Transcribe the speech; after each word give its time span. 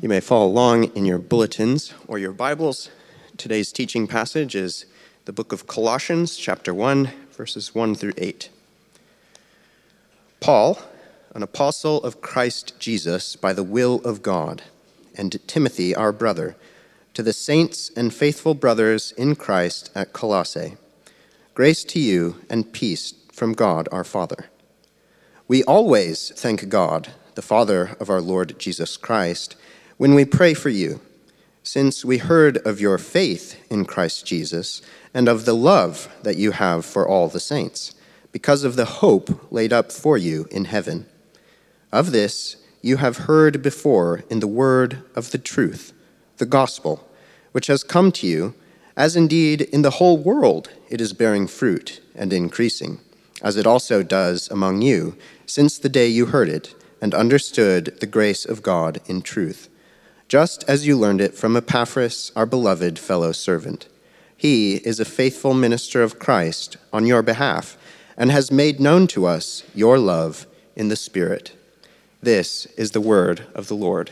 You 0.00 0.08
may 0.08 0.20
follow 0.20 0.46
along 0.46 0.94
in 0.94 1.04
your 1.04 1.18
bulletins 1.18 1.92
or 2.06 2.20
your 2.20 2.30
Bibles. 2.30 2.88
Today's 3.36 3.72
teaching 3.72 4.06
passage 4.06 4.54
is 4.54 4.86
the 5.24 5.32
book 5.32 5.50
of 5.50 5.66
Colossians, 5.66 6.36
chapter 6.36 6.72
1, 6.72 7.10
verses 7.32 7.74
1 7.74 7.96
through 7.96 8.12
8. 8.16 8.48
Paul, 10.38 10.80
an 11.34 11.42
apostle 11.42 12.00
of 12.04 12.20
Christ 12.20 12.78
Jesus 12.78 13.34
by 13.34 13.52
the 13.52 13.64
will 13.64 13.96
of 14.04 14.22
God, 14.22 14.62
and 15.16 15.36
Timothy, 15.48 15.96
our 15.96 16.12
brother, 16.12 16.54
to 17.14 17.24
the 17.24 17.32
saints 17.32 17.90
and 17.96 18.14
faithful 18.14 18.54
brothers 18.54 19.10
in 19.18 19.34
Christ 19.34 19.90
at 19.96 20.12
Colossae, 20.12 20.76
grace 21.54 21.82
to 21.82 21.98
you 21.98 22.36
and 22.48 22.72
peace 22.72 23.14
from 23.32 23.52
God 23.52 23.88
our 23.90 24.04
Father. 24.04 24.48
We 25.48 25.64
always 25.64 26.30
thank 26.36 26.68
God, 26.68 27.08
the 27.34 27.42
Father 27.42 27.96
of 27.98 28.08
our 28.08 28.20
Lord 28.20 28.60
Jesus 28.60 28.96
Christ 28.96 29.56
when 29.98 30.14
we 30.14 30.24
pray 30.24 30.54
for 30.54 30.68
you, 30.68 31.00
since 31.64 32.04
we 32.04 32.18
heard 32.18 32.56
of 32.58 32.80
your 32.80 32.98
faith 32.98 33.60
in 33.68 33.84
Christ 33.84 34.24
Jesus 34.24 34.80
and 35.12 35.28
of 35.28 35.44
the 35.44 35.56
love 35.56 36.08
that 36.22 36.36
you 36.36 36.52
have 36.52 36.86
for 36.86 37.06
all 37.06 37.28
the 37.28 37.40
saints, 37.40 37.96
because 38.30 38.62
of 38.62 38.76
the 38.76 38.84
hope 38.84 39.52
laid 39.52 39.72
up 39.72 39.90
for 39.90 40.16
you 40.16 40.46
in 40.52 40.66
heaven. 40.66 41.06
Of 41.90 42.12
this 42.12 42.56
you 42.80 42.98
have 42.98 43.26
heard 43.26 43.60
before 43.60 44.22
in 44.30 44.38
the 44.38 44.46
word 44.46 45.02
of 45.16 45.32
the 45.32 45.38
truth, 45.38 45.92
the 46.36 46.46
gospel, 46.46 47.04
which 47.50 47.66
has 47.66 47.82
come 47.82 48.12
to 48.12 48.26
you, 48.26 48.54
as 48.96 49.16
indeed 49.16 49.62
in 49.62 49.82
the 49.82 49.98
whole 49.98 50.16
world 50.16 50.70
it 50.88 51.00
is 51.00 51.12
bearing 51.12 51.48
fruit 51.48 52.00
and 52.14 52.32
increasing, 52.32 53.00
as 53.42 53.56
it 53.56 53.66
also 53.66 54.04
does 54.04 54.48
among 54.48 54.80
you, 54.80 55.16
since 55.44 55.76
the 55.76 55.88
day 55.88 56.06
you 56.06 56.26
heard 56.26 56.48
it 56.48 56.72
and 57.02 57.14
understood 57.14 57.98
the 57.98 58.06
grace 58.06 58.44
of 58.44 58.62
God 58.62 59.00
in 59.06 59.22
truth 59.22 59.68
just 60.28 60.62
as 60.68 60.86
you 60.86 60.96
learned 60.96 61.22
it 61.22 61.34
from 61.34 61.56
Epaphras, 61.56 62.30
our 62.36 62.44
beloved 62.44 62.98
fellow 62.98 63.32
servant. 63.32 63.88
He 64.36 64.76
is 64.76 65.00
a 65.00 65.04
faithful 65.06 65.54
minister 65.54 66.02
of 66.02 66.18
Christ 66.18 66.76
on 66.92 67.06
your 67.06 67.22
behalf 67.22 67.78
and 68.16 68.30
has 68.30 68.52
made 68.52 68.78
known 68.78 69.06
to 69.08 69.24
us 69.24 69.64
your 69.74 69.98
love 69.98 70.46
in 70.76 70.88
the 70.88 70.96
Spirit. 70.96 71.56
This 72.22 72.66
is 72.76 72.90
the 72.90 73.00
word 73.00 73.46
of 73.54 73.68
the 73.68 73.74
Lord. 73.74 74.10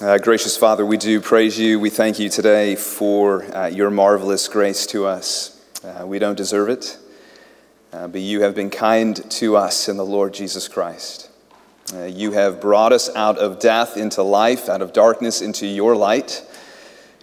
Uh, 0.00 0.18
gracious 0.18 0.56
Father, 0.56 0.86
we 0.86 0.96
do 0.96 1.20
praise 1.20 1.58
you. 1.58 1.80
We 1.80 1.90
thank 1.90 2.18
you 2.18 2.28
today 2.28 2.76
for 2.76 3.44
uh, 3.56 3.66
your 3.66 3.90
marvelous 3.90 4.46
grace 4.48 4.86
to 4.86 5.06
us. 5.06 5.60
Uh, 5.82 6.06
we 6.06 6.18
don't 6.18 6.36
deserve 6.36 6.68
it, 6.68 6.96
uh, 7.92 8.08
but 8.08 8.20
you 8.20 8.42
have 8.42 8.54
been 8.54 8.70
kind 8.70 9.30
to 9.32 9.56
us 9.56 9.88
in 9.88 9.96
the 9.96 10.04
Lord 10.04 10.32
Jesus 10.32 10.68
Christ. 10.68 11.30
Uh, 11.92 12.04
you 12.04 12.32
have 12.32 12.62
brought 12.62 12.92
us 12.92 13.14
out 13.14 13.36
of 13.36 13.58
death 13.58 13.98
into 13.98 14.22
life, 14.22 14.70
out 14.70 14.80
of 14.80 14.94
darkness 14.94 15.42
into 15.42 15.66
your 15.66 15.94
light. 15.94 16.42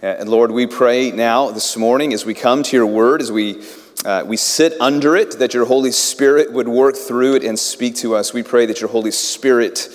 Uh, 0.00 0.06
and 0.06 0.28
Lord, 0.28 0.52
we 0.52 0.68
pray 0.68 1.10
now 1.10 1.50
this 1.50 1.76
morning 1.76 2.12
as 2.12 2.24
we 2.24 2.32
come 2.32 2.62
to 2.62 2.76
your 2.76 2.86
word, 2.86 3.20
as 3.20 3.32
we, 3.32 3.64
uh, 4.04 4.22
we 4.24 4.36
sit 4.36 4.80
under 4.80 5.16
it, 5.16 5.40
that 5.40 5.52
your 5.52 5.64
Holy 5.64 5.90
Spirit 5.90 6.52
would 6.52 6.68
work 6.68 6.96
through 6.96 7.34
it 7.34 7.44
and 7.44 7.58
speak 7.58 7.96
to 7.96 8.14
us. 8.14 8.32
We 8.32 8.44
pray 8.44 8.66
that 8.66 8.80
your 8.80 8.88
Holy 8.88 9.10
Spirit 9.10 9.88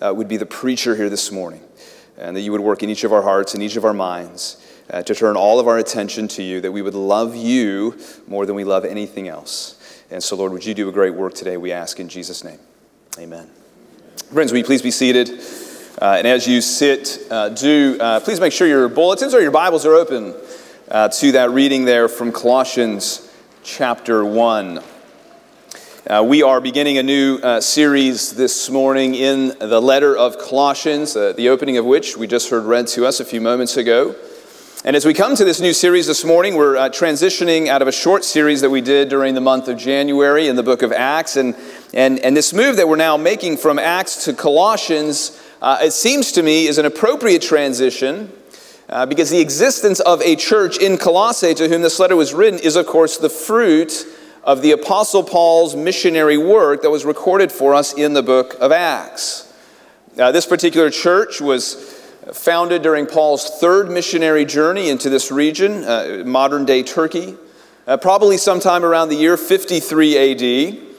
uh, 0.00 0.14
would 0.14 0.26
be 0.26 0.38
the 0.38 0.46
preacher 0.46 0.96
here 0.96 1.10
this 1.10 1.30
morning, 1.30 1.60
and 2.16 2.34
that 2.34 2.40
you 2.40 2.52
would 2.52 2.62
work 2.62 2.82
in 2.82 2.88
each 2.88 3.04
of 3.04 3.12
our 3.12 3.22
hearts 3.22 3.52
and 3.52 3.62
each 3.62 3.76
of 3.76 3.84
our 3.84 3.94
minds. 3.94 4.60
To 4.90 5.14
turn 5.14 5.34
all 5.36 5.58
of 5.58 5.66
our 5.66 5.78
attention 5.78 6.28
to 6.28 6.42
you, 6.42 6.60
that 6.60 6.70
we 6.70 6.82
would 6.82 6.94
love 6.94 7.34
you 7.34 7.98
more 8.28 8.44
than 8.46 8.54
we 8.54 8.64
love 8.64 8.84
anything 8.84 9.28
else. 9.28 9.80
And 10.10 10.22
so, 10.22 10.36
Lord, 10.36 10.52
would 10.52 10.64
you 10.64 10.74
do 10.74 10.88
a 10.88 10.92
great 10.92 11.14
work 11.14 11.34
today, 11.34 11.56
we 11.56 11.72
ask 11.72 11.98
in 11.98 12.08
Jesus' 12.08 12.44
name. 12.44 12.58
Amen. 13.18 13.50
Friends, 14.14 14.52
will 14.52 14.58
you 14.58 14.64
please 14.64 14.82
be 14.82 14.90
seated? 14.90 15.40
Uh, 16.00 16.14
and 16.18 16.26
as 16.26 16.46
you 16.46 16.60
sit, 16.60 17.18
uh, 17.30 17.48
do 17.48 17.98
uh, 18.00 18.20
please 18.20 18.38
make 18.38 18.52
sure 18.52 18.66
your 18.66 18.88
bulletins 18.88 19.34
or 19.34 19.40
your 19.40 19.50
Bibles 19.50 19.84
are 19.84 19.94
open 19.94 20.34
uh, 20.88 21.08
to 21.08 21.32
that 21.32 21.50
reading 21.50 21.84
there 21.84 22.08
from 22.08 22.30
Colossians 22.30 23.30
chapter 23.64 24.24
1. 24.24 24.80
Uh, 26.06 26.24
we 26.26 26.42
are 26.42 26.60
beginning 26.60 26.98
a 26.98 27.02
new 27.02 27.38
uh, 27.38 27.60
series 27.60 28.36
this 28.36 28.70
morning 28.70 29.14
in 29.14 29.48
the 29.58 29.80
letter 29.80 30.16
of 30.16 30.38
Colossians, 30.38 31.14
the 31.14 31.48
opening 31.48 31.76
of 31.76 31.84
which 31.84 32.16
we 32.16 32.26
just 32.26 32.50
heard 32.50 32.64
read 32.64 32.86
to 32.88 33.06
us 33.06 33.18
a 33.18 33.24
few 33.24 33.40
moments 33.40 33.76
ago. 33.76 34.14
And 34.84 34.94
as 34.94 35.06
we 35.06 35.14
come 35.14 35.34
to 35.34 35.46
this 35.46 35.60
new 35.60 35.72
series 35.72 36.06
this 36.06 36.24
morning, 36.24 36.56
we're 36.56 36.74
transitioning 36.90 37.68
out 37.68 37.80
of 37.80 37.88
a 37.88 37.92
short 37.92 38.22
series 38.22 38.60
that 38.60 38.68
we 38.68 38.82
did 38.82 39.08
during 39.08 39.34
the 39.34 39.40
month 39.40 39.66
of 39.66 39.78
January 39.78 40.46
in 40.46 40.56
the 40.56 40.62
book 40.62 40.82
of 40.82 40.92
Acts. 40.92 41.36
And, 41.36 41.56
and, 41.94 42.18
and 42.18 42.36
this 42.36 42.52
move 42.52 42.76
that 42.76 42.88
we're 42.88 42.96
now 42.96 43.16
making 43.16 43.56
from 43.56 43.78
Acts 43.78 44.24
to 44.24 44.32
Colossians, 44.32 45.40
uh, 45.62 45.78
it 45.80 45.92
seems 45.92 46.32
to 46.32 46.42
me, 46.42 46.66
is 46.66 46.76
an 46.78 46.86
appropriate 46.86 47.40
transition 47.40 48.32
uh, 48.88 49.06
because 49.06 49.30
the 49.30 49.40
existence 49.40 50.00
of 50.00 50.20
a 50.22 50.34
church 50.34 50.76
in 50.78 50.98
Colossae 50.98 51.54
to 51.54 51.68
whom 51.68 51.82
this 51.82 52.00
letter 52.00 52.16
was 52.16 52.34
written 52.34 52.58
is, 52.58 52.74
of 52.74 52.86
course, 52.86 53.16
the 53.16 53.30
fruit 53.30 54.06
of 54.42 54.60
the 54.60 54.72
Apostle 54.72 55.22
Paul's 55.22 55.76
missionary 55.76 56.36
work 56.36 56.82
that 56.82 56.90
was 56.90 57.04
recorded 57.04 57.52
for 57.52 57.74
us 57.74 57.94
in 57.94 58.12
the 58.12 58.24
book 58.24 58.56
of 58.60 58.72
Acts. 58.72 59.52
Uh, 60.18 60.32
this 60.32 60.46
particular 60.46 60.90
church 60.90 61.40
was 61.40 61.74
founded 62.32 62.82
during 62.82 63.06
Paul's 63.06 63.60
third 63.60 63.88
missionary 63.88 64.44
journey 64.44 64.90
into 64.90 65.08
this 65.10 65.30
region, 65.30 65.84
uh, 65.84 66.24
modern 66.26 66.64
day 66.64 66.82
Turkey, 66.82 67.36
uh, 67.86 67.96
probably 67.96 68.36
sometime 68.36 68.84
around 68.84 69.10
the 69.10 69.16
year 69.16 69.36
53 69.36 70.80
AD. 70.80 70.93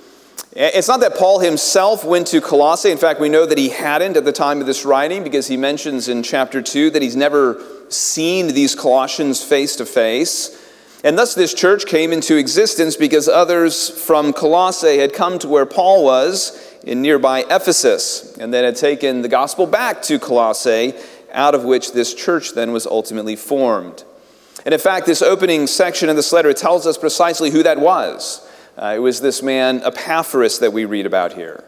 It's 0.56 0.88
not 0.88 1.02
that 1.02 1.16
Paul 1.16 1.40
himself 1.40 2.06
went 2.06 2.28
to 2.28 2.40
Colossae. 2.40 2.90
In 2.90 2.98
fact, 2.98 3.20
we 3.20 3.28
know 3.28 3.46
that 3.46 3.58
he 3.58 3.70
hadn't 3.70 4.16
at 4.16 4.24
the 4.24 4.32
time 4.32 4.62
of 4.62 4.68
this 4.68 4.86
writing 4.86 5.22
because 5.22 5.48
he 5.48 5.58
mentions 5.58 6.08
in 6.08 6.24
chapter 6.24 6.62
2 6.62 6.92
that 6.92 7.02
he's 7.02 7.16
never 7.16 7.62
seen 7.90 8.48
these 8.48 8.74
Colossians 8.74 9.44
face 9.44 9.76
to 9.76 9.86
face. 9.86 10.62
And 11.04 11.18
thus, 11.18 11.36
this 11.36 11.54
church 11.54 11.86
came 11.86 12.14
into 12.14 12.38
existence 12.38 12.96
because 12.96 13.28
others 13.28 13.90
from 13.90 14.32
Colossae 14.32 14.98
had 14.98 15.14
come 15.14 15.38
to 15.40 15.48
where 15.48 15.66
Paul 15.66 16.06
was 16.06 16.58
in 16.84 17.02
nearby 17.02 17.42
Ephesus 17.50 18.38
and 18.38 18.54
then 18.54 18.64
had 18.64 18.78
taken 18.78 19.24
the 19.24 19.28
gospel 19.28 19.68
back 19.68 20.02
to 20.04 20.18
Colossae 20.18 20.94
out 21.32 21.54
of 21.54 21.66
which 21.66 21.92
this 21.92 22.14
church 22.14 22.54
then 22.54 22.72
was 22.72 22.88
ultimately 22.88 23.36
formed. 23.36 24.04
And 24.64 24.74
in 24.74 24.80
fact, 24.80 25.06
this 25.06 25.22
opening 25.22 25.68
section 25.68 26.08
of 26.10 26.16
this 26.16 26.32
letter 26.32 26.54
tells 26.54 26.88
us 26.88 26.98
precisely 26.98 27.52
who 27.52 27.62
that 27.64 27.80
was. 27.80 28.45
Uh, 28.78 28.94
it 28.96 29.00
was 29.00 29.22
this 29.22 29.42
man 29.42 29.82
Epaphras 29.84 30.60
that 30.60 30.74
we 30.74 30.86
read 30.86 31.06
about 31.06 31.34
here. 31.34 31.64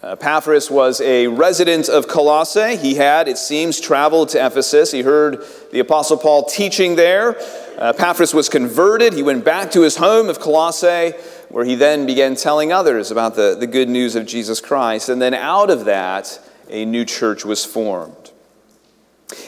Uh, 0.00 0.12
Epaphras 0.12 0.70
was 0.70 1.00
a 1.00 1.26
resident 1.26 1.88
of 1.88 2.06
Colossae. 2.06 2.76
He 2.76 2.94
had, 2.94 3.26
it 3.26 3.36
seems, 3.36 3.80
traveled 3.80 4.28
to 4.28 4.46
Ephesus. 4.46 4.92
He 4.92 5.02
heard 5.02 5.42
the 5.72 5.80
Apostle 5.80 6.16
Paul 6.16 6.44
teaching 6.44 6.94
there. 6.94 7.36
Uh, 7.76 7.92
Epaphras 7.92 8.32
was 8.32 8.48
converted. 8.48 9.12
He 9.12 9.24
went 9.24 9.44
back 9.44 9.72
to 9.72 9.82
his 9.82 9.96
home 9.96 10.28
of 10.28 10.38
Colossae, 10.38 11.16
where 11.48 11.64
he 11.64 11.74
then 11.74 12.06
began 12.06 12.36
telling 12.36 12.72
others 12.72 13.10
about 13.10 13.34
the, 13.34 13.56
the 13.58 13.66
good 13.66 13.88
news 13.88 14.14
of 14.14 14.24
Jesus 14.24 14.60
Christ. 14.60 15.08
And 15.08 15.20
then 15.20 15.34
out 15.34 15.70
of 15.70 15.86
that, 15.86 16.38
a 16.70 16.84
new 16.84 17.04
church 17.04 17.44
was 17.44 17.64
formed. 17.64 18.30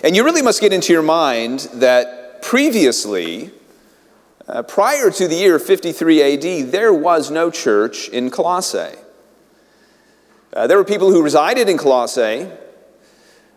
And 0.03 0.17
you 0.17 0.25
really 0.25 0.43
must 0.43 0.61
get 0.61 0.73
into 0.73 0.93
your 0.93 1.03
mind 1.03 1.61
that 1.75 2.43
previously, 2.43 3.53
uh, 4.49 4.63
prior 4.63 5.11
to 5.11 5.29
the 5.29 5.35
year 5.35 5.59
53 5.59 6.23
AD, 6.23 6.73
there 6.73 6.93
was 6.93 7.31
no 7.31 7.51
church 7.51 8.09
in 8.09 8.31
Colossae. 8.31 8.97
Uh, 10.53 10.67
there 10.67 10.77
were 10.77 10.85
people 10.85 11.11
who 11.11 11.23
resided 11.23 11.69
in 11.69 11.79
Colossae. 11.79 12.51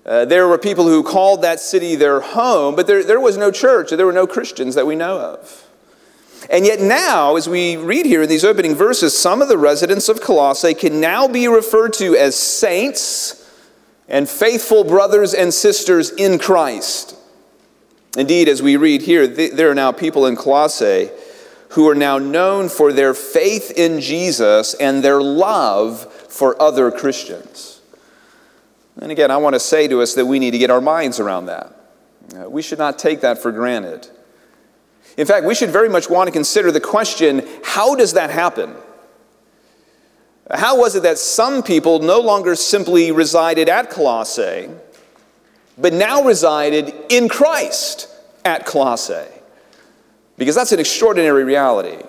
Uh, 0.05 0.25
there 0.25 0.47
were 0.47 0.57
people 0.57 0.85
who 0.85 1.01
called 1.01 1.41
that 1.41 1.59
city 1.59 1.95
their 1.95 2.19
home, 2.19 2.75
but 2.75 2.87
there, 2.87 3.03
there 3.03 3.19
was 3.19 3.37
no 3.37 3.51
church, 3.51 3.89
there 3.89 4.05
were 4.05 4.11
no 4.11 4.27
Christians 4.27 4.75
that 4.75 4.85
we 4.85 4.95
know 4.95 5.17
of. 5.17 5.67
And 6.49 6.65
yet, 6.65 6.81
now, 6.81 7.37
as 7.37 7.47
we 7.47 7.77
read 7.77 8.05
here 8.05 8.23
in 8.23 8.29
these 8.29 8.43
opening 8.43 8.75
verses, 8.75 9.17
some 9.17 9.41
of 9.41 9.47
the 9.47 9.57
residents 9.57 10.09
of 10.09 10.19
Colossae 10.19 10.73
can 10.73 10.99
now 10.99 11.27
be 11.27 11.47
referred 11.47 11.93
to 11.93 12.17
as 12.17 12.35
saints 12.35 13.49
and 14.09 14.27
faithful 14.27 14.83
brothers 14.83 15.33
and 15.33 15.53
sisters 15.53 16.11
in 16.11 16.37
Christ. 16.37 17.15
Indeed, 18.17 18.47
as 18.47 18.61
we 18.61 18.77
read 18.77 19.01
here, 19.01 19.25
there 19.25 19.71
are 19.71 19.75
now 19.75 19.91
people 19.91 20.25
in 20.25 20.35
Colossae 20.35 21.09
who 21.69 21.89
are 21.89 21.95
now 21.95 22.19
known 22.19 22.69
for 22.69 22.93
their 22.93 23.15
faith 23.15 23.71
in 23.71 23.99
Jesus 23.99 24.75
and 24.75 25.03
their 25.03 25.21
love 25.21 26.05
for 26.29 26.61
other 26.61 26.91
Christians. 26.91 27.81
And 29.01 29.11
again, 29.11 29.31
I 29.31 29.37
want 29.37 29.55
to 29.55 29.59
say 29.59 29.87
to 29.87 30.01
us 30.01 30.13
that 30.13 30.27
we 30.27 30.37
need 30.37 30.51
to 30.51 30.59
get 30.59 30.69
our 30.69 30.81
minds 30.81 31.19
around 31.19 31.47
that. 31.47 31.75
Uh, 32.37 32.49
we 32.49 32.61
should 32.61 32.77
not 32.77 32.99
take 32.99 33.21
that 33.21 33.39
for 33.39 33.51
granted. 33.51 34.07
In 35.17 35.25
fact, 35.25 35.45
we 35.45 35.55
should 35.55 35.71
very 35.71 35.89
much 35.89 36.09
want 36.09 36.27
to 36.27 36.31
consider 36.31 36.71
the 36.71 36.79
question 36.79 37.47
how 37.63 37.95
does 37.95 38.13
that 38.13 38.29
happen? 38.29 38.75
How 40.51 40.77
was 40.77 40.95
it 40.95 41.03
that 41.03 41.17
some 41.17 41.63
people 41.63 41.99
no 41.99 42.19
longer 42.19 42.55
simply 42.55 43.11
resided 43.11 43.69
at 43.69 43.89
Colossae, 43.89 44.69
but 45.77 45.93
now 45.93 46.23
resided 46.23 46.93
in 47.09 47.29
Christ 47.29 48.09
at 48.45 48.65
Colossae? 48.65 49.27
Because 50.37 50.55
that's 50.55 50.71
an 50.71 50.79
extraordinary 50.79 51.43
reality. 51.43 52.03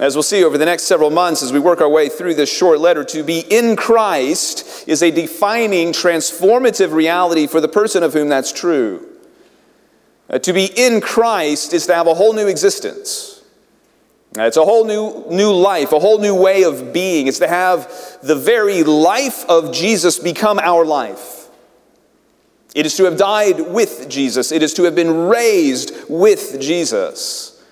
As 0.00 0.16
we'll 0.16 0.22
see 0.22 0.42
over 0.42 0.56
the 0.56 0.64
next 0.64 0.84
several 0.84 1.10
months 1.10 1.42
as 1.42 1.52
we 1.52 1.58
work 1.60 1.80
our 1.80 1.88
way 1.88 2.08
through 2.08 2.34
this 2.34 2.50
short 2.50 2.80
letter, 2.80 3.04
to 3.04 3.22
be 3.22 3.40
in 3.40 3.76
Christ 3.76 4.88
is 4.88 5.02
a 5.02 5.10
defining, 5.10 5.92
transformative 5.92 6.92
reality 6.92 7.46
for 7.46 7.60
the 7.60 7.68
person 7.68 8.02
of 8.02 8.14
whom 8.14 8.28
that's 8.28 8.52
true. 8.52 9.06
Uh, 10.30 10.38
to 10.38 10.52
be 10.54 10.64
in 10.64 11.02
Christ 11.02 11.74
is 11.74 11.86
to 11.86 11.94
have 11.94 12.06
a 12.06 12.14
whole 12.14 12.32
new 12.32 12.46
existence. 12.46 13.44
Uh, 14.38 14.44
it's 14.44 14.56
a 14.56 14.64
whole 14.64 14.86
new, 14.86 15.26
new 15.30 15.52
life, 15.52 15.92
a 15.92 15.98
whole 15.98 16.18
new 16.18 16.34
way 16.34 16.64
of 16.64 16.94
being. 16.94 17.26
It's 17.26 17.38
to 17.40 17.48
have 17.48 18.18
the 18.22 18.34
very 18.34 18.82
life 18.82 19.44
of 19.46 19.74
Jesus 19.74 20.18
become 20.18 20.58
our 20.58 20.86
life. 20.86 21.41
It 22.74 22.86
is 22.86 22.96
to 22.96 23.04
have 23.04 23.16
died 23.16 23.60
with 23.60 24.08
Jesus. 24.08 24.50
It 24.50 24.62
is 24.62 24.72
to 24.74 24.84
have 24.84 24.94
been 24.94 25.28
raised 25.28 25.92
with 26.08 26.58
Jesus. 26.60 27.62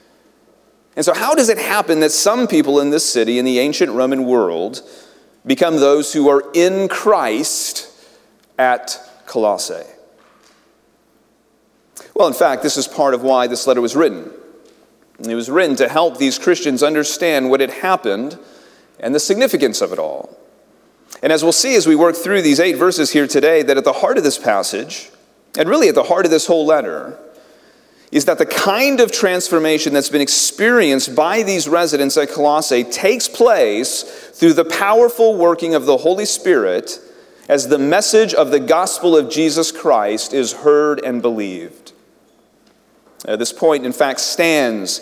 And 0.97 1.05
so, 1.05 1.15
how 1.15 1.35
does 1.35 1.49
it 1.49 1.59
happen 1.59 2.01
that 2.01 2.13
some 2.13 2.47
people 2.47 2.81
in 2.81 2.91
this 2.91 3.11
city, 3.11 3.39
in 3.39 3.45
the 3.45 3.59
ancient 3.59 3.93
Roman 3.93 4.27
world, 4.27 4.83
become 5.47 5.77
those 5.77 6.13
who 6.13 6.29
are 6.29 6.45
in 6.53 6.89
Christ 6.89 7.89
at 8.59 9.01
Colossae? 9.27 9.87
Well, 12.15 12.29
in 12.29 12.35
fact, 12.35 12.63
this 12.63 12.77
is 12.77 12.87
part 12.87 13.15
of 13.15 13.23
why 13.23 13.47
this 13.47 13.67
letter 13.67 13.81
was 13.81 13.97
written. 13.97 14.31
It 15.21 15.35
was 15.35 15.51
written 15.51 15.77
to 15.77 15.89
help 15.89 16.19
these 16.19 16.39
Christians 16.39 16.83
understand 16.83 17.51
what 17.51 17.61
had 17.61 17.71
happened 17.71 18.39
and 18.99 19.15
the 19.15 19.21
significance 19.21 19.81
of 19.81 19.93
it 19.93 19.99
all. 19.99 20.37
And 21.23 21.33
as 21.33 21.43
we'll 21.43 21.53
see 21.53 21.75
as 21.77 21.87
we 21.87 21.97
work 21.97 22.17
through 22.17 22.43
these 22.43 22.61
eight 22.61 22.77
verses 22.77 23.13
here 23.13 23.27
today, 23.27 23.63
that 23.63 23.77
at 23.77 23.85
the 23.85 23.93
heart 23.93 24.19
of 24.19 24.25
this 24.25 24.39
passage, 24.39 25.11
and 25.59 25.69
really 25.69 25.89
at 25.89 25.95
the 25.95 26.05
heart 26.05 26.25
of 26.25 26.31
this 26.31 26.47
whole 26.47 26.65
letter, 26.65 27.19
is 28.11 28.25
that 28.25 28.39
the 28.39 28.47
kind 28.47 29.01
of 29.01 29.13
transformation 29.13 29.93
that's 29.93 30.09
been 30.09 30.21
experienced 30.21 31.15
by 31.15 31.43
these 31.43 31.69
residents 31.69 32.17
at 32.17 32.31
Colossae 32.31 32.85
takes 32.85 33.29
place 33.29 34.03
through 34.35 34.55
the 34.55 34.65
powerful 34.65 35.37
working 35.37 35.75
of 35.75 35.87
the 35.87 35.99
Holy 35.99 36.25
Spirit 36.25 36.99
as 37.49 37.69
the 37.69 37.79
message 37.79 38.35
of 38.35 38.51
the 38.51 38.61
gospel 38.61 39.17
of 39.17 39.31
Jesus 39.31 39.71
Christ 39.71 40.33
is 40.33 40.53
heard 40.53 41.01
and 41.05 41.23
believed. 41.23 41.93
Uh, 43.27 43.37
this 43.37 43.53
point, 43.53 43.85
in 43.85 43.93
fact, 43.93 44.21
stands 44.21 44.99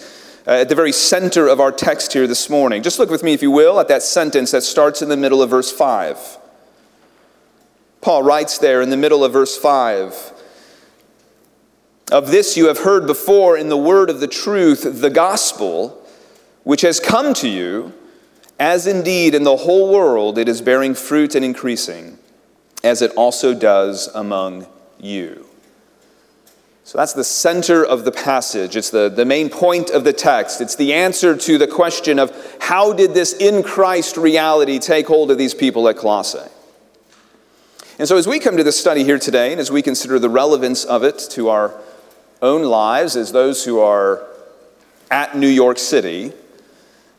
uh, 0.48 0.52
at 0.52 0.70
the 0.70 0.74
very 0.74 0.92
center 0.92 1.46
of 1.46 1.60
our 1.60 1.70
text 1.70 2.14
here 2.14 2.26
this 2.26 2.48
morning. 2.48 2.82
Just 2.82 2.98
look 2.98 3.10
with 3.10 3.22
me, 3.22 3.34
if 3.34 3.42
you 3.42 3.50
will, 3.50 3.78
at 3.80 3.88
that 3.88 4.02
sentence 4.02 4.50
that 4.52 4.62
starts 4.62 5.02
in 5.02 5.10
the 5.10 5.16
middle 5.16 5.42
of 5.42 5.50
verse 5.50 5.70
5. 5.70 6.38
Paul 8.00 8.22
writes 8.22 8.56
there 8.56 8.80
in 8.80 8.88
the 8.88 8.96
middle 8.96 9.22
of 9.24 9.34
verse 9.34 9.58
5 9.58 10.32
Of 12.10 12.30
this 12.30 12.56
you 12.56 12.68
have 12.68 12.78
heard 12.78 13.06
before 13.06 13.58
in 13.58 13.68
the 13.68 13.76
word 13.76 14.08
of 14.08 14.20
the 14.20 14.26
truth, 14.26 15.00
the 15.02 15.10
gospel, 15.10 16.02
which 16.64 16.80
has 16.80 16.98
come 16.98 17.34
to 17.34 17.48
you, 17.48 17.92
as 18.58 18.86
indeed 18.86 19.34
in 19.34 19.42
the 19.42 19.56
whole 19.56 19.92
world 19.92 20.38
it 20.38 20.48
is 20.48 20.62
bearing 20.62 20.94
fruit 20.94 21.34
and 21.34 21.44
increasing, 21.44 22.18
as 22.82 23.02
it 23.02 23.12
also 23.16 23.52
does 23.52 24.08
among 24.14 24.66
you. 24.98 25.47
So 26.88 26.96
that's 26.96 27.12
the 27.12 27.22
center 27.22 27.84
of 27.84 28.06
the 28.06 28.10
passage. 28.10 28.74
It's 28.74 28.88
the, 28.88 29.10
the 29.10 29.26
main 29.26 29.50
point 29.50 29.90
of 29.90 30.04
the 30.04 30.12
text. 30.14 30.62
It's 30.62 30.74
the 30.74 30.94
answer 30.94 31.36
to 31.36 31.58
the 31.58 31.66
question 31.66 32.18
of 32.18 32.32
how 32.62 32.94
did 32.94 33.12
this 33.12 33.34
in 33.34 33.62
Christ 33.62 34.16
reality 34.16 34.78
take 34.78 35.06
hold 35.06 35.30
of 35.30 35.36
these 35.36 35.52
people 35.52 35.86
at 35.90 35.98
Colossae? 35.98 36.50
And 37.98 38.08
so, 38.08 38.16
as 38.16 38.26
we 38.26 38.38
come 38.38 38.56
to 38.56 38.64
this 38.64 38.80
study 38.80 39.04
here 39.04 39.18
today, 39.18 39.52
and 39.52 39.60
as 39.60 39.70
we 39.70 39.82
consider 39.82 40.18
the 40.18 40.30
relevance 40.30 40.86
of 40.86 41.04
it 41.04 41.18
to 41.32 41.50
our 41.50 41.78
own 42.40 42.62
lives 42.62 43.16
as 43.16 43.32
those 43.32 43.66
who 43.66 43.80
are 43.80 44.26
at 45.10 45.36
New 45.36 45.46
York 45.46 45.78
City, 45.78 46.32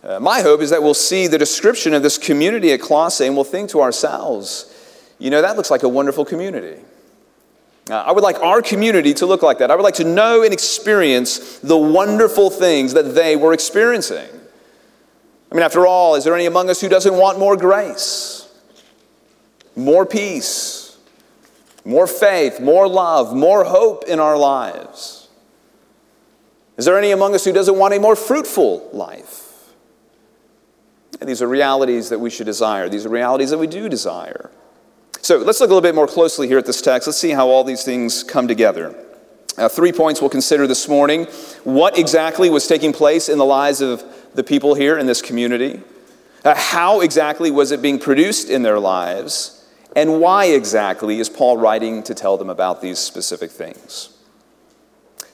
uh, 0.03 0.19
my 0.19 0.41
hope 0.41 0.61
is 0.61 0.71
that 0.71 0.81
we'll 0.81 0.95
see 0.95 1.27
the 1.27 1.37
description 1.37 1.93
of 1.93 2.01
this 2.01 2.17
community 2.17 2.71
at 2.71 2.81
Colossae 2.81 3.27
and 3.27 3.35
we'll 3.35 3.43
think 3.43 3.69
to 3.69 3.81
ourselves, 3.81 4.75
you 5.19 5.29
know, 5.29 5.43
that 5.43 5.57
looks 5.57 5.69
like 5.69 5.83
a 5.83 5.89
wonderful 5.89 6.25
community. 6.25 6.81
Uh, 7.89 8.03
I 8.05 8.11
would 8.11 8.23
like 8.23 8.39
our 8.39 8.61
community 8.61 9.13
to 9.15 9.25
look 9.25 9.41
like 9.41 9.57
that. 9.59 9.71
I 9.71 9.75
would 9.75 9.83
like 9.83 9.95
to 9.95 10.03
know 10.03 10.43
and 10.43 10.53
experience 10.53 11.57
the 11.59 11.77
wonderful 11.77 12.49
things 12.49 12.93
that 12.93 13.15
they 13.15 13.35
were 13.35 13.53
experiencing. 13.53 14.29
I 15.51 15.55
mean, 15.55 15.63
after 15.63 15.87
all, 15.87 16.15
is 16.15 16.23
there 16.23 16.35
any 16.35 16.45
among 16.45 16.69
us 16.69 16.79
who 16.81 16.89
doesn't 16.89 17.15
want 17.15 17.39
more 17.39 17.57
grace, 17.57 18.47
more 19.75 20.05
peace, 20.05 20.97
more 21.83 22.05
faith, 22.05 22.59
more 22.59 22.87
love, 22.87 23.35
more 23.35 23.63
hope 23.63 24.03
in 24.03 24.19
our 24.19 24.37
lives? 24.37 25.27
Is 26.77 26.85
there 26.85 26.97
any 26.97 27.11
among 27.11 27.33
us 27.33 27.43
who 27.43 27.51
doesn't 27.51 27.77
want 27.77 27.95
a 27.95 27.99
more 27.99 28.15
fruitful 28.15 28.89
life? 28.93 29.47
And 31.19 31.27
these 31.27 31.41
are 31.41 31.47
realities 31.47 32.09
that 32.09 32.19
we 32.19 32.29
should 32.29 32.45
desire. 32.45 32.87
These 32.87 33.05
are 33.07 33.09
realities 33.09 33.49
that 33.49 33.57
we 33.57 33.67
do 33.67 33.89
desire. 33.89 34.51
So 35.21 35.37
let's 35.37 35.59
look 35.59 35.69
a 35.69 35.73
little 35.73 35.87
bit 35.87 35.95
more 35.95 36.07
closely 36.07 36.47
here 36.47 36.57
at 36.57 36.65
this 36.65 36.81
text. 36.81 37.07
Let's 37.07 37.17
see 37.17 37.31
how 37.31 37.49
all 37.49 37.63
these 37.63 37.83
things 37.83 38.23
come 38.23 38.47
together. 38.47 38.95
Uh, 39.57 39.67
three 39.67 39.91
points 39.91 40.21
we'll 40.21 40.29
consider 40.29 40.65
this 40.67 40.87
morning. 40.87 41.25
What 41.65 41.97
exactly 41.97 42.49
was 42.49 42.67
taking 42.67 42.93
place 42.93 43.27
in 43.27 43.37
the 43.37 43.45
lives 43.45 43.81
of 43.81 44.03
the 44.33 44.43
people 44.43 44.73
here 44.75 44.97
in 44.97 45.05
this 45.05 45.21
community? 45.21 45.81
Uh, 46.45 46.55
how 46.55 47.01
exactly 47.01 47.51
was 47.51 47.71
it 47.71 47.81
being 47.81 47.99
produced 47.99 48.49
in 48.49 48.63
their 48.63 48.79
lives? 48.79 49.67
And 49.95 50.21
why 50.21 50.45
exactly 50.45 51.19
is 51.19 51.29
Paul 51.29 51.57
writing 51.57 52.03
to 52.03 52.13
tell 52.13 52.37
them 52.37 52.49
about 52.49 52.81
these 52.81 52.99
specific 52.99 53.51
things? 53.51 54.09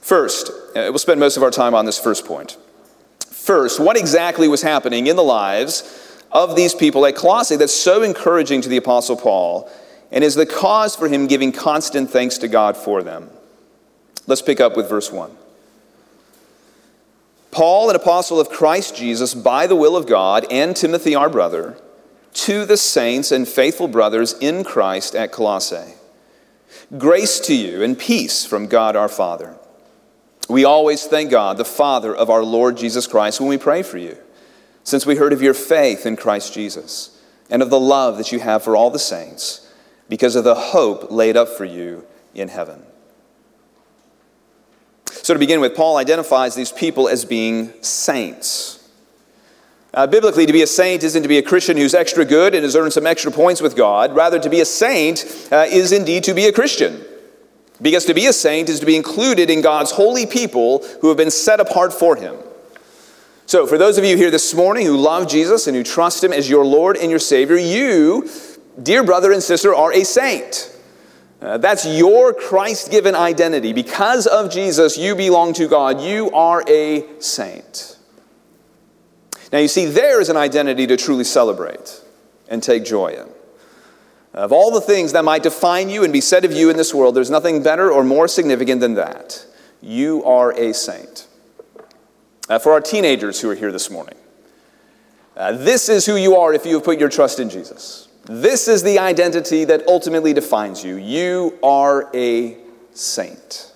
First, 0.02 0.50
uh, 0.50 0.90
we'll 0.90 0.98
spend 0.98 1.20
most 1.20 1.38
of 1.38 1.44
our 1.44 1.52
time 1.52 1.76
on 1.76 1.86
this 1.86 2.00
first 2.00 2.26
point. 2.26 2.58
First, 3.30 3.80
what 3.80 3.98
exactly 3.98 4.48
was 4.48 4.64
happening 4.64 5.06
in 5.06 5.16
the 5.16 5.24
lives 5.24 5.84
of 6.36 6.58
these 6.58 6.76
people 6.76 7.06
at 7.06 7.16
Colossae 7.16 7.56
that's 7.56 7.74
so 7.74 8.04
encouraging 8.04 8.60
to 8.60 8.68
the 8.68 8.76
Apostle 8.76 9.16
Paul 9.16 9.72
and 10.12 10.22
is 10.22 10.36
the 10.36 10.46
cause 10.46 10.94
for 10.94 11.08
him 11.08 11.28
giving 11.28 11.54
constant 11.54 12.10
thanks 12.10 12.38
to 12.40 12.50
God 12.50 12.76
for 12.76 13.02
them. 13.02 13.30
Let's 14.28 14.42
pick 14.42 14.60
up 14.60 14.76
with 14.76 14.90
verse 14.90 15.10
1. 15.12 15.32
Paul, 17.52 17.90
an 17.90 17.96
apostle 17.96 18.42
of 18.42 18.50
Christ 18.50 18.98
Jesus, 18.98 19.34
by 19.34 19.66
the 19.66 19.78
will 19.78 19.96
of 19.96 20.08
God, 20.08 20.46
and 20.52 20.76
Timothy, 20.76 21.16
our 21.16 21.30
brother, 21.30 21.78
to 22.34 22.66
the 22.66 22.76
saints 22.76 23.32
and 23.32 23.48
faithful 23.48 23.88
brothers 23.88 24.34
in 24.42 24.66
Christ 24.66 25.16
at 25.16 25.32
Colossae. 25.32 25.94
Grace 26.98 27.40
to 27.40 27.56
you 27.56 27.82
and 27.82 27.98
peace 27.98 28.46
from 28.46 28.68
God 28.68 28.98
our 28.98 29.08
Father. 29.08 29.56
We 30.50 30.66
always 30.66 31.06
thank 31.06 31.32
God, 31.32 31.56
the 31.56 31.64
Father 31.64 32.14
of 32.14 32.30
our 32.30 32.44
Lord 32.44 32.76
Jesus 32.76 33.08
Christ, 33.08 33.40
when 33.40 33.48
we 33.48 33.58
pray 33.58 33.84
for 33.84 33.98
you 33.98 34.18
since 34.86 35.06
we 35.06 35.16
heard 35.16 35.34
of 35.34 35.42
your 35.42 35.56
faith 35.56 36.06
in 36.06 36.16
Christ 36.16 36.54
Jesus 36.54 37.20
and 37.50 37.62
of 37.62 37.70
the 37.70 37.80
love 37.80 38.18
that 38.18 38.32
you 38.32 38.40
have 38.40 38.64
for 38.64 38.78
all 38.78 38.90
the 38.90 39.00
saints, 39.00 39.70
because 40.08 40.36
of 40.36 40.44
the 40.44 40.56
hope 40.56 41.12
laid 41.12 41.36
up 41.36 41.50
for 41.50 41.66
you 41.66 42.06
in 42.34 42.48
heaven. 42.48 42.82
So, 45.08 45.34
to 45.34 45.40
begin 45.40 45.60
with, 45.60 45.76
Paul 45.76 45.98
identifies 45.98 46.54
these 46.54 46.72
people 46.72 47.10
as 47.10 47.26
being 47.26 47.74
saints. 47.82 48.88
Uh, 49.92 50.06
biblically, 50.06 50.46
to 50.46 50.54
be 50.54 50.62
a 50.62 50.68
saint 50.68 51.04
isn't 51.04 51.24
to 51.24 51.30
be 51.30 51.38
a 51.38 51.44
Christian 51.44 51.78
who's 51.78 51.96
extra 51.96 52.26
good 52.26 52.54
and 52.54 52.64
has 52.64 52.76
earned 52.76 52.94
some 52.94 53.08
extra 53.08 53.32
points 53.32 53.62
with 53.62 53.76
God. 53.76 54.14
Rather, 54.14 54.40
to 54.40 54.50
be 54.50 54.60
a 54.60 54.66
saint 54.66 55.48
uh, 55.52 55.66
is 55.68 55.92
indeed 55.92 56.24
to 56.26 56.34
be 56.34 56.46
a 56.46 56.52
Christian. 56.52 57.04
Because 57.82 58.06
to 58.06 58.14
be 58.14 58.28
a 58.28 58.34
saint 58.34 58.70
is 58.70 58.80
to 58.82 58.86
be 58.86 58.96
included 58.96 59.50
in 59.50 59.62
God's 59.62 59.92
holy 59.92 60.26
people 60.26 60.86
who 61.02 61.08
have 61.08 61.18
been 61.18 61.32
set 61.32 61.60
apart 61.60 61.94
for 61.94 62.16
Him. 62.16 62.36
So, 63.48 63.68
for 63.68 63.78
those 63.78 64.00
of 64.00 64.04
you 64.04 64.18
here 64.18 64.32
this 64.32 64.56
morning 64.56 64.88
who 64.88 64.98
love 64.98 65.28
Jesus 65.28 65.68
and 65.68 65.76
who 65.76 65.84
trust 65.84 66.24
Him 66.24 66.34
as 66.34 66.50
your 66.50 66.66
Lord 66.66 66.98
and 66.98 67.12
your 67.12 67.20
Savior, 67.20 67.58
you, 67.58 68.28
dear 68.82 69.04
brother 69.04 69.32
and 69.32 69.44
sister, 69.44 69.74
are 69.76 69.94
a 69.94 70.04
saint. 70.04 70.76
Uh, 71.42 71.60
that's 71.60 71.86
your 71.86 72.34
Christ 72.34 72.90
given 72.90 73.14
identity. 73.14 73.72
Because 73.72 74.26
of 74.26 74.52
Jesus, 74.52 74.98
you 74.98 75.16
belong 75.16 75.54
to 75.54 75.68
God. 75.68 76.02
You 76.02 76.32
are 76.32 76.64
a 76.68 77.06
saint. 77.20 78.00
Now, 79.54 79.60
you 79.60 79.68
see, 79.68 79.86
there 79.86 80.20
is 80.20 80.30
an 80.30 80.38
identity 80.38 80.88
to 80.88 80.98
truly 80.98 81.24
celebrate 81.24 82.02
and 82.48 82.64
take 82.64 82.84
joy 82.84 83.10
in. 83.10 83.30
Of 84.34 84.52
all 84.52 84.72
the 84.72 84.82
things 84.82 85.12
that 85.14 85.24
might 85.24 85.44
define 85.44 85.90
you 85.90 86.04
and 86.04 86.12
be 86.12 86.20
said 86.20 86.46
of 86.46 86.52
you 86.52 86.72
in 86.72 86.78
this 86.78 86.96
world, 86.96 87.16
there's 87.16 87.30
nothing 87.30 87.62
better 87.62 87.92
or 87.92 88.04
more 88.04 88.28
significant 88.28 88.82
than 88.82 88.96
that. 88.96 89.46
You 89.82 90.24
are 90.24 90.52
a 90.54 90.74
saint. 90.74 91.28
Uh, 92.48 92.60
for 92.60 92.72
our 92.74 92.82
teenagers 92.82 93.42
who 93.42 93.50
are 93.50 93.56
here 93.56 93.72
this 93.72 93.90
morning, 93.90 94.16
uh, 95.36 95.52
this 95.52 95.90
is 95.90 96.06
who 96.06 96.16
you 96.16 96.36
are 96.36 96.54
if 96.54 96.66
you 96.66 96.76
have 96.76 96.84
put 96.84 97.00
your 97.00 97.10
trust 97.10 97.40
in 97.40 97.50
Jesus. 97.50 98.08
This 98.26 98.68
is 98.68 98.84
the 98.84 99.00
identity 99.00 99.66
that 99.66 99.88
ultimately 99.88 100.34
defines 100.34 100.84
you. 100.84 100.96
You 100.96 101.58
are 101.62 102.10
a 102.16 102.58
saint. 102.94 103.74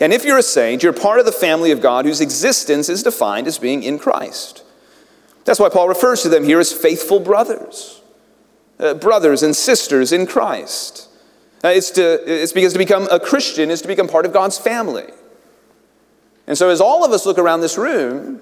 And 0.00 0.12
if 0.12 0.24
you're 0.24 0.38
a 0.38 0.42
saint, 0.42 0.82
you're 0.82 0.92
part 0.92 1.18
of 1.18 1.26
the 1.26 1.32
family 1.32 1.70
of 1.72 1.80
God 1.80 2.04
whose 2.04 2.20
existence 2.20 2.88
is 2.88 3.02
defined 3.02 3.46
as 3.46 3.58
being 3.58 3.82
in 3.82 3.98
Christ. 3.98 4.62
That's 5.44 5.58
why 5.58 5.70
Paul 5.70 5.88
refers 5.88 6.22
to 6.22 6.28
them 6.28 6.44
here 6.44 6.60
as 6.60 6.72
faithful 6.72 7.20
brothers, 7.20 8.02
uh, 8.78 8.94
brothers 8.94 9.42
and 9.42 9.56
sisters 9.56 10.12
in 10.12 10.26
Christ. 10.26 11.08
Uh, 11.64 11.68
it's, 11.68 11.90
to, 11.92 12.42
it's 12.42 12.52
because 12.52 12.74
to 12.74 12.78
become 12.78 13.08
a 13.10 13.18
Christian 13.18 13.70
is 13.70 13.80
to 13.82 13.88
become 13.88 14.08
part 14.08 14.26
of 14.26 14.32
God's 14.32 14.58
family. 14.58 15.06
And 16.48 16.56
so, 16.56 16.70
as 16.70 16.80
all 16.80 17.04
of 17.04 17.12
us 17.12 17.26
look 17.26 17.38
around 17.38 17.60
this 17.60 17.76
room, 17.78 18.40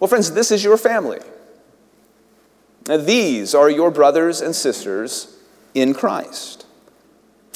Well, 0.00 0.08
friends, 0.08 0.32
this 0.32 0.50
is 0.50 0.62
your 0.62 0.76
family. 0.76 1.20
These 2.84 3.54
are 3.54 3.70
your 3.70 3.92
brothers 3.92 4.40
and 4.40 4.54
sisters 4.54 5.38
in 5.72 5.94
Christ. 5.94 6.66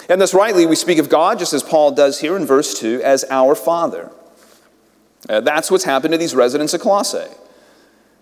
And 0.08 0.20
thus, 0.20 0.32
rightly, 0.32 0.66
we 0.66 0.76
speak 0.76 0.99
of 0.99 1.08
God, 1.08 1.40
just 1.40 1.52
as 1.52 1.64
Paul 1.64 1.90
does 1.90 2.20
here 2.20 2.37
in 2.37 2.46
verse 2.46 2.78
2, 2.78 3.02
as 3.02 3.25
our 3.28 3.56
Father. 3.56 4.12
Uh, 5.28 5.40
that's 5.40 5.68
what's 5.68 5.82
happened 5.82 6.12
to 6.12 6.18
these 6.18 6.37
residents 6.37 6.73
of 6.73 6.80
Colossae. 6.80 7.26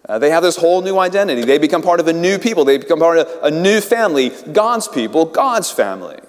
Uh, 0.08 0.18
they 0.18 0.30
have 0.30 0.42
this 0.42 0.56
whole 0.56 0.80
new 0.80 0.98
identity. 0.98 1.44
They 1.44 1.58
become 1.58 1.82
part 1.82 2.00
of 2.00 2.08
a 2.08 2.12
new 2.14 2.38
people. 2.38 2.64
They 2.64 2.78
become 2.78 3.00
part 3.00 3.18
of 3.18 3.28
a 3.42 3.50
new 3.50 3.82
family, 3.82 4.30
God's 4.50 4.88
people, 4.88 5.26
God's 5.26 5.70
family. 5.70 6.20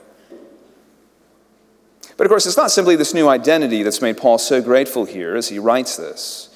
But 2.17 2.25
of 2.25 2.29
course, 2.29 2.45
it's 2.45 2.57
not 2.57 2.71
simply 2.71 2.95
this 2.95 3.13
new 3.13 3.27
identity 3.27 3.83
that's 3.83 4.01
made 4.01 4.17
Paul 4.17 4.37
so 4.37 4.61
grateful 4.61 5.05
here 5.05 5.35
as 5.35 5.49
he 5.49 5.59
writes 5.59 5.97
this. 5.97 6.49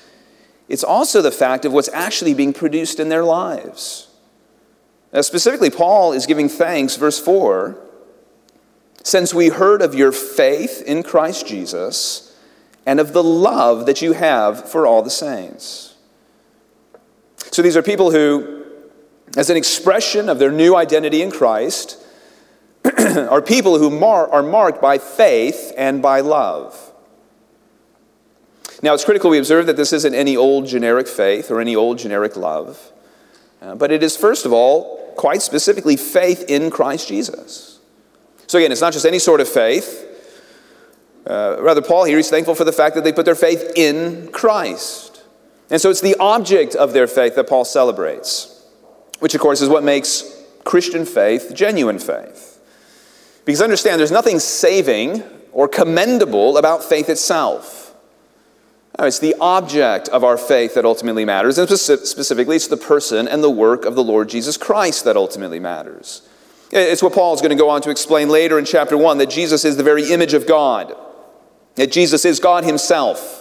It's 0.68 0.84
also 0.84 1.22
the 1.22 1.32
fact 1.32 1.66
of 1.66 1.74
what's 1.74 1.90
actually 1.90 2.34
being 2.34 2.54
produced 2.54 3.00
in 3.00 3.10
their 3.10 3.24
lives. 3.24 4.08
Now, 5.12 5.22
specifically, 5.22 5.70
Paul 5.72 6.14
is 6.14 6.26
giving 6.26 6.48
thanks, 6.48 6.96
verse 6.96 7.20
4 7.20 7.78
since 9.04 9.34
we 9.34 9.50
heard 9.50 9.82
of 9.82 9.96
your 9.96 10.12
faith 10.12 10.84
in 10.86 11.04
Christ 11.04 11.48
Jesus 11.48 12.38
and 12.86 13.00
of 13.00 13.14
the 13.14 13.24
love 13.24 13.86
that 13.86 14.02
you 14.02 14.14
have 14.14 14.70
for 14.70 14.86
all 14.86 15.02
the 15.02 15.10
saints. 15.10 15.96
So 17.52 17.62
these 17.62 17.78
are 17.78 17.82
people 17.82 18.12
who, 18.12 18.66
as 19.38 19.50
an 19.50 19.58
expression 19.58 20.30
of 20.30 20.38
their 20.38 20.52
new 20.52 20.76
identity 20.76 21.22
in 21.22 21.32
Christ, 21.32 21.98
are 23.30 23.42
people 23.42 23.78
who 23.78 23.90
mar- 23.90 24.30
are 24.30 24.44
marked 24.44 24.82
by 24.82 24.98
faith 24.98 25.74
and 25.78 26.02
by 26.02 26.22
love. 26.22 26.94
Now, 28.82 28.94
it's 28.94 29.04
critical 29.04 29.30
we 29.30 29.38
observe 29.40 29.66
that 29.66 29.76
this 29.76 29.92
isn't 29.92 30.16
any 30.16 30.38
old 30.38 30.66
generic 30.68 31.08
faith 31.08 31.52
or 31.52 31.60
any 31.60 31.76
old 31.76 31.98
generic 31.98 32.38
love, 32.38 32.92
uh, 33.62 33.76
but 33.76 33.92
it 33.92 34.04
is, 34.04 34.16
first 34.16 34.46
of 34.46 34.54
all, 34.54 35.14
quite 35.18 35.42
specifically 35.42 35.98
faith 35.98 36.46
in 36.48 36.70
Christ 36.70 37.08
Jesus. 37.08 37.80
So, 38.48 38.58
again, 38.58 38.72
it's 38.72 38.82
not 38.82 38.94
just 38.94 39.06
any 39.06 39.20
sort 39.20 39.42
of 39.42 39.50
faith. 39.50 40.06
Uh, 41.28 41.58
rather, 41.60 41.82
Paul 41.82 42.06
here 42.06 42.18
is 42.18 42.30
thankful 42.30 42.56
for 42.56 42.64
the 42.64 42.72
fact 42.72 42.96
that 42.96 43.04
they 43.04 43.12
put 43.12 43.26
their 43.26 43.36
faith 43.36 43.74
in 43.76 44.32
Christ. 44.32 45.10
And 45.70 45.80
so 45.80 45.90
it's 45.90 46.02
the 46.02 46.16
object 46.20 46.76
of 46.76 46.94
their 46.94 47.06
faith 47.06 47.36
that 47.36 47.48
Paul 47.48 47.66
celebrates, 47.66 48.66
which, 49.20 49.36
of 49.36 49.42
course, 49.42 49.62
is 49.62 49.70
what 49.70 49.84
makes 49.84 50.24
Christian 50.64 51.06
faith 51.06 51.52
genuine 51.54 52.00
faith. 52.00 52.59
Because 53.50 53.64
understand, 53.64 54.00
there's 54.00 54.12
nothing 54.12 54.38
saving 54.38 55.24
or 55.52 55.68
commendable 55.68 56.60
about 56.60 56.84
faith 56.84 57.10
itself. 57.10 57.96
Uh, 59.00 59.06
it's 59.06 59.18
the 59.18 59.34
object 59.42 60.08
of 60.10 60.24
our 60.24 60.38
faith 60.38 60.76
that 60.76 60.86
ultimately 60.86 61.26
matters, 61.26 61.58
and 61.58 61.68
specifically, 61.68 62.58
it's 62.58 62.68
the 62.68 62.78
person 62.78 63.28
and 63.28 63.44
the 63.44 63.50
work 63.50 63.86
of 63.86 63.96
the 63.96 64.04
Lord 64.04 64.30
Jesus 64.30 64.56
Christ 64.56 65.04
that 65.06 65.18
ultimately 65.18 65.60
matters. 65.60 66.22
It's 66.72 67.02
what 67.02 67.14
Paul 67.14 67.34
is 67.34 67.42
going 67.42 67.50
to 67.50 67.56
go 67.56 67.70
on 67.72 67.82
to 67.82 67.90
explain 67.90 68.30
later 68.30 68.60
in 68.60 68.66
chapter 68.66 68.96
1 68.96 69.18
that 69.18 69.32
Jesus 69.32 69.66
is 69.66 69.78
the 69.78 69.84
very 69.84 70.12
image 70.12 70.36
of 70.36 70.46
God, 70.46 70.96
that 71.74 71.92
Jesus 71.92 72.26
is 72.26 72.40
God 72.40 72.66
Himself, 72.66 73.39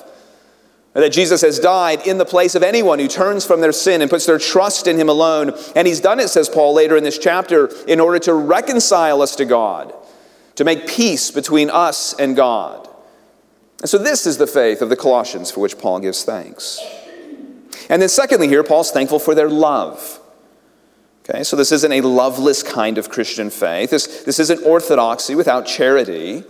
that 0.94 1.12
Jesus 1.12 1.42
has 1.42 1.58
died 1.58 2.06
in 2.06 2.18
the 2.18 2.24
place 2.24 2.54
of 2.54 2.62
anyone 2.62 2.98
who 2.98 3.08
turns 3.08 3.44
from 3.44 3.60
their 3.60 3.72
sin 3.72 4.00
and 4.00 4.10
puts 4.10 4.26
their 4.26 4.38
trust 4.38 4.86
in 4.86 4.98
Him 4.98 5.08
alone. 5.08 5.52
And 5.76 5.86
He's 5.86 6.00
done 6.00 6.18
it, 6.18 6.28
says 6.28 6.48
Paul 6.48 6.74
later 6.74 6.96
in 6.96 7.04
this 7.04 7.18
chapter, 7.18 7.68
in 7.86 8.00
order 8.00 8.18
to 8.20 8.34
reconcile 8.34 9.22
us 9.22 9.36
to 9.36 9.44
God 9.44 9.94
to 10.56 10.64
make 10.64 10.88
peace 10.88 11.30
between 11.30 11.70
us 11.70 12.14
and 12.14 12.34
God. 12.34 12.88
And 13.80 13.88
so, 13.88 13.96
this 13.96 14.26
is 14.26 14.38
the 14.38 14.46
faith 14.48 14.82
of 14.82 14.88
the 14.88 14.96
Colossians 14.96 15.52
for 15.52 15.60
which 15.60 15.78
Paul 15.78 16.00
gives 16.00 16.24
thanks. 16.24 16.80
And 17.88 18.02
then, 18.02 18.08
secondly, 18.08 18.48
here, 18.48 18.64
Paul's 18.64 18.90
thankful 18.90 19.20
for 19.20 19.36
their 19.36 19.48
love. 19.48 20.20
Okay, 21.30 21.44
so 21.44 21.54
this 21.54 21.70
isn't 21.70 21.92
a 21.92 22.00
loveless 22.00 22.64
kind 22.64 22.98
of 22.98 23.08
Christian 23.08 23.50
faith. 23.50 23.90
This, 23.90 24.24
this 24.24 24.40
isn't 24.40 24.64
orthodoxy 24.64 25.36
without 25.36 25.64
charity. 25.64 26.42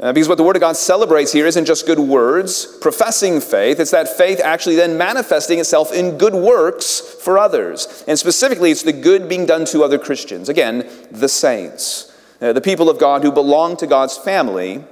Uh, 0.00 0.12
because 0.12 0.28
what 0.28 0.38
the 0.38 0.44
Word 0.44 0.54
of 0.54 0.60
God 0.60 0.76
celebrates 0.76 1.32
here 1.32 1.46
isn't 1.46 1.64
just 1.64 1.86
good 1.86 1.98
words, 1.98 2.66
professing 2.80 3.40
faith. 3.40 3.80
It's 3.80 3.90
that 3.90 4.08
faith 4.08 4.40
actually 4.44 4.76
then 4.76 4.96
manifesting 4.96 5.58
itself 5.58 5.92
in 5.92 6.18
good 6.18 6.34
works 6.34 7.00
for 7.00 7.36
others. 7.36 8.04
And 8.06 8.16
specifically, 8.16 8.70
it's 8.70 8.84
the 8.84 8.92
good 8.92 9.28
being 9.28 9.44
done 9.44 9.64
to 9.66 9.82
other 9.82 9.98
Christians. 9.98 10.48
Again, 10.48 10.88
the 11.10 11.28
saints 11.28 12.08
uh, 12.40 12.52
the 12.52 12.60
people 12.60 12.88
of 12.88 12.98
God 12.98 13.22
who 13.22 13.32
belong 13.32 13.76
to 13.78 13.86
God's 13.86 14.16
family 14.16 14.84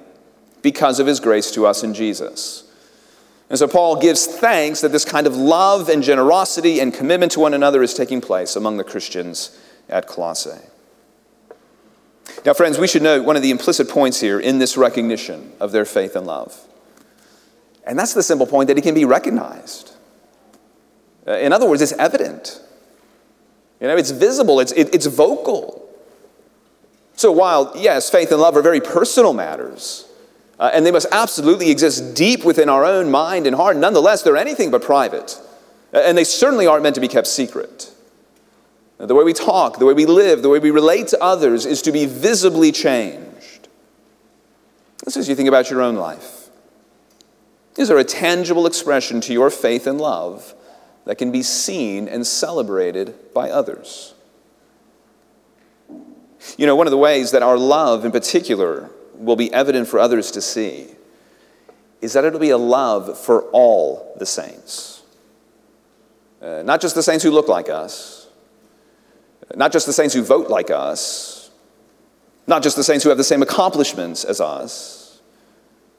because 0.63 0.99
of 0.99 1.07
his 1.07 1.21
grace 1.21 1.51
to 1.53 1.67
us 1.67 1.83
in 1.83 1.95
Jesus. 1.95 2.65
And 3.49 3.59
so 3.59 3.69
Paul 3.69 4.01
gives 4.01 4.27
thanks 4.27 4.81
that 4.81 4.91
this 4.91 5.05
kind 5.05 5.27
of 5.27 5.37
love 5.37 5.89
and 5.89 6.03
generosity 6.03 6.81
and 6.81 6.93
commitment 6.93 7.33
to 7.33 7.41
one 7.41 7.55
another 7.55 7.83
is 7.83 7.95
taking 7.95 8.21
place 8.21 8.57
among 8.57 8.77
the 8.77 8.85
Christians 8.85 9.57
at 9.89 10.09
Colossae. 10.09 10.59
Now, 12.45 12.55
friends, 12.55 12.79
we 12.79 12.87
should 12.87 13.03
note 13.03 13.25
one 13.25 13.37
of 13.37 13.43
the 13.43 13.51
implicit 13.51 13.89
points 13.89 14.21
here 14.21 14.39
in 14.39 14.59
this 14.59 14.77
recognition 14.77 15.53
of 15.59 15.73
their 15.73 15.85
faith 15.85 16.15
and 16.17 16.27
love. 16.27 16.57
And 17.85 17.99
that's 17.99 18.15
the 18.15 18.23
simple 18.23 18.47
point 18.47 18.69
that 18.69 18.79
it 18.79 18.83
can 18.83 18.95
be 18.95 19.05
recognized. 19.05 19.97
Uh, 21.27 21.33
in 21.33 21.53
other 21.53 21.69
words, 21.69 21.83
it's 21.83 21.93
evident. 21.93 22.61
You 23.81 23.89
know, 23.89 23.97
it's 23.97 24.11
visible, 24.11 24.61
it's, 24.61 24.73
it, 24.73 24.95
it's 24.95 25.07
vocal. 25.07 25.89
So, 27.15 27.33
while, 27.33 27.73
yes, 27.75 28.11
faith 28.11 28.31
and 28.31 28.41
love 28.41 28.57
are 28.57 28.63
very 28.63 28.81
personal 28.81 29.33
matters, 29.33 30.07
uh, 30.59 30.71
and 30.73 30.85
they 30.85 30.91
must 30.91 31.07
absolutely 31.13 31.71
exist 31.71 32.15
deep 32.15 32.45
within 32.45 32.69
our 32.69 32.85
own 32.85 33.11
mind 33.11 33.47
and 33.47 33.57
heart, 33.57 33.77
nonetheless, 33.77 34.23
they're 34.23 34.37
anything 34.37 34.71
but 34.71 34.83
private. 34.83 35.41
Uh, 35.93 35.99
and 35.99 36.17
they 36.17 36.25
certainly 36.25 36.67
aren't 36.67 36.83
meant 36.83 36.95
to 36.95 37.01
be 37.01 37.09
kept 37.09 37.27
secret. 37.27 37.93
The 38.99 39.15
way 39.15 39.25
we 39.25 39.35
talk, 39.35 39.79
the 39.79 39.85
way 39.85 39.93
we 39.93 40.07
live, 40.07 40.43
the 40.43 40.49
way 40.49 40.59
we 40.59 40.71
relate 40.71 41.09
to 41.09 41.23
others 41.23 41.67
is 41.67 41.83
to 41.83 41.93
be 41.93 42.07
visibly 42.07 42.73
changed. 42.73 43.69
This 45.05 45.17
is 45.17 45.29
you 45.29 45.35
think 45.35 45.49
about 45.49 45.71
your 45.71 45.83
own 45.83 45.97
life. 45.97 46.49
Is 47.77 47.89
there 47.89 47.99
a 47.99 48.05
tangible 48.05 48.67
expression 48.67 49.21
to 49.23 49.35
your 49.35 49.51
faith 49.51 49.87
and 49.87 50.01
love 50.01 50.55
that 51.05 51.19
can 51.19 51.31
be 51.31 51.43
seen 51.43 52.09
and 52.09 52.27
celebrated 52.27 53.15
by 53.35 53.51
others? 53.51 54.15
You 56.57 56.67
know, 56.67 56.75
one 56.75 56.87
of 56.87 56.91
the 56.91 56.97
ways 56.97 57.33
that 57.33 57.43
our 57.43 57.59
love 57.59 58.05
in 58.05 58.13
particular 58.13 58.91
will 59.15 59.37
be 59.37 59.53
evident 59.53 59.89
for 59.89 59.99
others 59.99 60.31
to 60.33 60.41
see 60.41 60.89
is 62.01 62.15
that 62.15 62.25
it'll 62.25 62.41
be 62.41 62.51
a 62.51 62.59
love 62.59 63.19
for 63.19 63.43
all 63.51 64.15
the 64.19 64.27
saints. 64.27 65.03
Uh, 66.41 66.63
not 66.65 66.81
just 66.81 66.95
the 66.95 67.03
saints 67.03 67.25
who 67.25 67.31
look 67.31 67.49
like 67.49 67.69
us, 67.69 68.16
not 69.55 69.73
just 69.73 69.87
the 69.87 69.93
saints 69.93 70.15
who 70.15 70.23
vote 70.23 70.49
like 70.49 70.71
us, 70.71 71.51
not 72.47 72.63
just 72.63 72.77
the 72.77 72.85
saints 72.85 73.03
who 73.03 73.11
have 73.11 73.19
the 73.19 73.25
same 73.25 73.43
accomplishments 73.43 74.25
as 74.25 74.41
us. 74.41 75.21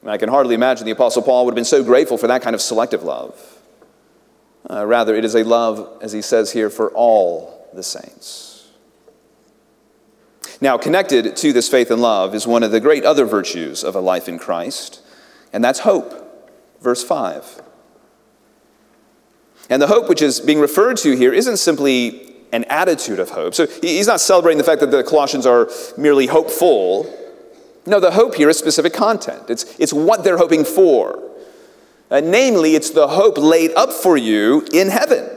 I 0.05 0.17
can 0.17 0.29
hardly 0.29 0.55
imagine 0.55 0.85
the 0.85 0.91
Apostle 0.91 1.21
Paul 1.21 1.45
would 1.45 1.51
have 1.51 1.55
been 1.55 1.65
so 1.65 1.83
grateful 1.83 2.17
for 2.17 2.27
that 2.27 2.41
kind 2.41 2.53
of 2.53 2.61
selective 2.61 3.03
love. 3.03 3.59
Uh, 4.69 4.85
rather, 4.85 5.15
it 5.15 5.25
is 5.25 5.35
a 5.35 5.43
love, 5.43 5.99
as 6.01 6.11
he 6.13 6.21
says 6.21 6.51
here, 6.51 6.69
for 6.69 6.91
all 6.91 7.69
the 7.73 7.83
saints. 7.83 8.69
Now, 10.61 10.77
connected 10.77 11.35
to 11.37 11.53
this 11.53 11.69
faith 11.69 11.91
and 11.91 12.01
love 12.01 12.33
is 12.33 12.47
one 12.47 12.63
of 12.63 12.71
the 12.71 12.79
great 12.79 13.03
other 13.03 13.25
virtues 13.25 13.83
of 13.83 13.95
a 13.95 13.99
life 13.99 14.27
in 14.27 14.39
Christ, 14.39 15.01
and 15.53 15.63
that's 15.63 15.79
hope. 15.79 16.23
Verse 16.81 17.03
5. 17.03 17.61
And 19.69 19.81
the 19.81 19.87
hope 19.87 20.07
which 20.07 20.21
is 20.21 20.39
being 20.39 20.59
referred 20.59 20.97
to 20.97 21.15
here 21.15 21.33
isn't 21.33 21.57
simply 21.57 22.36
an 22.51 22.63
attitude 22.65 23.19
of 23.19 23.29
hope. 23.29 23.53
So 23.53 23.67
he's 23.67 24.07
not 24.07 24.19
celebrating 24.19 24.57
the 24.57 24.63
fact 24.63 24.81
that 24.81 24.91
the 24.91 25.03
Colossians 25.03 25.45
are 25.45 25.69
merely 25.97 26.27
hopeful. 26.27 27.13
No, 27.85 27.99
the 27.99 28.11
hope 28.11 28.35
here 28.35 28.49
is 28.49 28.57
specific 28.57 28.93
content, 28.93 29.49
it's, 29.49 29.77
it's 29.79 29.93
what 29.93 30.23
they're 30.23 30.37
hoping 30.37 30.65
for. 30.65 31.23
Uh, 32.09 32.21
namely, 32.21 32.75
it's 32.75 32.91
the 32.91 33.07
hope 33.07 33.37
laid 33.37 33.71
up 33.75 33.91
for 33.91 34.15
you 34.15 34.65
in 34.71 34.87
heaven. 34.87 35.29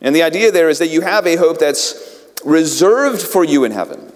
And 0.00 0.14
the 0.14 0.22
idea 0.22 0.50
there 0.50 0.68
is 0.68 0.80
that 0.80 0.88
you 0.88 1.00
have 1.02 1.26
a 1.26 1.36
hope 1.36 1.58
that's 1.58 2.24
reserved 2.44 3.22
for 3.22 3.44
you 3.44 3.64
in 3.64 3.72
heaven. 3.72 4.12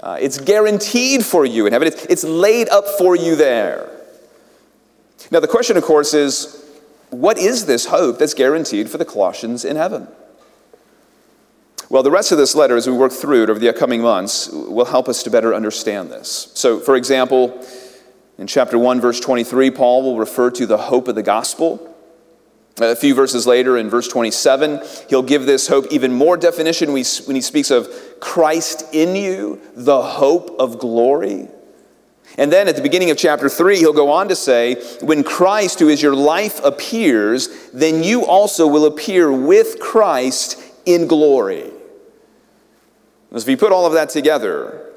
Uh, 0.00 0.18
it's 0.20 0.38
guaranteed 0.38 1.24
for 1.24 1.46
you 1.46 1.66
in 1.66 1.72
heaven. 1.72 1.88
It's, 1.88 2.04
it's 2.06 2.24
laid 2.24 2.68
up 2.68 2.84
for 2.98 3.16
you 3.16 3.36
there. 3.36 3.90
Now, 5.30 5.40
the 5.40 5.48
question, 5.48 5.76
of 5.76 5.84
course, 5.84 6.14
is 6.14 6.64
what 7.10 7.38
is 7.38 7.66
this 7.66 7.86
hope 7.86 8.18
that's 8.18 8.34
guaranteed 8.34 8.90
for 8.90 8.98
the 8.98 9.04
Colossians 9.04 9.64
in 9.64 9.76
heaven? 9.76 10.08
Well, 11.94 12.02
the 12.02 12.10
rest 12.10 12.32
of 12.32 12.38
this 12.38 12.56
letter, 12.56 12.76
as 12.76 12.88
we 12.88 12.92
work 12.92 13.12
through 13.12 13.44
it 13.44 13.50
over 13.50 13.60
the 13.60 13.68
upcoming 13.68 14.02
months, 14.02 14.48
will 14.48 14.84
help 14.84 15.08
us 15.08 15.22
to 15.22 15.30
better 15.30 15.54
understand 15.54 16.10
this. 16.10 16.50
So, 16.54 16.80
for 16.80 16.96
example, 16.96 17.64
in 18.36 18.48
chapter 18.48 18.76
1, 18.76 19.00
verse 19.00 19.20
23, 19.20 19.70
Paul 19.70 20.02
will 20.02 20.18
refer 20.18 20.50
to 20.50 20.66
the 20.66 20.76
hope 20.76 21.06
of 21.06 21.14
the 21.14 21.22
gospel. 21.22 21.94
A 22.80 22.96
few 22.96 23.14
verses 23.14 23.46
later, 23.46 23.78
in 23.78 23.88
verse 23.88 24.08
27, 24.08 24.82
he'll 25.08 25.22
give 25.22 25.46
this 25.46 25.68
hope 25.68 25.86
even 25.92 26.12
more 26.12 26.36
definition 26.36 26.88
when 26.88 27.04
he 27.04 27.40
speaks 27.40 27.70
of 27.70 27.88
Christ 28.18 28.92
in 28.92 29.14
you, 29.14 29.60
the 29.76 30.02
hope 30.02 30.56
of 30.58 30.80
glory. 30.80 31.46
And 32.36 32.52
then 32.52 32.66
at 32.66 32.74
the 32.74 32.82
beginning 32.82 33.10
of 33.10 33.18
chapter 33.18 33.48
3, 33.48 33.78
he'll 33.78 33.92
go 33.92 34.10
on 34.10 34.26
to 34.30 34.34
say, 34.34 34.82
When 35.00 35.22
Christ, 35.22 35.78
who 35.78 35.88
is 35.88 36.02
your 36.02 36.16
life, 36.16 36.58
appears, 36.64 37.70
then 37.72 38.02
you 38.02 38.26
also 38.26 38.66
will 38.66 38.86
appear 38.86 39.30
with 39.30 39.78
Christ 39.78 40.60
in 40.84 41.06
glory. 41.06 41.70
If 43.42 43.48
you 43.48 43.56
put 43.56 43.72
all 43.72 43.84
of 43.84 43.94
that 43.94 44.10
together, 44.10 44.92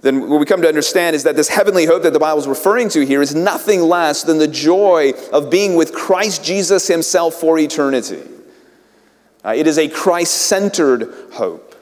then 0.00 0.28
what 0.28 0.40
we 0.40 0.46
come 0.46 0.62
to 0.62 0.68
understand 0.68 1.16
is 1.16 1.24
that 1.24 1.36
this 1.36 1.48
heavenly 1.48 1.84
hope 1.84 2.02
that 2.02 2.12
the 2.12 2.18
Bible 2.18 2.40
is 2.40 2.48
referring 2.48 2.88
to 2.90 3.04
here 3.04 3.22
is 3.22 3.34
nothing 3.34 3.82
less 3.82 4.22
than 4.22 4.38
the 4.38 4.48
joy 4.48 5.12
of 5.32 5.50
being 5.50 5.74
with 5.74 5.92
Christ 5.92 6.44
Jesus 6.44 6.88
himself 6.88 7.34
for 7.34 7.58
eternity. 7.58 8.22
Uh, 9.44 9.54
it 9.56 9.66
is 9.66 9.78
a 9.78 9.88
Christ 9.88 10.34
centered 10.34 11.12
hope. 11.32 11.74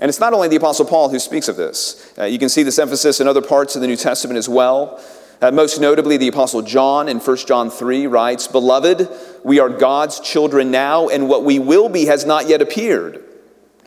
And 0.00 0.08
it's 0.08 0.20
not 0.20 0.34
only 0.34 0.48
the 0.48 0.56
Apostle 0.56 0.84
Paul 0.84 1.08
who 1.08 1.18
speaks 1.18 1.48
of 1.48 1.56
this. 1.56 2.12
Uh, 2.18 2.24
you 2.24 2.38
can 2.38 2.50
see 2.50 2.62
this 2.62 2.78
emphasis 2.78 3.20
in 3.20 3.28
other 3.28 3.40
parts 3.40 3.76
of 3.76 3.80
the 3.80 3.88
New 3.88 3.96
Testament 3.96 4.36
as 4.36 4.48
well. 4.48 5.02
Uh, 5.40 5.50
most 5.50 5.80
notably, 5.80 6.16
the 6.16 6.28
Apostle 6.28 6.62
John 6.62 7.08
in 7.08 7.18
1 7.18 7.36
John 7.38 7.70
3 7.70 8.06
writes, 8.06 8.48
Beloved, 8.48 9.08
we 9.44 9.60
are 9.60 9.68
God's 9.68 10.20
children 10.20 10.70
now, 10.70 11.08
and 11.08 11.28
what 11.28 11.44
we 11.44 11.58
will 11.58 11.88
be 11.88 12.06
has 12.06 12.26
not 12.26 12.48
yet 12.48 12.60
appeared. 12.60 13.22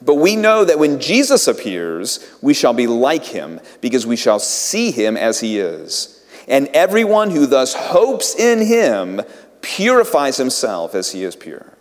But 0.02 0.16
we 0.16 0.36
know 0.36 0.64
that 0.64 0.80
when 0.80 1.00
Jesus 1.00 1.48
appears, 1.48 2.26
we 2.42 2.54
shall 2.54 2.74
be 2.74 2.88
like 2.88 3.26
him, 3.26 3.60
because 3.82 4.08
we 4.08 4.16
shall 4.16 4.40
see 4.40 4.92
him 4.92 5.18
as 5.18 5.40
he 5.40 5.60
is. 5.60 6.24
And 6.48 6.68
everyone 6.70 7.32
who 7.32 7.46
thus 7.46 7.74
hopes 7.74 8.36
in 8.36 8.66
him 8.66 9.22
purifies 9.62 10.38
himself 10.38 10.96
as 10.96 11.12
he 11.12 11.24
is 11.24 11.36
pure. 11.36 11.74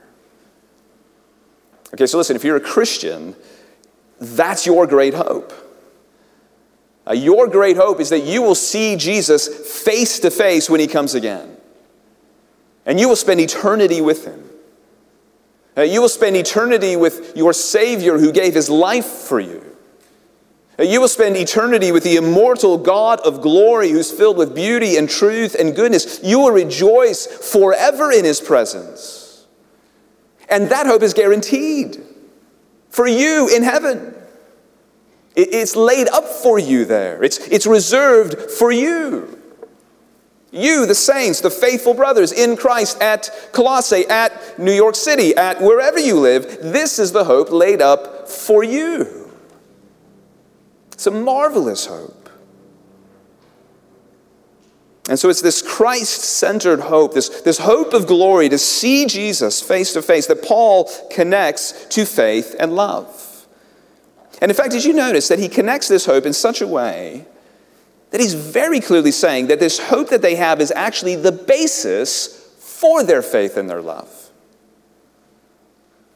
Okay, 1.95 2.07
so 2.07 2.19
listen, 2.19 2.37
if 2.37 2.45
you're 2.45 2.57
a 2.57 2.61
Christian, 2.61 3.35
that's 4.21 4.67
your 4.67 4.87
great 4.87 5.15
hope. 5.15 5.53
Uh, 7.07 7.13
your 7.13 7.49
great 7.49 7.77
hope 7.77 8.01
is 8.01 8.11
that 8.11 8.25
you 8.25 8.43
will 8.43 8.55
see 8.55 8.97
Jesus 8.97 9.49
face 9.83 10.19
to 10.21 10.31
face 10.31 10.69
when 10.69 10.81
he 10.81 10.87
comes 10.87 11.15
again. 11.15 11.57
And 12.85 13.01
you 13.01 13.09
will 13.09 13.17
spend 13.17 13.41
eternity 13.41 14.01
with 14.01 14.27
him. 14.27 14.48
Uh, 15.79 15.83
you 15.83 16.01
will 16.01 16.09
spend 16.09 16.35
eternity 16.35 16.97
with 16.97 17.37
your 17.37 17.53
Savior 17.53 18.19
who 18.19 18.33
gave 18.33 18.53
his 18.53 18.69
life 18.69 19.07
for 19.07 19.39
you. 19.39 19.65
Uh, 20.77 20.83
you 20.83 21.01
will 21.01 21.09
spend 21.09 21.37
eternity 21.37 21.93
with 21.93 22.03
the 22.03 22.17
immortal 22.17 22.77
God 22.77 23.21
of 23.21 23.41
glory 23.43 23.91
who's 23.91 24.11
filled 24.11 24.37
with 24.37 24.57
beauty 24.57 24.97
and 24.97 25.09
truth 25.09 25.55
and 25.55 25.77
goodness. 25.77 26.19
You 26.23 26.41
will 26.41 26.51
rejoice 26.51 27.27
forever 27.27 28.11
in 28.11 28.25
his 28.25 28.41
presence. 28.41 29.47
And 30.49 30.69
that 30.71 30.87
hope 30.87 31.03
is 31.03 31.15
guaranteed 31.15 32.03
for 32.89 33.07
you 33.07 33.49
in 33.55 33.63
heaven. 33.63 34.17
It's 35.37 35.77
laid 35.77 36.09
up 36.09 36.25
for 36.25 36.59
you 36.59 36.85
there, 36.85 37.23
it's, 37.23 37.39
it's 37.39 37.67
reserved 37.67 38.51
for 38.51 38.73
you. 38.73 39.38
You, 40.51 40.87
the 40.87 40.95
saints, 40.95 41.41
the 41.41 41.51
faithful 41.51 41.93
brothers 41.93 42.33
in 42.33 42.57
Christ 42.57 43.01
at 43.03 43.31
Colossae, 43.53 44.07
at 44.09 44.59
New 44.59 44.73
York 44.73 44.95
City, 44.95 45.37
at 45.37 45.61
wherever 45.61 45.99
you 45.99 46.19
live, 46.19 46.59
this 46.63 46.99
is 46.99 47.13
the 47.13 47.25
hope 47.25 47.51
laid 47.51 47.83
up 47.83 48.29
for 48.29 48.65
you. 48.65 49.31
It's 50.93 51.07
a 51.07 51.11
marvelous 51.11 51.87
hope. 51.87 52.31
And 55.09 55.19
so 55.19 55.31
it's 55.31 55.41
this 55.41 55.63
Christ 55.63 56.21
centered 56.21 56.81
hope, 56.81 57.15
this, 57.15 57.29
this 57.43 57.59
hope 57.59 57.95
of 57.95 58.07
glory 58.07 58.49
to 58.51 58.59
see 58.59 59.07
Jesus 59.07 59.63
face 59.63 59.93
to 59.95 60.03
face 60.03 60.27
that 60.27 60.43
Paul 60.43 60.91
connects 61.11 61.87
to 61.87 62.05
faith 62.05 62.55
and 62.59 62.75
love. 62.75 63.47
And 64.43 64.51
in 64.51 64.57
fact, 64.57 64.73
did 64.73 64.85
you 64.85 64.93
notice 64.93 65.29
that 65.29 65.39
he 65.39 65.49
connects 65.49 65.89
this 65.89 66.07
hope 66.07 66.27
in 66.27 66.33
such 66.33 66.61
a 66.61 66.67
way 66.67 67.27
that 68.11 68.21
he's 68.21 68.35
very 68.35 68.81
clearly 68.81 69.13
saying 69.13 69.49
that 69.49 69.61
this 69.61 69.79
hope 69.79 70.09
that 70.11 70.23
they 70.23 70.37
have 70.37 70.61
is 70.61 70.73
actually 70.73 71.17
the 71.17 71.33
basis 71.33 72.55
for 72.59 73.03
their 73.03 73.23
faith 73.23 73.57
and 73.57 73.69
their 73.69 73.83
love? 73.83 74.31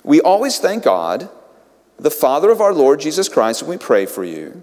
We 0.05 0.21
always 0.21 0.59
thank 0.59 0.85
God, 0.85 1.29
the 1.99 2.11
Father 2.11 2.51
of 2.51 2.61
our 2.61 2.75
Lord 2.75 3.01
Jesus 3.01 3.29
Christ, 3.29 3.63
when 3.63 3.71
we 3.71 3.79
pray 3.79 4.07
for 4.07 4.25
you 4.25 4.63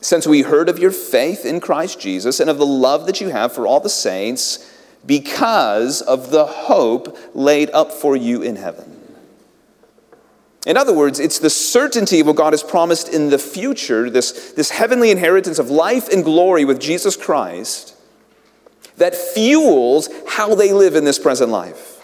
since 0.00 0.26
we 0.26 0.42
heard 0.42 0.68
of 0.68 0.78
your 0.78 0.90
faith 0.90 1.46
in 1.46 1.60
Christ 1.60 2.00
Jesus 2.00 2.40
and 2.40 2.50
of 2.50 2.58
the 2.58 2.66
love 2.66 3.06
that 3.06 3.20
you 3.20 3.28
have 3.28 3.52
for 3.52 3.66
all 3.66 3.80
the 3.80 3.88
saints, 3.88 4.70
because 5.06 6.02
of 6.02 6.30
the 6.30 6.46
hope 6.46 7.16
laid 7.34 7.70
up 7.70 7.92
for 7.92 8.16
you 8.16 8.42
in 8.42 8.56
heaven. 8.56 8.93
In 10.66 10.76
other 10.78 10.94
words, 10.94 11.20
it's 11.20 11.38
the 11.38 11.50
certainty 11.50 12.20
of 12.20 12.26
what 12.26 12.36
God 12.36 12.52
has 12.54 12.62
promised 12.62 13.08
in 13.08 13.28
the 13.28 13.38
future, 13.38 14.08
this, 14.08 14.52
this 14.52 14.70
heavenly 14.70 15.10
inheritance 15.10 15.58
of 15.58 15.70
life 15.70 16.08
and 16.08 16.24
glory 16.24 16.64
with 16.64 16.80
Jesus 16.80 17.16
Christ, 17.16 17.94
that 18.96 19.14
fuels 19.14 20.08
how 20.26 20.54
they 20.54 20.72
live 20.72 20.94
in 20.94 21.04
this 21.04 21.18
present 21.18 21.50
life. 21.50 22.02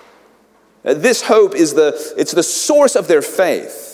Uh, 0.84 0.94
this 0.94 1.22
hope 1.22 1.54
is 1.54 1.74
the, 1.74 2.14
it's 2.16 2.32
the 2.32 2.42
source 2.42 2.96
of 2.96 3.08
their 3.08 3.22
faith. 3.22 3.88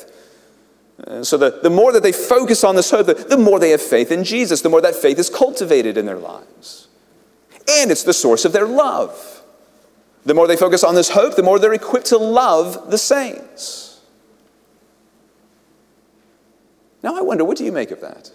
Uh, 1.07 1.23
so 1.23 1.37
the, 1.37 1.61
the 1.63 1.71
more 1.71 1.93
that 1.93 2.03
they 2.03 2.13
focus 2.13 2.65
on 2.65 2.75
this 2.75 2.91
hope, 2.91 3.07
the, 3.07 3.15
the 3.15 3.37
more 3.37 3.61
they 3.61 3.71
have 3.71 3.83
faith 3.83 4.11
in 4.11 4.25
Jesus, 4.25 4.63
the 4.63 4.69
more 4.69 4.81
that 4.81 4.95
faith 4.95 5.19
is 5.19 5.31
cultivated 5.31 5.97
in 5.97 6.07
their 6.07 6.19
lives. 6.19 6.89
And 7.69 7.91
it's 7.91 8.03
the 8.03 8.15
source 8.15 8.45
of 8.45 8.53
their 8.53 8.67
love. 8.67 9.43
The 10.25 10.35
more 10.35 10.49
they 10.49 10.57
focus 10.57 10.83
on 10.83 10.97
this 10.97 11.11
hope, 11.11 11.37
the 11.37 11.43
more 11.43 11.59
they're 11.61 11.73
equipped 11.73 12.07
to 12.07 12.19
love 12.19 12.91
the 12.91 12.99
saints. 12.99 13.86
Now 17.07 17.17
I 17.17 17.21
wonder, 17.21 17.45
what 17.45 17.57
do 17.57 17.65
you 17.65 17.71
make 17.71 17.93
of 17.93 18.01
that? 18.01 18.33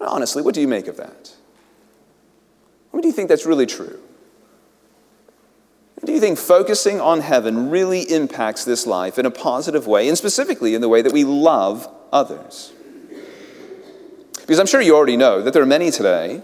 Honestly, 0.00 0.40
what 0.42 0.54
do 0.54 0.62
you 0.62 0.66
make 0.66 0.86
of 0.86 0.96
that? 0.96 1.36
What 2.92 3.02
do 3.02 3.08
you 3.08 3.12
think 3.12 3.28
that's 3.28 3.44
really 3.44 3.66
true? 3.66 4.00
Do 6.02 6.12
you 6.12 6.18
think 6.18 6.38
focusing 6.38 6.98
on 6.98 7.20
heaven 7.20 7.68
really 7.68 8.10
impacts 8.10 8.64
this 8.64 8.86
life 8.86 9.18
in 9.18 9.26
a 9.26 9.30
positive 9.30 9.86
way, 9.86 10.08
and 10.08 10.16
specifically 10.16 10.74
in 10.74 10.80
the 10.80 10.88
way 10.88 11.02
that 11.02 11.12
we 11.12 11.24
love 11.24 11.86
others? 12.10 12.72
Because 14.40 14.58
I'm 14.58 14.66
sure 14.66 14.80
you 14.80 14.96
already 14.96 15.18
know 15.18 15.42
that 15.42 15.52
there 15.52 15.62
are 15.62 15.66
many 15.66 15.90
today, 15.90 16.40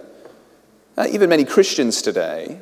uh, 0.99 1.07
even 1.11 1.31
many 1.31 1.47
Christians 1.47 2.03
today, 2.03 2.59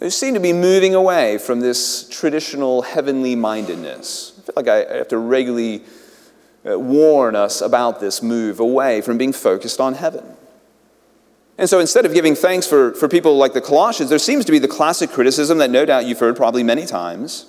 who 0.00 0.08
seem 0.08 0.32
to 0.32 0.40
be 0.40 0.54
moving 0.54 0.94
away 0.94 1.36
from 1.36 1.60
this 1.60 2.08
traditional 2.08 2.80
heavenly 2.80 3.36
mindedness. 3.36 4.32
I 4.38 4.40
feel 4.40 4.54
like 4.56 4.68
I 4.68 4.96
have 4.96 5.08
to 5.08 5.18
regularly 5.18 5.84
Uh, 6.66 6.78
warn 6.78 7.36
us 7.36 7.60
about 7.60 8.00
this 8.00 8.22
move 8.22 8.58
away 8.58 9.00
from 9.00 9.18
being 9.18 9.32
focused 9.32 9.80
on 9.80 9.94
heaven. 9.94 10.36
And 11.58 11.68
so 11.68 11.78
instead 11.78 12.06
of 12.06 12.14
giving 12.14 12.34
thanks 12.34 12.66
for, 12.66 12.94
for 12.94 13.08
people 13.08 13.36
like 13.36 13.52
the 13.52 13.60
Colossians, 13.60 14.10
there 14.10 14.18
seems 14.18 14.44
to 14.46 14.52
be 14.52 14.58
the 14.58 14.68
classic 14.68 15.10
criticism 15.10 15.58
that 15.58 15.70
no 15.70 15.84
doubt 15.84 16.06
you've 16.06 16.18
heard 16.18 16.36
probably 16.36 16.62
many 16.62 16.86
times. 16.86 17.46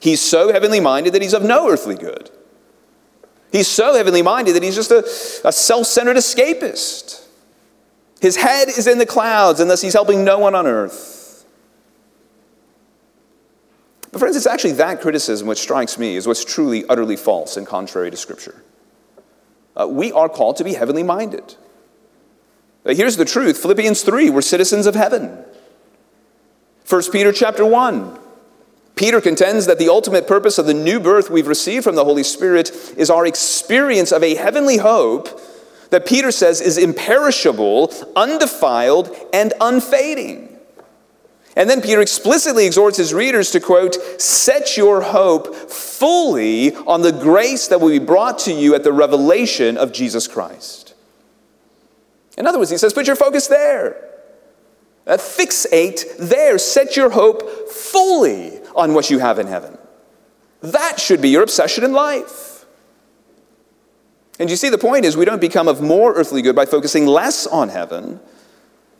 He's 0.00 0.20
so 0.20 0.52
heavenly 0.52 0.80
minded 0.80 1.14
that 1.14 1.22
he's 1.22 1.34
of 1.34 1.42
no 1.42 1.68
earthly 1.68 1.96
good. 1.96 2.30
He's 3.50 3.66
so 3.66 3.94
heavenly 3.94 4.22
minded 4.22 4.54
that 4.54 4.62
he's 4.62 4.76
just 4.76 4.90
a, 4.90 4.98
a 5.46 5.52
self 5.52 5.86
centered 5.86 6.16
escapist. 6.16 7.26
His 8.20 8.36
head 8.36 8.68
is 8.68 8.86
in 8.86 8.98
the 8.98 9.06
clouds, 9.06 9.60
and 9.60 9.70
thus 9.70 9.80
he's 9.80 9.92
helping 9.92 10.24
no 10.24 10.38
one 10.38 10.54
on 10.54 10.66
earth. 10.66 11.17
But, 14.10 14.20
friends, 14.20 14.36
it's 14.36 14.46
actually 14.46 14.72
that 14.72 15.00
criticism 15.00 15.46
which 15.46 15.58
strikes 15.58 15.98
me 15.98 16.16
as 16.16 16.26
what's 16.26 16.44
truly, 16.44 16.84
utterly 16.88 17.16
false 17.16 17.56
and 17.56 17.66
contrary 17.66 18.10
to 18.10 18.16
Scripture. 18.16 18.62
Uh, 19.76 19.86
we 19.86 20.12
are 20.12 20.28
called 20.28 20.56
to 20.56 20.64
be 20.64 20.74
heavenly 20.74 21.02
minded. 21.02 21.54
Here's 22.84 23.16
the 23.16 23.24
truth 23.24 23.60
Philippians 23.60 24.02
3, 24.02 24.30
we're 24.30 24.40
citizens 24.40 24.86
of 24.86 24.94
heaven. 24.94 25.44
1 26.88 27.02
Peter 27.12 27.32
chapter 27.32 27.64
1. 27.64 28.18
Peter 28.96 29.20
contends 29.20 29.66
that 29.66 29.78
the 29.78 29.88
ultimate 29.88 30.26
purpose 30.26 30.58
of 30.58 30.66
the 30.66 30.74
new 30.74 30.98
birth 30.98 31.30
we've 31.30 31.46
received 31.46 31.84
from 31.84 31.94
the 31.94 32.04
Holy 32.04 32.24
Spirit 32.24 32.70
is 32.96 33.10
our 33.10 33.26
experience 33.26 34.10
of 34.10 34.24
a 34.24 34.34
heavenly 34.34 34.78
hope 34.78 35.40
that 35.90 36.06
Peter 36.06 36.32
says 36.32 36.60
is 36.60 36.76
imperishable, 36.78 37.92
undefiled, 38.16 39.14
and 39.32 39.52
unfading. 39.60 40.57
And 41.56 41.68
then 41.68 41.80
Peter 41.80 42.00
explicitly 42.00 42.66
exhorts 42.66 42.98
his 42.98 43.12
readers 43.12 43.50
to 43.50 43.60
quote, 43.60 43.94
set 44.20 44.76
your 44.76 45.00
hope 45.00 45.54
fully 45.54 46.74
on 46.74 47.02
the 47.02 47.12
grace 47.12 47.68
that 47.68 47.80
will 47.80 47.88
be 47.88 47.98
brought 47.98 48.38
to 48.40 48.52
you 48.52 48.74
at 48.74 48.84
the 48.84 48.92
revelation 48.92 49.76
of 49.76 49.92
Jesus 49.92 50.28
Christ. 50.28 50.94
In 52.36 52.46
other 52.46 52.58
words, 52.58 52.70
he 52.70 52.78
says, 52.78 52.92
put 52.92 53.08
your 53.08 53.16
focus 53.16 53.48
there. 53.48 54.04
Uh, 55.06 55.16
fixate 55.16 56.04
there. 56.18 56.58
Set 56.58 56.96
your 56.96 57.10
hope 57.10 57.68
fully 57.68 58.60
on 58.76 58.94
what 58.94 59.10
you 59.10 59.18
have 59.18 59.38
in 59.38 59.46
heaven. 59.46 59.76
That 60.60 61.00
should 61.00 61.20
be 61.20 61.30
your 61.30 61.42
obsession 61.42 61.82
in 61.82 61.92
life. 61.92 62.66
And 64.38 64.48
you 64.50 64.56
see, 64.56 64.68
the 64.68 64.78
point 64.78 65.04
is, 65.04 65.16
we 65.16 65.24
don't 65.24 65.40
become 65.40 65.66
of 65.66 65.80
more 65.80 66.14
earthly 66.14 66.42
good 66.42 66.54
by 66.54 66.66
focusing 66.66 67.06
less 67.06 67.46
on 67.46 67.70
heaven, 67.70 68.20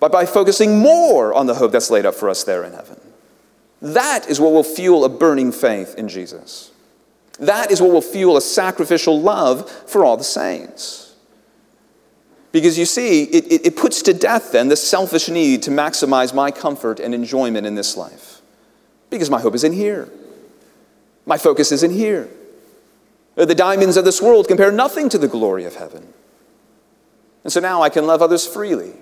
but 0.00 0.12
by 0.12 0.26
focusing 0.26 0.78
more 0.78 1.34
on 1.34 1.46
the 1.46 1.54
hope 1.54 1.72
that's 1.72 1.90
laid 1.90 2.06
up 2.06 2.14
for 2.14 2.28
us 2.28 2.44
there 2.44 2.64
in 2.64 2.72
heaven. 2.72 3.00
That 3.80 4.28
is 4.28 4.40
what 4.40 4.52
will 4.52 4.64
fuel 4.64 5.04
a 5.04 5.08
burning 5.08 5.52
faith 5.52 5.94
in 5.96 6.08
Jesus. 6.08 6.72
That 7.38 7.70
is 7.70 7.80
what 7.80 7.92
will 7.92 8.02
fuel 8.02 8.36
a 8.36 8.40
sacrificial 8.40 9.20
love 9.20 9.70
for 9.70 10.04
all 10.04 10.16
the 10.16 10.24
saints. 10.24 11.14
Because 12.50 12.78
you 12.78 12.86
see, 12.86 13.24
it, 13.24 13.52
it, 13.52 13.66
it, 13.66 13.76
puts 13.76 14.02
to 14.02 14.14
death 14.14 14.52
then 14.52 14.68
the 14.68 14.76
selfish 14.76 15.28
need 15.28 15.62
to 15.64 15.70
maximize 15.70 16.34
my 16.34 16.50
comfort 16.50 16.98
and 16.98 17.14
enjoyment 17.14 17.66
in 17.66 17.74
this 17.74 17.96
life. 17.96 18.40
Because 19.10 19.30
my 19.30 19.40
hope 19.40 19.54
is 19.54 19.64
in 19.64 19.72
here, 19.72 20.08
my 21.26 21.38
focus 21.38 21.70
is 21.70 21.82
in 21.82 21.90
here. 21.90 22.28
The 23.36 23.54
diamonds 23.54 23.96
of 23.96 24.04
this 24.04 24.20
world 24.20 24.48
compare 24.48 24.72
nothing 24.72 25.08
to 25.10 25.18
the 25.18 25.28
glory 25.28 25.64
of 25.64 25.76
heaven. 25.76 26.12
And 27.44 27.52
so 27.52 27.60
now 27.60 27.82
I 27.82 27.88
can 27.88 28.06
love 28.06 28.20
others 28.20 28.46
freely, 28.46 28.92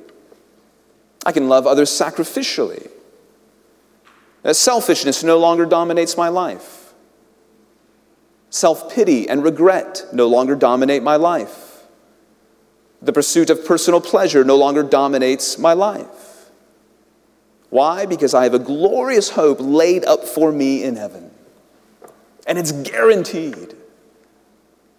I 1.26 1.32
can 1.32 1.48
love 1.48 1.66
others 1.66 1.90
sacrificially. 1.90 2.88
Uh, 4.44 4.52
selfishness 4.52 5.24
no 5.24 5.38
longer 5.38 5.66
dominates 5.66 6.16
my 6.16 6.28
life. 6.28 6.94
Self 8.48 8.94
pity 8.94 9.28
and 9.28 9.42
regret 9.42 10.04
no 10.12 10.28
longer 10.28 10.54
dominate 10.54 11.02
my 11.02 11.16
life. 11.16 11.82
The 13.02 13.12
pursuit 13.12 13.50
of 13.50 13.66
personal 13.66 14.00
pleasure 14.00 14.44
no 14.44 14.56
longer 14.56 14.84
dominates 14.84 15.58
my 15.58 15.72
life. 15.72 16.50
Why? 17.70 18.06
Because 18.06 18.32
I 18.32 18.44
have 18.44 18.54
a 18.54 18.60
glorious 18.60 19.30
hope 19.30 19.58
laid 19.60 20.04
up 20.04 20.22
for 20.22 20.52
me 20.52 20.84
in 20.84 20.94
heaven. 20.94 21.32
And 22.46 22.56
it's 22.56 22.70
guaranteed. 22.70 23.74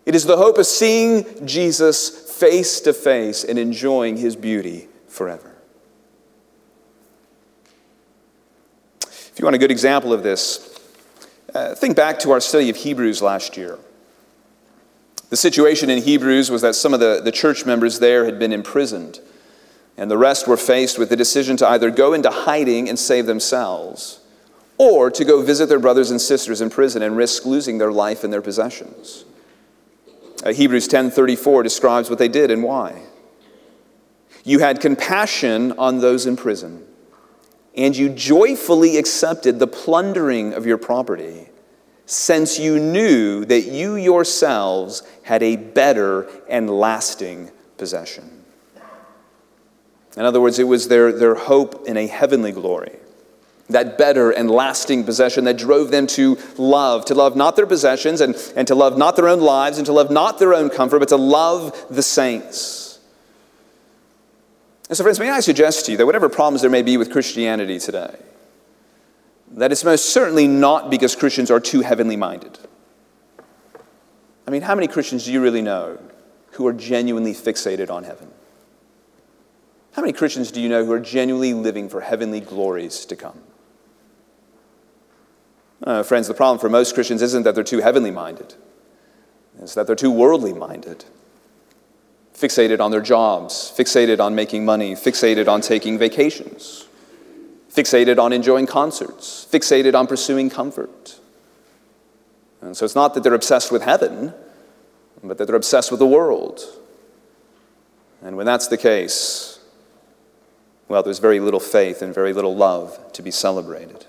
It 0.05 0.13
is 0.13 0.25
the 0.25 0.35
hope 0.35 0.57
of 0.57 0.65
seeing 0.65 1.47
Jesus 1.47 2.09
face 2.37 2.81
to 2.81 2.91
face 2.91 3.45
and 3.45 3.57
enjoying 3.57 4.17
his 4.17 4.35
beauty 4.35 4.89
forever. 5.07 5.56
If 9.37 9.41
you 9.41 9.45
want 9.45 9.55
a 9.55 9.59
good 9.59 9.69
example 9.69 10.13
of 10.13 10.23
this, 10.23 10.79
uh, 11.53 11.75
think 11.75 11.95
back 11.95 12.17
to 12.21 12.31
our 12.31 12.39
study 12.39 12.71
of 12.71 12.75
Hebrews 12.75 13.21
last 13.21 13.55
year. 13.55 13.77
The 15.29 15.37
situation 15.37 15.91
in 15.91 16.01
Hebrews 16.01 16.49
was 16.49 16.63
that 16.63 16.73
some 16.73 16.91
of 16.91 16.99
the, 16.99 17.21
the 17.23 17.31
church 17.31 17.63
members 17.63 17.99
there 17.99 18.25
had 18.25 18.39
been 18.39 18.51
imprisoned, 18.51 19.19
and 19.95 20.09
the 20.09 20.17
rest 20.17 20.47
were 20.47 20.57
faced 20.57 20.97
with 20.97 21.09
the 21.09 21.15
decision 21.15 21.55
to 21.57 21.69
either 21.69 21.91
go 21.91 22.13
into 22.13 22.31
hiding 22.31 22.89
and 22.89 22.97
save 22.97 23.27
themselves, 23.27 24.21
or 24.79 25.11
to 25.11 25.23
go 25.23 25.43
visit 25.43 25.69
their 25.69 25.77
brothers 25.77 26.09
and 26.09 26.19
sisters 26.19 26.59
in 26.59 26.71
prison 26.71 27.03
and 27.03 27.15
risk 27.15 27.45
losing 27.45 27.77
their 27.77 27.91
life 27.91 28.23
and 28.23 28.33
their 28.33 28.41
possessions. 28.41 29.23
Uh, 30.43 30.51
Hebrews 30.51 30.87
10:34 30.87 31.61
describes 31.61 32.09
what 32.09 32.17
they 32.17 32.27
did 32.27 32.49
and 32.49 32.63
why. 32.63 33.03
You 34.43 34.57
had 34.57 34.81
compassion 34.81 35.73
on 35.73 35.99
those 35.99 36.25
in 36.25 36.37
prison 36.37 36.86
and 37.77 37.95
you 37.95 38.09
joyfully 38.09 38.97
accepted 38.97 39.59
the 39.59 39.67
plundering 39.67 40.53
of 40.53 40.65
your 40.65 40.79
property, 40.79 41.47
since 42.07 42.57
you 42.57 42.79
knew 42.79 43.45
that 43.45 43.61
you 43.61 43.95
yourselves 43.95 45.03
had 45.23 45.43
a 45.43 45.55
better 45.55 46.27
and 46.49 46.69
lasting 46.69 47.51
possession. 47.77 48.43
In 50.15 50.25
other 50.25 50.41
words, 50.41 50.57
it 50.57 50.63
was 50.63 50.87
their, 50.87 51.11
their 51.11 51.35
hope 51.35 51.87
in 51.87 51.95
a 51.95 52.07
heavenly 52.07 52.51
glory, 52.51 52.97
that 53.69 53.99
better 53.99 54.31
and 54.31 54.49
lasting 54.49 55.03
possession 55.03 55.43
that 55.43 55.57
drove 55.57 55.91
them 55.91 56.07
to 56.07 56.39
love, 56.57 57.05
to 57.05 57.13
love 57.13 57.35
not 57.35 57.55
their 57.55 57.67
possessions 57.67 58.21
and, 58.21 58.35
and 58.55 58.67
to 58.67 58.73
love 58.73 58.97
not 58.97 59.15
their 59.15 59.27
own 59.27 59.41
lives 59.41 59.77
and 59.77 59.85
to 59.85 59.93
love 59.93 60.09
not 60.09 60.39
their 60.39 60.55
own 60.55 60.71
comfort, 60.71 60.99
but 60.99 61.09
to 61.09 61.17
love 61.17 61.85
the 61.91 62.01
saints. 62.01 62.86
And 64.89 64.97
so, 64.97 65.03
friends, 65.03 65.19
may 65.19 65.29
I 65.29 65.41
suggest 65.41 65.85
to 65.85 65.91
you 65.91 65.97
that 65.97 66.05
whatever 66.05 66.29
problems 66.29 66.61
there 66.61 66.71
may 66.71 66.81
be 66.81 66.95
with 66.95 67.11
Christianity 67.11 67.77
today, 67.77 68.15
that 69.51 69.71
it's 69.71 69.83
most 69.83 70.07
certainly 70.07 70.47
not 70.47 70.89
because 70.89 71.15
Christians 71.15 71.51
are 71.51 71.59
too 71.59 71.81
heavenly 71.81 72.15
minded. 72.15 72.57
I 74.47 74.51
mean, 74.51 74.61
how 74.61 74.75
many 74.75 74.87
Christians 74.87 75.25
do 75.25 75.33
you 75.33 75.41
really 75.41 75.61
know 75.61 75.99
who 76.51 76.65
are 76.67 76.73
genuinely 76.73 77.33
fixated 77.33 77.89
on 77.89 78.05
heaven? 78.05 78.31
How 79.93 80.01
many 80.01 80.13
Christians 80.13 80.51
do 80.51 80.61
you 80.61 80.69
know 80.69 80.85
who 80.85 80.93
are 80.93 80.99
genuinely 80.99 81.53
living 81.53 81.89
for 81.89 82.01
heavenly 82.01 82.39
glories 82.39 83.05
to 83.07 83.15
come? 83.15 83.41
Uh, 85.83 86.01
friends, 86.03 86.27
the 86.27 86.33
problem 86.33 86.59
for 86.59 86.69
most 86.69 86.93
Christians 86.93 87.21
isn't 87.21 87.43
that 87.43 87.55
they're 87.55 87.63
too 87.63 87.81
heavenly 87.81 88.11
minded, 88.11 88.55
it's 89.59 89.73
that 89.75 89.85
they're 89.85 89.95
too 89.95 90.11
worldly 90.11 90.53
minded 90.53 91.05
fixated 92.37 92.79
on 92.79 92.91
their 92.91 93.01
jobs, 93.01 93.73
fixated 93.75 94.19
on 94.19 94.35
making 94.35 94.63
money, 94.63 94.93
fixated 94.93 95.47
on 95.47 95.59
taking 95.59 95.97
vacations, 95.97 96.87
fixated 97.73 98.19
on 98.19 98.31
enjoying 98.31 98.67
concerts, 98.67 99.47
fixated 99.51 99.95
on 99.95 100.05
pursuing 100.05 100.49
comfort. 100.49 101.19
And 102.61 102.77
so 102.77 102.85
it's 102.85 102.95
not 102.95 103.13
that 103.15 103.23
they're 103.23 103.33
obsessed 103.33 103.71
with 103.71 103.81
heaven, 103.81 104.33
but 105.23 105.37
that 105.37 105.45
they're 105.45 105.55
obsessed 105.55 105.89
with 105.89 105.99
the 105.99 106.07
world. 106.07 106.61
And 108.21 108.37
when 108.37 108.45
that's 108.45 108.67
the 108.67 108.77
case, 108.77 109.59
well, 110.87 111.03
there's 111.03 111.19
very 111.19 111.39
little 111.39 111.59
faith 111.59 112.01
and 112.01 112.13
very 112.13 112.33
little 112.33 112.55
love 112.55 113.11
to 113.13 113.21
be 113.21 113.31
celebrated. 113.31 114.05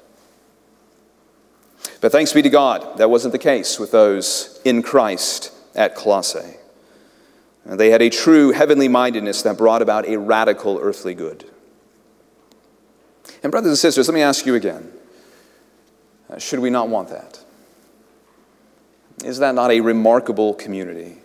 But 2.00 2.12
thanks 2.12 2.32
be 2.32 2.42
to 2.42 2.50
God, 2.50 2.98
that 2.98 3.10
wasn't 3.10 3.32
the 3.32 3.38
case 3.38 3.78
with 3.78 3.90
those 3.90 4.60
in 4.64 4.82
Christ 4.82 5.52
at 5.74 5.94
Colossae. 5.94 6.56
They 7.68 7.90
had 7.90 8.00
a 8.00 8.08
true 8.08 8.52
heavenly 8.52 8.88
mindedness 8.88 9.42
that 9.42 9.58
brought 9.58 9.82
about 9.82 10.08
a 10.08 10.18
radical 10.18 10.78
earthly 10.80 11.14
good. 11.14 11.44
And, 13.42 13.52
brothers 13.52 13.68
and 13.68 13.78
sisters, 13.78 14.08
let 14.08 14.14
me 14.14 14.22
ask 14.22 14.46
you 14.46 14.54
again 14.54 14.90
uh, 16.30 16.38
should 16.38 16.60
we 16.60 16.70
not 16.70 16.88
want 16.88 17.10
that? 17.10 17.40
Is 19.22 19.38
that 19.38 19.54
not 19.54 19.70
a 19.70 19.80
remarkable 19.80 20.54
community? 20.54 21.18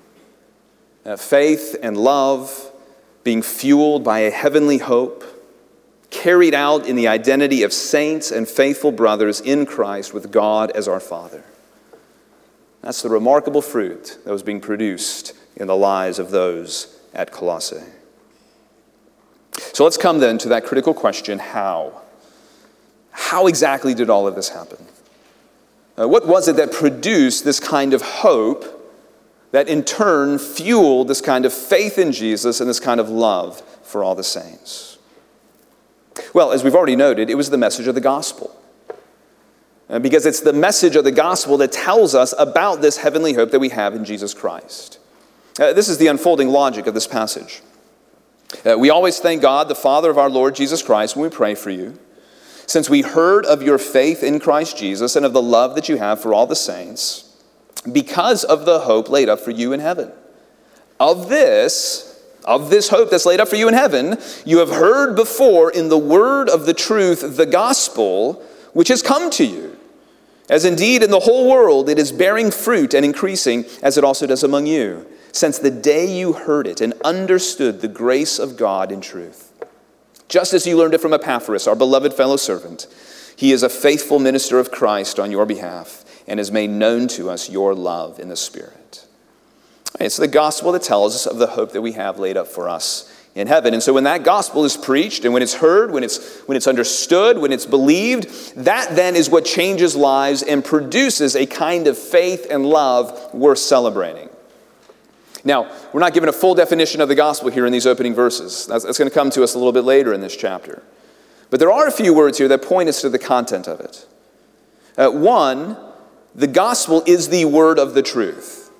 Uh, 1.05 1.15
faith 1.15 1.75
and 1.81 1.97
love 1.97 2.71
being 3.23 3.41
fueled 3.41 4.03
by 4.03 4.19
a 4.19 4.31
heavenly 4.31 4.79
hope, 4.79 5.23
carried 6.09 6.53
out 6.53 6.85
in 6.85 6.97
the 6.97 7.07
identity 7.07 7.63
of 7.63 7.71
saints 7.71 8.31
and 8.31 8.47
faithful 8.47 8.91
brothers 8.91 9.39
in 9.39 9.65
Christ 9.65 10.13
with 10.13 10.31
God 10.31 10.71
as 10.71 10.89
our 10.89 10.99
Father. 10.99 11.43
That's 12.81 13.01
the 13.01 13.09
remarkable 13.09 13.61
fruit 13.61 14.17
that 14.25 14.31
was 14.31 14.43
being 14.43 14.59
produced 14.59 15.33
in 15.55 15.67
the 15.67 15.75
lives 15.75 16.19
of 16.19 16.31
those 16.31 16.99
at 17.13 17.31
Colossae. 17.31 17.83
So 19.73 19.83
let's 19.83 19.97
come 19.97 20.19
then 20.19 20.37
to 20.39 20.49
that 20.49 20.65
critical 20.65 20.93
question 20.93 21.39
how? 21.39 22.01
How 23.11 23.47
exactly 23.47 23.93
did 23.93 24.09
all 24.09 24.27
of 24.27 24.35
this 24.35 24.49
happen? 24.49 24.85
Uh, 25.99 26.07
what 26.07 26.27
was 26.27 26.47
it 26.47 26.55
that 26.55 26.71
produced 26.71 27.45
this 27.45 27.59
kind 27.59 27.93
of 27.93 28.01
hope 28.01 28.79
that 29.51 29.67
in 29.67 29.83
turn 29.83 30.39
fueled 30.39 31.07
this 31.07 31.21
kind 31.21 31.45
of 31.45 31.53
faith 31.53 31.99
in 31.99 32.11
Jesus 32.11 32.59
and 32.59 32.67
this 32.67 32.79
kind 32.79 32.99
of 32.99 33.09
love 33.09 33.61
for 33.83 34.03
all 34.03 34.15
the 34.15 34.23
saints? 34.23 34.97
Well, 36.33 36.51
as 36.51 36.63
we've 36.63 36.75
already 36.75 36.95
noted, 36.95 37.29
it 37.29 37.35
was 37.35 37.51
the 37.51 37.57
message 37.57 37.87
of 37.87 37.95
the 37.95 38.01
gospel. 38.01 38.59
Uh, 39.89 39.99
because 39.99 40.25
it's 40.25 40.39
the 40.39 40.53
message 40.53 40.95
of 40.95 41.03
the 41.03 41.11
gospel 41.11 41.57
that 41.57 41.71
tells 41.71 42.15
us 42.15 42.33
about 42.39 42.81
this 42.81 42.97
heavenly 42.97 43.33
hope 43.33 43.51
that 43.51 43.59
we 43.59 43.69
have 43.69 43.93
in 43.93 44.05
Jesus 44.05 44.33
Christ. 44.33 44.97
Uh, 45.59 45.71
this 45.71 45.87
is 45.87 45.99
the 45.99 46.07
unfolding 46.07 46.49
logic 46.49 46.87
of 46.87 46.93
this 46.95 47.05
passage. 47.05 47.61
Uh, 48.65 48.77
we 48.77 48.89
always 48.89 49.19
thank 49.19 49.41
God, 49.41 49.67
the 49.67 49.75
Father 49.75 50.09
of 50.09 50.17
our 50.17 50.29
Lord 50.29 50.55
Jesus 50.55 50.81
Christ, 50.81 51.15
when 51.15 51.29
we 51.29 51.35
pray 51.35 51.53
for 51.53 51.69
you, 51.69 51.99
since 52.65 52.89
we 52.89 53.01
heard 53.01 53.45
of 53.45 53.61
your 53.61 53.77
faith 53.77 54.23
in 54.23 54.39
Christ 54.39 54.77
Jesus 54.77 55.15
and 55.15 55.25
of 55.25 55.33
the 55.33 55.41
love 55.41 55.75
that 55.75 55.89
you 55.89 55.97
have 55.97 56.21
for 56.21 56.33
all 56.33 56.47
the 56.47 56.55
saints, 56.55 57.35
because 57.91 58.43
of 58.43 58.65
the 58.65 58.79
hope 58.79 59.09
laid 59.09 59.29
up 59.29 59.39
for 59.39 59.51
you 59.51 59.73
in 59.73 59.79
heaven. 59.79 60.11
Of 60.99 61.29
this, 61.29 62.23
of 62.45 62.69
this 62.69 62.89
hope 62.89 63.11
that's 63.11 63.25
laid 63.25 63.39
up 63.39 63.47
for 63.47 63.55
you 63.55 63.67
in 63.67 63.73
heaven, 63.75 64.17
you 64.45 64.57
have 64.57 64.69
heard 64.69 65.15
before 65.15 65.69
in 65.69 65.89
the 65.89 65.97
word 65.97 66.49
of 66.49 66.65
the 66.65 66.73
truth, 66.73 67.37
the 67.37 67.45
gospel, 67.45 68.43
which 68.73 68.87
has 68.87 69.03
come 69.03 69.29
to 69.31 69.45
you. 69.45 69.77
As 70.49 70.65
indeed 70.65 71.03
in 71.03 71.11
the 71.11 71.21
whole 71.21 71.49
world 71.49 71.89
it 71.89 71.99
is 71.99 72.11
bearing 72.11 72.49
fruit 72.49 72.93
and 72.93 73.05
increasing, 73.05 73.65
as 73.83 73.97
it 73.97 74.03
also 74.03 74.25
does 74.25 74.43
among 74.43 74.65
you 74.65 75.05
since 75.33 75.57
the 75.57 75.71
day 75.71 76.05
you 76.05 76.31
heard 76.31 76.67
it 76.67 76.79
and 76.79 76.93
understood 77.03 77.81
the 77.81 77.87
grace 77.89 78.39
of 78.39 78.55
God 78.55 78.91
in 78.91 79.01
truth. 79.01 79.51
Just 80.29 80.53
as 80.53 80.65
you 80.65 80.77
learned 80.77 80.93
it 80.93 81.01
from 81.01 81.13
Epaphras, 81.13 81.67
our 81.67 81.75
beloved 81.75 82.13
fellow 82.13 82.37
servant, 82.37 82.87
he 83.35 83.51
is 83.51 83.63
a 83.63 83.69
faithful 83.69 84.19
minister 84.19 84.59
of 84.59 84.71
Christ 84.71 85.19
on 85.19 85.31
your 85.31 85.45
behalf 85.45 86.05
and 86.27 86.39
has 86.39 86.51
made 86.51 86.69
known 86.69 87.07
to 87.09 87.29
us 87.29 87.49
your 87.49 87.73
love 87.73 88.19
in 88.19 88.29
the 88.29 88.35
Spirit. 88.35 89.05
It's 89.99 90.17
the 90.17 90.27
gospel 90.27 90.71
that 90.71 90.83
tells 90.83 91.15
us 91.15 91.25
of 91.25 91.39
the 91.39 91.47
hope 91.47 91.71
that 91.73 91.81
we 91.81 91.93
have 91.93 92.19
laid 92.19 92.37
up 92.37 92.47
for 92.47 92.69
us 92.69 93.11
in 93.35 93.47
heaven. 93.47 93.73
And 93.73 93.81
so 93.81 93.93
when 93.93 94.03
that 94.03 94.23
gospel 94.23 94.63
is 94.65 94.77
preached 94.77 95.25
and 95.25 95.33
when 95.33 95.41
it's 95.41 95.55
heard, 95.55 95.91
when 95.91 96.03
it's, 96.03 96.41
when 96.41 96.55
it's 96.55 96.67
understood, 96.67 97.39
when 97.39 97.51
it's 97.51 97.65
believed, 97.65 98.55
that 98.55 98.95
then 98.95 99.15
is 99.15 99.29
what 99.29 99.45
changes 99.45 99.95
lives 99.95 100.43
and 100.43 100.63
produces 100.63 101.35
a 101.35 101.47
kind 101.47 101.87
of 101.87 101.97
faith 101.97 102.47
and 102.51 102.65
love 102.65 103.33
worth 103.33 103.59
celebrating. 103.59 104.29
Now, 105.45 105.71
we're 105.91 105.99
not 105.99 106.13
given 106.13 106.29
a 106.29 106.33
full 106.33 106.55
definition 106.55 107.01
of 107.01 107.09
the 107.09 107.15
gospel 107.15 107.49
here 107.49 107.65
in 107.65 107.73
these 107.73 107.85
opening 107.85 108.13
verses. 108.13 108.65
That's, 108.65 108.85
that's 108.85 108.97
going 108.97 109.09
to 109.09 109.13
come 109.13 109.29
to 109.31 109.43
us 109.43 109.55
a 109.55 109.57
little 109.57 109.73
bit 109.73 109.83
later 109.83 110.13
in 110.13 110.21
this 110.21 110.35
chapter. 110.35 110.83
But 111.49 111.59
there 111.59 111.71
are 111.71 111.87
a 111.87 111.91
few 111.91 112.13
words 112.13 112.37
here 112.37 112.47
that 112.47 112.61
point 112.61 112.89
us 112.89 113.01
to 113.01 113.09
the 113.09 113.19
content 113.19 113.67
of 113.67 113.79
it. 113.79 114.07
Uh, 114.97 115.09
one, 115.09 115.77
the 116.33 116.47
gospel 116.47 117.03
is 117.05 117.29
the 117.29 117.45
word 117.45 117.77
of 117.77 117.93
the 117.93 118.01
truth. 118.01 118.71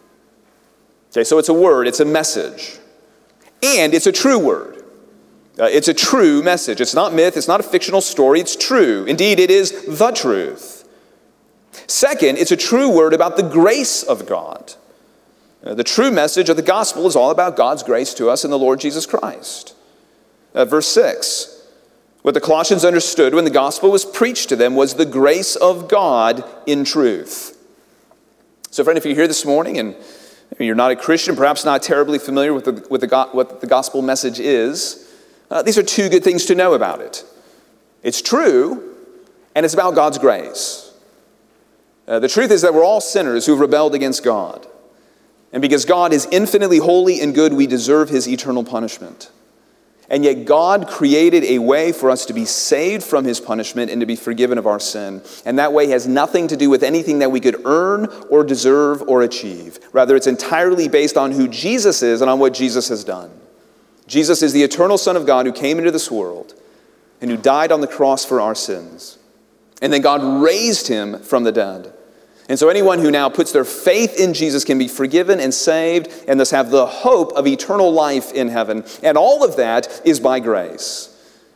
Okay, 1.12 1.23
so 1.23 1.38
it's 1.38 1.49
a 1.49 1.54
word, 1.54 1.88
it's 1.88 1.99
a 1.99 2.06
message. 2.06 2.80
And 3.62 3.93
it's 3.93 4.08
a 4.08 4.12
true 4.12 4.39
word. 4.39 4.84
Uh, 5.60 5.65
it's 5.65 5.88
a 5.88 5.93
true 5.93 6.41
message. 6.41 6.82
It's 6.82 6.95
not 6.95 7.13
myth, 7.13 7.38
it's 7.38 7.47
not 7.47 7.60
a 7.60 7.63
fictional 7.63 8.02
story, 8.02 8.39
it's 8.39 8.56
true. 8.56 9.06
Indeed, 9.06 9.39
it 9.39 9.52
is 9.52 9.86
the 9.99 10.12
truth. 10.12 10.88
Second, 11.88 12.38
it's 12.38 12.52
a 12.52 12.58
true 12.58 12.89
word 12.89 13.13
about 13.13 13.38
the 13.38 13.43
grace 13.43 14.02
of 14.02 14.26
God. 14.26 14.73
Uh, 15.63 15.73
the 15.73 15.84
true 15.84 16.12
message 16.12 16.49
of 16.49 16.58
the 16.58 16.62
gospel 16.62 17.08
is 17.08 17.15
all 17.15 17.32
about 17.32 17.56
God's 17.56 17.84
grace 17.84 18.13
to 18.15 18.30
us 18.30 18.43
in 18.43 18.52
the 18.52 18.60
Lord 18.60 18.80
Jesus 18.80 19.06
Christ. 19.06 19.76
Uh, 20.54 20.65
verse 20.65 20.88
6 20.88 21.65
What 22.21 22.34
the 22.34 22.41
Colossians 22.41 22.84
understood 22.84 23.34
when 23.34 23.45
the 23.45 23.49
gospel 23.49 23.89
was 23.89 24.04
preached 24.04 24.49
to 24.49 24.56
them 24.56 24.76
was 24.76 24.95
the 24.95 25.06
grace 25.06 25.56
of 25.56 25.88
God 25.88 26.43
in 26.65 26.84
truth. 26.84 27.58
So, 28.71 28.84
friend, 28.84 28.97
if 28.97 29.06
you're 29.06 29.15
here 29.15 29.28
this 29.28 29.45
morning 29.45 29.78
and 29.78 29.95
you're 30.60 30.76
not 30.76 30.91
a 30.91 30.95
Christian, 30.95 31.36
perhaps 31.36 31.63
not 31.63 31.82
terribly 31.82 32.19
familiar 32.19 32.54
with, 32.54 32.65
the, 32.65 32.86
with 32.89 33.02
the, 33.02 33.30
what 33.32 33.62
the 33.62 33.67
gospel 33.67 34.02
message 34.02 34.39
is, 34.39 35.12
uh, 35.49 35.62
these 35.62 35.78
are 35.78 35.84
two 35.84 36.10
good 36.10 36.23
things 36.23 36.45
to 36.45 36.56
know 36.56 36.73
about 36.73 36.99
it. 36.99 37.23
It's 38.02 38.21
true, 38.21 38.95
and 39.56 39.65
it's 39.65 39.73
about 39.73 39.95
God's 39.95 40.17
grace. 40.17 40.91
Uh, 42.08 42.19
the 42.19 42.28
truth 42.28 42.52
is 42.52 42.63
that 42.63 42.73
we're 42.73 42.84
all 42.84 42.99
sinners 42.99 43.45
who've 43.45 43.60
rebelled 43.60 43.95
against 43.95 44.23
God. 44.23 44.67
And 45.54 45.62
because 45.62 45.86
God 45.86 46.12
is 46.12 46.28
infinitely 46.32 46.80
holy 46.80 47.22
and 47.22 47.34
good, 47.34 47.54
we 47.54 47.68
deserve 47.68 48.10
his 48.10 48.28
eternal 48.28 48.63
punishment. 48.63 49.32
And 50.10 50.26
yet, 50.26 50.46
God 50.46 50.88
created 50.88 51.44
a 51.46 51.60
way 51.60 51.92
for 51.92 52.10
us 52.10 52.26
to 52.26 52.34
be 52.34 52.44
saved 52.44 53.04
from 53.04 53.24
his 53.24 53.39
punishment 53.39 53.89
and 53.89 54.02
to 54.02 54.06
be 54.06 54.16
forgiven 54.16 54.58
of 54.58 54.68
our 54.68 54.80
sin. 54.80 55.22
And 55.46 55.58
that 55.60 55.72
way 55.72 55.88
has 55.88 56.08
nothing 56.08 56.48
to 56.50 56.58
do 56.58 56.70
with 56.70 56.84
anything 56.84 57.20
that 57.20 57.32
we 57.32 57.39
could 57.39 57.66
earn 57.66 58.08
or 58.30 58.44
deserve 58.44 59.02
or 59.04 59.22
achieve. 59.22 59.80
Rather, 59.94 60.16
it's 60.16 60.28
entirely 60.28 60.89
based 60.89 61.18
on 61.18 61.32
who 61.32 61.48
Jesus 61.48 62.04
is 62.04 62.22
and 62.22 62.30
on 62.30 62.39
what 62.39 62.54
Jesus 62.54 62.89
has 62.89 63.04
done. 63.04 63.32
Jesus 64.06 64.42
is 64.42 64.52
the 64.52 64.63
eternal 64.63 64.98
Son 64.98 65.16
of 65.16 65.26
God 65.26 65.46
who 65.46 65.54
came 65.54 65.78
into 65.78 65.92
this 65.92 66.12
world 66.12 66.54
and 67.22 67.32
who 67.32 67.38
died 67.38 67.72
on 67.72 67.80
the 67.80 67.88
cross 67.88 68.26
for 68.26 68.42
our 68.42 68.56
sins. 68.56 69.18
And 69.82 69.94
then 69.94 70.02
God 70.02 70.44
raised 70.44 70.88
him 70.88 71.20
from 71.20 71.44
the 71.44 71.52
dead. 71.52 71.93
And 72.50 72.60
so 72.60 72.68
anyone 72.68 73.00
who 73.00 73.10
now 73.10 73.30
puts 73.30 73.52
their 73.52 73.64
faith 73.64 74.20
in 74.20 74.34
Jesus 74.34 74.66
can 74.66 74.78
be 74.78 74.88
forgiven 74.88 75.40
and 75.40 75.54
saved 75.54 76.12
and 76.28 76.40
thus 76.40 76.52
have 76.52 76.72
the 76.72 76.86
hope 76.86 77.32
of 77.34 77.48
eternal 77.48 77.92
life 77.92 78.34
in 78.34 78.50
heaven. 78.50 78.84
And 79.02 79.18
all 79.18 79.44
of 79.44 79.56
that 79.56 80.02
is 80.04 80.20
by 80.20 80.40
grace. 80.40 81.10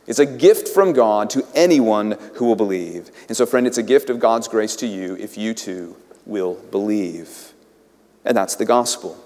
It's 0.06 0.18
a 0.18 0.26
gift 0.26 0.68
from 0.68 0.94
God 0.94 1.28
to 1.30 1.46
anyone 1.54 2.12
who 2.34 2.46
will 2.46 2.56
believe. 2.56 3.10
And 3.28 3.36
so, 3.36 3.44
friend, 3.44 3.66
it's 3.66 3.76
a 3.76 3.82
gift 3.82 4.08
of 4.08 4.18
God's 4.18 4.48
grace 4.48 4.74
to 4.76 4.86
you 4.86 5.14
if 5.16 5.36
you 5.36 5.52
too 5.52 5.96
will 6.24 6.54
believe. 6.70 7.52
And 8.24 8.34
that's 8.34 8.56
the 8.56 8.64
gospel. 8.64 9.22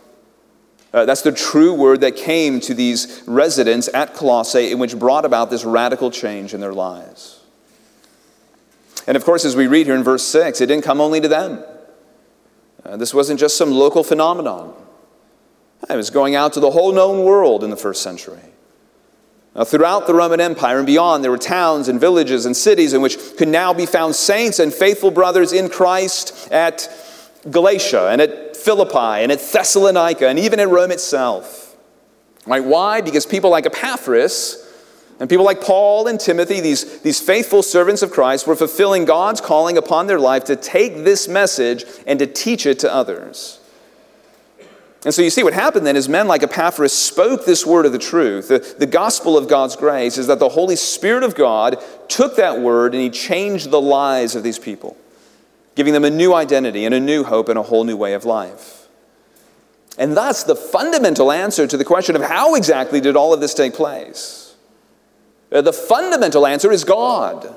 Uh, 0.92 1.04
that's 1.04 1.22
the 1.22 1.32
true 1.32 1.72
word 1.72 2.00
that 2.00 2.16
came 2.16 2.58
to 2.60 2.74
these 2.74 3.22
residents 3.26 3.88
at 3.94 4.14
Colossae, 4.14 4.72
in 4.72 4.80
which 4.80 4.98
brought 4.98 5.24
about 5.24 5.50
this 5.50 5.64
radical 5.64 6.10
change 6.10 6.52
in 6.52 6.60
their 6.60 6.74
lives. 6.74 7.41
And 9.06 9.16
of 9.16 9.24
course, 9.24 9.44
as 9.44 9.56
we 9.56 9.66
read 9.66 9.86
here 9.86 9.94
in 9.94 10.04
verse 10.04 10.24
6, 10.24 10.60
it 10.60 10.66
didn't 10.66 10.84
come 10.84 11.00
only 11.00 11.20
to 11.20 11.28
them. 11.28 11.64
Uh, 12.84 12.96
this 12.96 13.14
wasn't 13.14 13.38
just 13.38 13.56
some 13.56 13.70
local 13.70 14.02
phenomenon, 14.02 14.74
it 15.88 15.96
was 15.96 16.10
going 16.10 16.34
out 16.34 16.52
to 16.52 16.60
the 16.60 16.70
whole 16.70 16.92
known 16.92 17.24
world 17.24 17.64
in 17.64 17.70
the 17.70 17.76
first 17.76 18.02
century. 18.02 18.40
Now, 19.54 19.64
throughout 19.64 20.06
the 20.06 20.14
Roman 20.14 20.40
Empire 20.40 20.78
and 20.78 20.86
beyond, 20.86 21.22
there 21.22 21.30
were 21.30 21.38
towns 21.38 21.88
and 21.88 22.00
villages 22.00 22.46
and 22.46 22.56
cities 22.56 22.94
in 22.94 23.02
which 23.02 23.18
could 23.36 23.48
now 23.48 23.74
be 23.74 23.84
found 23.84 24.14
saints 24.14 24.58
and 24.58 24.72
faithful 24.72 25.10
brothers 25.10 25.52
in 25.52 25.68
Christ 25.68 26.50
at 26.50 26.88
Galatia 27.50 28.08
and 28.08 28.20
at 28.22 28.56
Philippi 28.56 29.22
and 29.22 29.30
at 29.30 29.40
Thessalonica 29.40 30.28
and 30.28 30.38
even 30.38 30.58
at 30.58 30.68
Rome 30.68 30.90
itself. 30.90 31.76
Right? 32.46 32.64
Why? 32.64 33.02
Because 33.02 33.26
people 33.26 33.50
like 33.50 33.66
Epaphras 33.66 34.61
and 35.22 35.30
people 35.30 35.44
like 35.44 35.60
Paul 35.60 36.08
and 36.08 36.18
Timothy, 36.18 36.60
these, 36.60 37.00
these 37.02 37.20
faithful 37.20 37.62
servants 37.62 38.02
of 38.02 38.10
Christ, 38.10 38.44
were 38.44 38.56
fulfilling 38.56 39.04
God's 39.04 39.40
calling 39.40 39.78
upon 39.78 40.08
their 40.08 40.18
life 40.18 40.42
to 40.46 40.56
take 40.56 41.04
this 41.04 41.28
message 41.28 41.84
and 42.08 42.18
to 42.18 42.26
teach 42.26 42.66
it 42.66 42.80
to 42.80 42.92
others. 42.92 43.60
And 45.04 45.14
so 45.14 45.22
you 45.22 45.30
see 45.30 45.44
what 45.44 45.52
happened 45.52 45.86
then 45.86 45.94
is 45.94 46.08
men 46.08 46.26
like 46.26 46.42
Epaphras 46.42 46.92
spoke 46.92 47.44
this 47.44 47.64
word 47.64 47.86
of 47.86 47.92
the 47.92 48.00
truth. 48.00 48.48
The, 48.48 48.74
the 48.80 48.86
gospel 48.86 49.38
of 49.38 49.48
God's 49.48 49.76
grace 49.76 50.18
is 50.18 50.26
that 50.26 50.40
the 50.40 50.48
Holy 50.48 50.74
Spirit 50.74 51.22
of 51.22 51.36
God 51.36 51.80
took 52.08 52.34
that 52.34 52.58
word 52.58 52.92
and 52.92 53.00
he 53.00 53.08
changed 53.08 53.70
the 53.70 53.80
lives 53.80 54.34
of 54.34 54.42
these 54.42 54.58
people, 54.58 54.96
giving 55.76 55.92
them 55.92 56.04
a 56.04 56.10
new 56.10 56.34
identity 56.34 56.84
and 56.84 56.92
a 56.92 57.00
new 57.00 57.22
hope 57.22 57.48
and 57.48 57.56
a 57.56 57.62
whole 57.62 57.84
new 57.84 57.96
way 57.96 58.14
of 58.14 58.24
life. 58.24 58.88
And 59.96 60.16
thus, 60.16 60.42
the 60.42 60.56
fundamental 60.56 61.30
answer 61.30 61.68
to 61.68 61.76
the 61.76 61.84
question 61.84 62.16
of 62.16 62.22
how 62.22 62.56
exactly 62.56 63.00
did 63.00 63.14
all 63.14 63.32
of 63.32 63.40
this 63.40 63.54
take 63.54 63.74
place 63.74 64.51
the 65.60 65.72
fundamental 65.72 66.46
answer 66.46 66.72
is 66.72 66.84
God. 66.84 67.54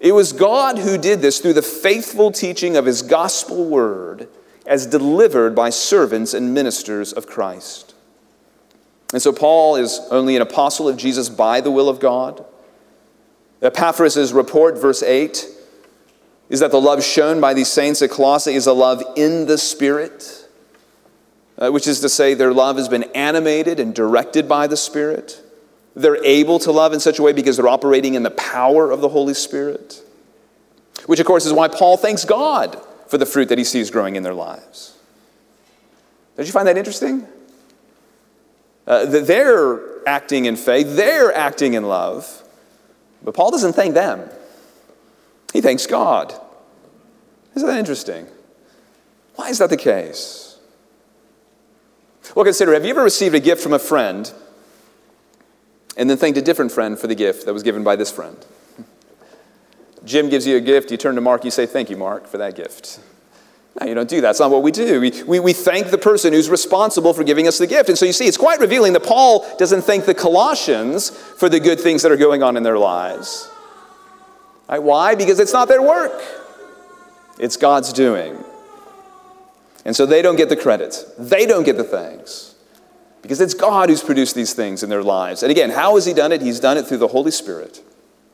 It 0.00 0.12
was 0.12 0.34
God 0.34 0.78
who 0.78 0.98
did 0.98 1.22
this 1.22 1.40
through 1.40 1.54
the 1.54 1.62
faithful 1.62 2.30
teaching 2.30 2.76
of 2.76 2.84
his 2.84 3.00
gospel 3.00 3.64
word 3.64 4.28
as 4.66 4.86
delivered 4.86 5.54
by 5.54 5.70
servants 5.70 6.34
and 6.34 6.52
ministers 6.52 7.12
of 7.12 7.26
Christ. 7.26 7.94
And 9.12 9.22
so 9.22 9.32
Paul 9.32 9.76
is 9.76 10.00
only 10.10 10.36
an 10.36 10.42
apostle 10.42 10.88
of 10.88 10.96
Jesus 10.96 11.28
by 11.28 11.60
the 11.60 11.70
will 11.70 11.88
of 11.88 12.00
God. 12.00 12.44
Epaphras' 13.62 14.32
report, 14.32 14.76
verse 14.76 15.02
8, 15.02 15.46
is 16.50 16.60
that 16.60 16.70
the 16.70 16.80
love 16.80 17.02
shown 17.02 17.40
by 17.40 17.54
these 17.54 17.68
saints 17.68 18.02
at 18.02 18.10
Colossae 18.10 18.54
is 18.54 18.66
a 18.66 18.72
love 18.72 19.02
in 19.16 19.46
the 19.46 19.56
Spirit, 19.56 20.48
uh, 21.56 21.70
which 21.70 21.86
is 21.86 22.00
to 22.00 22.08
say, 22.08 22.34
their 22.34 22.52
love 22.52 22.76
has 22.76 22.88
been 22.88 23.04
animated 23.14 23.80
and 23.80 23.94
directed 23.94 24.48
by 24.48 24.66
the 24.66 24.76
Spirit. 24.76 25.43
They're 25.94 26.22
able 26.24 26.58
to 26.60 26.72
love 26.72 26.92
in 26.92 27.00
such 27.00 27.18
a 27.18 27.22
way 27.22 27.32
because 27.32 27.56
they're 27.56 27.68
operating 27.68 28.14
in 28.14 28.22
the 28.22 28.30
power 28.30 28.90
of 28.90 29.00
the 29.00 29.08
Holy 29.08 29.34
Spirit. 29.34 30.02
Which, 31.06 31.20
of 31.20 31.26
course, 31.26 31.46
is 31.46 31.52
why 31.52 31.68
Paul 31.68 31.96
thanks 31.96 32.24
God 32.24 32.80
for 33.06 33.18
the 33.18 33.26
fruit 33.26 33.48
that 33.48 33.58
he 33.58 33.64
sees 33.64 33.90
growing 33.90 34.16
in 34.16 34.22
their 34.22 34.34
lives. 34.34 34.96
Don't 36.36 36.46
you 36.46 36.52
find 36.52 36.66
that 36.66 36.76
interesting? 36.76 37.26
Uh, 38.86 39.06
they're 39.06 40.06
acting 40.06 40.44
in 40.46 40.56
faith, 40.56 40.96
they're 40.96 41.34
acting 41.34 41.74
in 41.74 41.84
love, 41.84 42.42
but 43.22 43.34
Paul 43.34 43.50
doesn't 43.50 43.72
thank 43.74 43.94
them. 43.94 44.28
He 45.52 45.60
thanks 45.60 45.86
God. 45.86 46.34
Isn't 47.54 47.68
that 47.68 47.78
interesting? 47.78 48.26
Why 49.36 49.48
is 49.48 49.58
that 49.58 49.70
the 49.70 49.76
case? 49.76 50.58
Well, 52.34 52.44
consider 52.44 52.74
have 52.74 52.84
you 52.84 52.90
ever 52.90 53.04
received 53.04 53.34
a 53.34 53.40
gift 53.40 53.62
from 53.62 53.72
a 53.72 53.78
friend 53.78 54.30
and 55.96 56.10
then 56.10 56.16
thanked 56.16 56.38
a 56.38 56.42
different 56.42 56.72
friend 56.72 56.98
for 56.98 57.06
the 57.06 57.14
gift 57.14 57.46
that 57.46 57.52
was 57.52 57.62
given 57.62 57.84
by 57.84 57.96
this 57.96 58.10
friend. 58.10 58.44
Jim 60.04 60.28
gives 60.28 60.46
you 60.46 60.56
a 60.56 60.60
gift, 60.60 60.90
you 60.90 60.96
turn 60.96 61.14
to 61.14 61.20
Mark, 61.20 61.44
you 61.44 61.50
say, 61.50 61.66
Thank 61.66 61.90
you, 61.90 61.96
Mark, 61.96 62.26
for 62.26 62.38
that 62.38 62.56
gift. 62.56 63.00
No, 63.80 63.88
you 63.88 63.94
don't 63.94 64.08
do 64.08 64.20
that. 64.20 64.28
That's 64.28 64.40
not 64.40 64.50
what 64.50 64.62
we 64.62 64.70
do. 64.70 65.00
We, 65.00 65.22
we, 65.24 65.40
we 65.40 65.52
thank 65.52 65.90
the 65.90 65.98
person 65.98 66.32
who's 66.32 66.48
responsible 66.48 67.12
for 67.12 67.24
giving 67.24 67.48
us 67.48 67.58
the 67.58 67.66
gift. 67.66 67.88
And 67.88 67.98
so 67.98 68.06
you 68.06 68.12
see, 68.12 68.26
it's 68.26 68.36
quite 68.36 68.60
revealing 68.60 68.92
that 68.92 69.02
Paul 69.02 69.44
doesn't 69.58 69.82
thank 69.82 70.04
the 70.04 70.14
Colossians 70.14 71.10
for 71.10 71.48
the 71.48 71.58
good 71.58 71.80
things 71.80 72.02
that 72.02 72.12
are 72.12 72.16
going 72.16 72.42
on 72.42 72.56
in 72.56 72.62
their 72.62 72.78
lives. 72.78 73.50
Right? 74.68 74.80
Why? 74.80 75.16
Because 75.16 75.40
it's 75.40 75.52
not 75.52 75.66
their 75.66 75.82
work, 75.82 76.22
it's 77.38 77.56
God's 77.56 77.92
doing. 77.92 78.42
And 79.84 79.94
so 79.94 80.06
they 80.06 80.22
don't 80.22 80.36
get 80.36 80.48
the 80.48 80.56
credit, 80.56 81.04
they 81.18 81.44
don't 81.44 81.64
get 81.64 81.76
the 81.76 81.84
thanks. 81.84 82.53
Because 83.24 83.40
it's 83.40 83.54
God 83.54 83.88
who's 83.88 84.02
produced 84.02 84.34
these 84.34 84.52
things 84.52 84.82
in 84.82 84.90
their 84.90 85.02
lives. 85.02 85.42
And 85.42 85.50
again, 85.50 85.70
how 85.70 85.94
has 85.94 86.04
He 86.04 86.12
done 86.12 86.30
it? 86.30 86.42
He's 86.42 86.60
done 86.60 86.76
it 86.76 86.86
through 86.86 86.98
the 86.98 87.08
Holy 87.08 87.30
Spirit, 87.30 87.82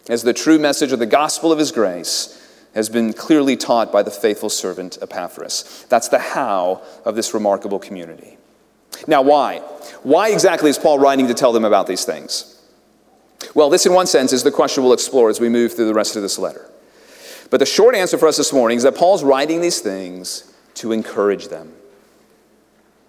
as 0.09 0.24
the 0.24 0.33
true 0.33 0.59
message 0.59 0.90
of 0.90 0.98
the 0.98 1.07
gospel 1.07 1.53
of 1.53 1.61
His 1.61 1.70
grace 1.70 2.37
has 2.74 2.88
been 2.88 3.12
clearly 3.12 3.57
taught 3.57 3.92
by 3.92 4.03
the 4.03 4.11
faithful 4.11 4.50
servant 4.50 4.98
Epaphras. 5.00 5.87
That's 5.88 6.09
the 6.09 6.18
how 6.18 6.83
of 7.05 7.14
this 7.14 7.33
remarkable 7.35 7.79
community. 7.79 8.37
Now, 9.07 9.22
why? 9.22 9.59
Why 10.03 10.31
exactly 10.33 10.70
is 10.70 10.76
Paul 10.76 10.98
writing 10.98 11.29
to 11.29 11.35
tell 11.35 11.53
them 11.53 11.64
about 11.64 11.87
these 11.87 12.05
things? 12.05 12.61
Well, 13.55 13.70
this, 13.70 13.87
in 13.87 13.92
one 13.92 14.09
sense, 14.09 14.33
is 14.33 14.42
the 14.42 14.50
question 14.50 14.83
we'll 14.83 14.92
explore 14.92 15.31
as 15.31 15.38
we 15.38 15.48
move 15.48 15.72
through 15.72 15.87
the 15.87 15.94
rest 15.94 16.16
of 16.16 16.22
this 16.22 16.37
letter. 16.37 16.68
But 17.48 17.61
the 17.61 17.66
short 17.66 17.94
answer 17.94 18.18
for 18.18 18.26
us 18.26 18.38
this 18.38 18.53
morning 18.53 18.76
is 18.76 18.83
that 18.83 18.96
Paul's 18.96 19.22
writing 19.22 19.61
these 19.61 19.79
things 19.79 20.53
to 20.74 20.90
encourage 20.90 21.46
them. 21.46 21.74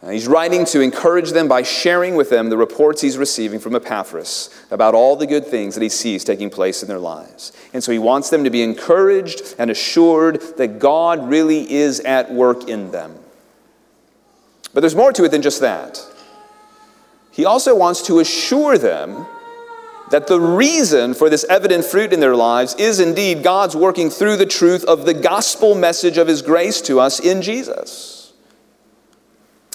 Uh, 0.04 0.10
he's 0.10 0.28
writing 0.28 0.66
to 0.66 0.82
encourage 0.82 1.30
them 1.30 1.48
by 1.48 1.62
sharing 1.62 2.16
with 2.16 2.32
them 2.32 2.50
the 2.50 2.58
reports 2.58 3.02
he's 3.02 3.18
receiving 3.18 3.60
from 3.60 3.76
Epaphras 3.76 4.50
about 4.72 4.96
all 4.96 5.16
the 5.16 5.28
good 5.28 5.46
things 5.46 5.76
that 5.76 5.84
he 5.84 5.90
sees 5.90 6.24
taking 6.24 6.50
place 6.50 6.82
in 6.82 6.88
their 6.88 6.98
lives. 6.98 7.52
And 7.72 7.84
so 7.84 7.92
he 7.92 8.00
wants 8.00 8.30
them 8.32 8.44
to 8.44 8.50
be 8.50 8.64
encouraged 8.64 9.56
and 9.60 9.70
assured 9.70 10.58
that 10.58 10.80
God 10.80 11.30
really 11.30 11.72
is 11.72 12.00
at 12.00 12.32
work 12.32 12.68
in 12.68 12.90
them. 12.92 13.16
But 14.74 14.82
there's 14.82 14.96
more 14.96 15.14
to 15.14 15.24
it 15.24 15.30
than 15.30 15.44
just 15.44 15.62
that. 15.62 16.04
He 17.32 17.46
also 17.46 17.76
wants 17.76 18.02
to 18.08 18.20
assure 18.20 18.78
them 18.78 19.28
that 20.10 20.28
the 20.28 20.40
reason 20.40 21.14
for 21.14 21.30
this 21.30 21.46
evident 21.46 21.86
fruit 21.86 22.12
in 22.12 22.20
their 22.20 22.36
lives 22.36 22.74
is 22.76 23.00
indeed 23.00 23.44
God's 23.44 23.76
working 23.76 24.10
through 24.10 24.38
the 24.38 24.46
truth 24.46 24.84
of 24.84 25.06
the 25.06 25.14
gospel 25.14 25.76
message 25.76 26.18
of 26.18 26.28
his 26.28 26.42
grace 26.42 26.82
to 26.82 27.00
us 27.00 27.20
in 27.20 27.42
Jesus. 27.42 28.21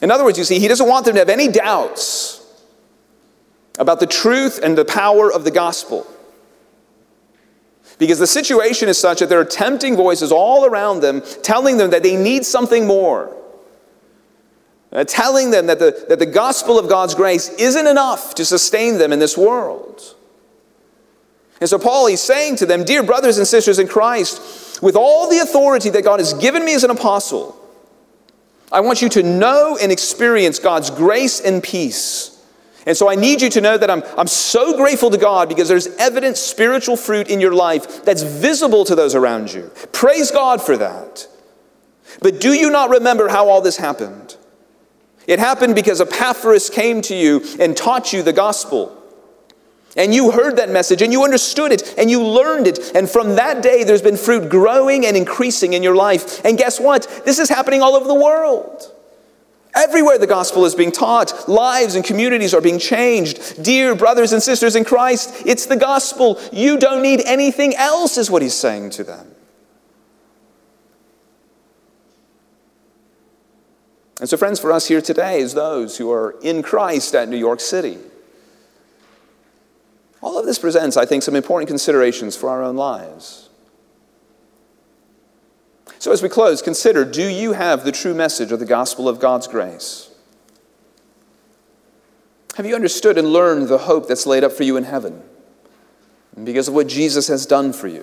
In 0.02 0.10
other 0.10 0.24
words, 0.24 0.38
you 0.38 0.44
see, 0.44 0.58
he 0.58 0.68
doesn't 0.68 0.88
want 0.88 1.06
them 1.06 1.14
to 1.14 1.20
have 1.20 1.28
any 1.28 1.48
doubts 1.48 2.42
about 3.78 4.00
the 4.00 4.06
truth 4.06 4.60
and 4.62 4.76
the 4.76 4.84
power 4.84 5.32
of 5.32 5.44
the 5.44 5.50
gospel. 5.50 6.06
Because 7.98 8.18
the 8.18 8.26
situation 8.26 8.88
is 8.88 8.98
such 8.98 9.20
that 9.20 9.28
there 9.28 9.40
are 9.40 9.44
tempting 9.44 9.96
voices 9.96 10.30
all 10.30 10.66
around 10.66 11.00
them 11.00 11.22
telling 11.42 11.78
them 11.78 11.90
that 11.90 12.02
they 12.02 12.16
need 12.16 12.44
something 12.44 12.86
more. 12.86 13.34
Uh, 14.92 15.04
telling 15.04 15.50
them 15.50 15.66
that 15.66 15.78
the, 15.78 16.04
that 16.08 16.18
the 16.18 16.26
gospel 16.26 16.78
of 16.78 16.88
God's 16.88 17.14
grace 17.14 17.48
isn't 17.58 17.86
enough 17.86 18.34
to 18.34 18.44
sustain 18.44 18.98
them 18.98 19.12
in 19.12 19.18
this 19.18 19.36
world. 19.36 20.14
And 21.60 21.68
so, 21.68 21.78
Paul, 21.78 22.06
he's 22.06 22.20
saying 22.20 22.56
to 22.56 22.66
them, 22.66 22.84
Dear 22.84 23.02
brothers 23.02 23.38
and 23.38 23.46
sisters 23.46 23.78
in 23.78 23.88
Christ, 23.88 24.82
with 24.82 24.94
all 24.94 25.28
the 25.28 25.38
authority 25.38 25.90
that 25.90 26.04
God 26.04 26.20
has 26.20 26.34
given 26.34 26.64
me 26.64 26.74
as 26.74 26.84
an 26.84 26.90
apostle, 26.90 27.58
I 28.72 28.80
want 28.80 29.02
you 29.02 29.08
to 29.10 29.22
know 29.22 29.78
and 29.80 29.92
experience 29.92 30.58
God's 30.58 30.90
grace 30.90 31.40
and 31.40 31.62
peace. 31.62 32.32
And 32.86 32.96
so 32.96 33.10
I 33.10 33.16
need 33.16 33.42
you 33.42 33.50
to 33.50 33.60
know 33.60 33.76
that 33.76 33.90
I'm, 33.90 34.02
I'm 34.16 34.28
so 34.28 34.76
grateful 34.76 35.10
to 35.10 35.18
God 35.18 35.48
because 35.48 35.68
there's 35.68 35.88
evident 35.96 36.36
spiritual 36.36 36.96
fruit 36.96 37.28
in 37.28 37.40
your 37.40 37.52
life 37.52 38.04
that's 38.04 38.22
visible 38.22 38.84
to 38.84 38.94
those 38.94 39.14
around 39.14 39.52
you. 39.52 39.72
Praise 39.92 40.30
God 40.30 40.62
for 40.62 40.76
that. 40.76 41.26
But 42.20 42.40
do 42.40 42.52
you 42.52 42.70
not 42.70 42.90
remember 42.90 43.28
how 43.28 43.48
all 43.48 43.60
this 43.60 43.76
happened? 43.76 44.36
It 45.26 45.40
happened 45.40 45.74
because 45.74 46.00
Epaphras 46.00 46.70
came 46.70 47.02
to 47.02 47.14
you 47.16 47.44
and 47.58 47.76
taught 47.76 48.12
you 48.12 48.22
the 48.22 48.32
gospel. 48.32 49.02
And 49.96 50.14
you 50.14 50.30
heard 50.30 50.56
that 50.56 50.68
message 50.68 51.00
and 51.00 51.10
you 51.10 51.24
understood 51.24 51.72
it 51.72 51.94
and 51.96 52.10
you 52.10 52.22
learned 52.22 52.66
it. 52.66 52.94
And 52.94 53.08
from 53.08 53.36
that 53.36 53.62
day, 53.62 53.82
there's 53.82 54.02
been 54.02 54.18
fruit 54.18 54.50
growing 54.50 55.06
and 55.06 55.16
increasing 55.16 55.72
in 55.72 55.82
your 55.82 55.96
life. 55.96 56.44
And 56.44 56.58
guess 56.58 56.78
what? 56.78 57.22
This 57.24 57.38
is 57.38 57.48
happening 57.48 57.80
all 57.80 57.94
over 57.94 58.06
the 58.06 58.14
world. 58.14 58.92
Everywhere 59.74 60.18
the 60.18 60.26
gospel 60.26 60.64
is 60.64 60.74
being 60.74 60.92
taught, 60.92 61.48
lives 61.48 61.96
and 61.96 62.04
communities 62.04 62.54
are 62.54 62.62
being 62.62 62.78
changed. 62.78 63.62
Dear 63.62 63.94
brothers 63.94 64.32
and 64.32 64.42
sisters 64.42 64.74
in 64.74 64.84
Christ, 64.84 65.42
it's 65.44 65.66
the 65.66 65.76
gospel. 65.76 66.40
You 66.50 66.78
don't 66.78 67.02
need 67.02 67.20
anything 67.26 67.74
else, 67.74 68.16
is 68.16 68.30
what 68.30 68.40
he's 68.40 68.54
saying 68.54 68.90
to 68.90 69.04
them. 69.04 69.34
And 74.18 74.28
so, 74.30 74.38
friends, 74.38 74.58
for 74.58 74.72
us 74.72 74.88
here 74.88 75.02
today, 75.02 75.42
as 75.42 75.52
those 75.52 75.98
who 75.98 76.10
are 76.10 76.36
in 76.42 76.62
Christ 76.62 77.14
at 77.14 77.28
New 77.28 77.36
York 77.36 77.60
City, 77.60 77.98
all 80.26 80.40
of 80.40 80.44
this 80.44 80.58
presents, 80.58 80.96
I 80.96 81.06
think, 81.06 81.22
some 81.22 81.36
important 81.36 81.68
considerations 81.68 82.36
for 82.36 82.50
our 82.50 82.60
own 82.60 82.74
lives. 82.74 83.48
So, 86.00 86.10
as 86.10 86.20
we 86.20 86.28
close, 86.28 86.60
consider 86.60 87.04
do 87.04 87.24
you 87.28 87.52
have 87.52 87.84
the 87.84 87.92
true 87.92 88.12
message 88.12 88.50
of 88.50 88.58
the 88.58 88.66
gospel 88.66 89.08
of 89.08 89.20
God's 89.20 89.46
grace? 89.46 90.10
Have 92.56 92.66
you 92.66 92.74
understood 92.74 93.18
and 93.18 93.28
learned 93.28 93.68
the 93.68 93.78
hope 93.78 94.08
that's 94.08 94.26
laid 94.26 94.42
up 94.42 94.50
for 94.50 94.64
you 94.64 94.76
in 94.76 94.82
heaven 94.82 95.22
because 96.42 96.66
of 96.66 96.74
what 96.74 96.88
Jesus 96.88 97.28
has 97.28 97.46
done 97.46 97.72
for 97.72 97.86
you? 97.86 98.02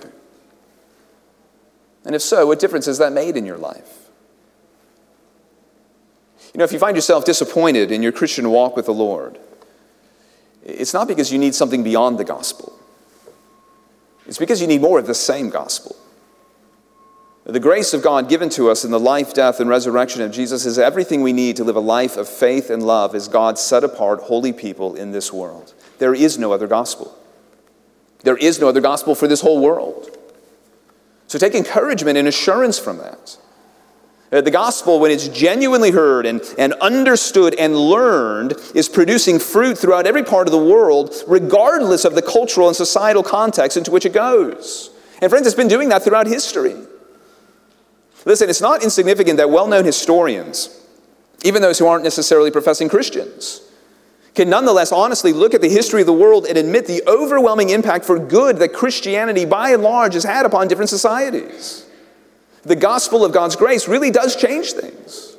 And 2.06 2.14
if 2.14 2.22
so, 2.22 2.46
what 2.46 2.58
difference 2.58 2.86
has 2.86 2.96
that 2.98 3.12
made 3.12 3.36
in 3.36 3.44
your 3.44 3.58
life? 3.58 4.08
You 6.54 6.58
know, 6.58 6.64
if 6.64 6.72
you 6.72 6.78
find 6.78 6.96
yourself 6.96 7.26
disappointed 7.26 7.92
in 7.92 8.02
your 8.02 8.12
Christian 8.12 8.48
walk 8.50 8.76
with 8.76 8.86
the 8.86 8.94
Lord, 8.94 9.38
it's 10.64 10.94
not 10.94 11.06
because 11.06 11.30
you 11.30 11.38
need 11.38 11.54
something 11.54 11.82
beyond 11.82 12.18
the 12.18 12.24
gospel. 12.24 12.72
It's 14.26 14.38
because 14.38 14.60
you 14.60 14.66
need 14.66 14.80
more 14.80 14.98
of 14.98 15.06
the 15.06 15.14
same 15.14 15.50
gospel. 15.50 15.96
The 17.44 17.60
grace 17.60 17.92
of 17.92 18.02
God 18.02 18.30
given 18.30 18.48
to 18.50 18.70
us 18.70 18.86
in 18.86 18.90
the 18.90 18.98
life, 18.98 19.34
death, 19.34 19.60
and 19.60 19.68
resurrection 19.68 20.22
of 20.22 20.32
Jesus 20.32 20.64
is 20.64 20.78
everything 20.78 21.22
we 21.22 21.34
need 21.34 21.56
to 21.56 21.64
live 21.64 21.76
a 21.76 21.80
life 21.80 22.16
of 22.16 22.26
faith 22.26 22.70
and 22.70 22.82
love 22.82 23.14
as 23.14 23.28
God's 23.28 23.60
set 23.60 23.84
apart 23.84 24.20
holy 24.22 24.52
people 24.52 24.94
in 24.94 25.12
this 25.12 25.30
world. 25.30 25.74
There 25.98 26.14
is 26.14 26.38
no 26.38 26.52
other 26.52 26.66
gospel. 26.66 27.14
There 28.22 28.38
is 28.38 28.58
no 28.60 28.68
other 28.68 28.80
gospel 28.80 29.14
for 29.14 29.28
this 29.28 29.42
whole 29.42 29.60
world. 29.60 30.16
So 31.26 31.38
take 31.38 31.54
encouragement 31.54 32.16
and 32.16 32.26
assurance 32.26 32.78
from 32.78 32.96
that. 32.98 33.36
Uh, 34.34 34.40
the 34.40 34.50
gospel, 34.50 34.98
when 34.98 35.12
it's 35.12 35.28
genuinely 35.28 35.92
heard 35.92 36.26
and, 36.26 36.42
and 36.58 36.72
understood 36.74 37.54
and 37.54 37.76
learned, 37.76 38.54
is 38.74 38.88
producing 38.88 39.38
fruit 39.38 39.78
throughout 39.78 40.08
every 40.08 40.24
part 40.24 40.48
of 40.48 40.52
the 40.52 40.58
world, 40.58 41.14
regardless 41.28 42.04
of 42.04 42.16
the 42.16 42.22
cultural 42.22 42.66
and 42.66 42.76
societal 42.76 43.22
context 43.22 43.76
into 43.76 43.92
which 43.92 44.04
it 44.04 44.12
goes. 44.12 44.90
And 45.22 45.30
friends, 45.30 45.46
it's 45.46 45.54
been 45.54 45.68
doing 45.68 45.88
that 45.90 46.02
throughout 46.02 46.26
history. 46.26 46.74
Listen, 48.24 48.50
it's 48.50 48.60
not 48.60 48.82
insignificant 48.82 49.36
that 49.36 49.50
well 49.50 49.68
known 49.68 49.84
historians, 49.84 50.84
even 51.44 51.62
those 51.62 51.78
who 51.78 51.86
aren't 51.86 52.02
necessarily 52.02 52.50
professing 52.50 52.88
Christians, 52.88 53.60
can 54.34 54.50
nonetheless 54.50 54.90
honestly 54.90 55.32
look 55.32 55.54
at 55.54 55.60
the 55.60 55.68
history 55.68 56.00
of 56.00 56.08
the 56.08 56.12
world 56.12 56.44
and 56.46 56.58
admit 56.58 56.88
the 56.88 57.04
overwhelming 57.06 57.70
impact 57.70 58.04
for 58.04 58.18
good 58.18 58.56
that 58.56 58.72
Christianity, 58.72 59.44
by 59.44 59.70
and 59.70 59.84
large, 59.84 60.14
has 60.14 60.24
had 60.24 60.44
upon 60.44 60.66
different 60.66 60.90
societies 60.90 61.86
the 62.64 62.76
gospel 62.76 63.24
of 63.24 63.32
God's 63.32 63.56
grace 63.56 63.88
really 63.88 64.10
does 64.10 64.36
change 64.36 64.72
things. 64.72 65.36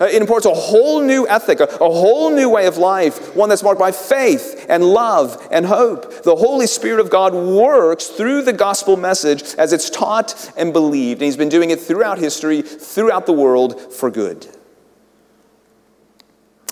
Uh, 0.00 0.06
it 0.06 0.22
imports 0.22 0.46
a 0.46 0.54
whole 0.54 1.02
new 1.02 1.28
ethic, 1.28 1.60
a, 1.60 1.64
a, 1.64 1.90
whole 1.90 2.30
new 2.30 2.48
way 2.48 2.66
of 2.66 2.78
life, 2.78 3.36
one 3.36 3.50
that's 3.50 3.62
marked 3.62 3.78
by 3.78 3.92
faith 3.92 4.64
and 4.70 4.82
love 4.82 5.46
and 5.50 5.66
hope. 5.66 6.22
The 6.22 6.34
Holy 6.34 6.66
Spirit 6.66 7.00
of 7.00 7.10
God 7.10 7.34
works 7.34 8.06
through 8.06 8.42
the 8.42 8.54
gospel 8.54 8.96
message 8.96 9.54
as 9.56 9.74
it's 9.74 9.90
taught 9.90 10.50
and 10.56 10.72
believed, 10.72 11.20
and 11.20 11.26
He's 11.26 11.36
been 11.36 11.50
doing 11.50 11.68
it 11.68 11.80
throughout 11.80 12.18
history, 12.18 12.62
throughout 12.62 13.26
the 13.26 13.34
world 13.34 13.92
for 13.92 14.10
good. 14.10 14.46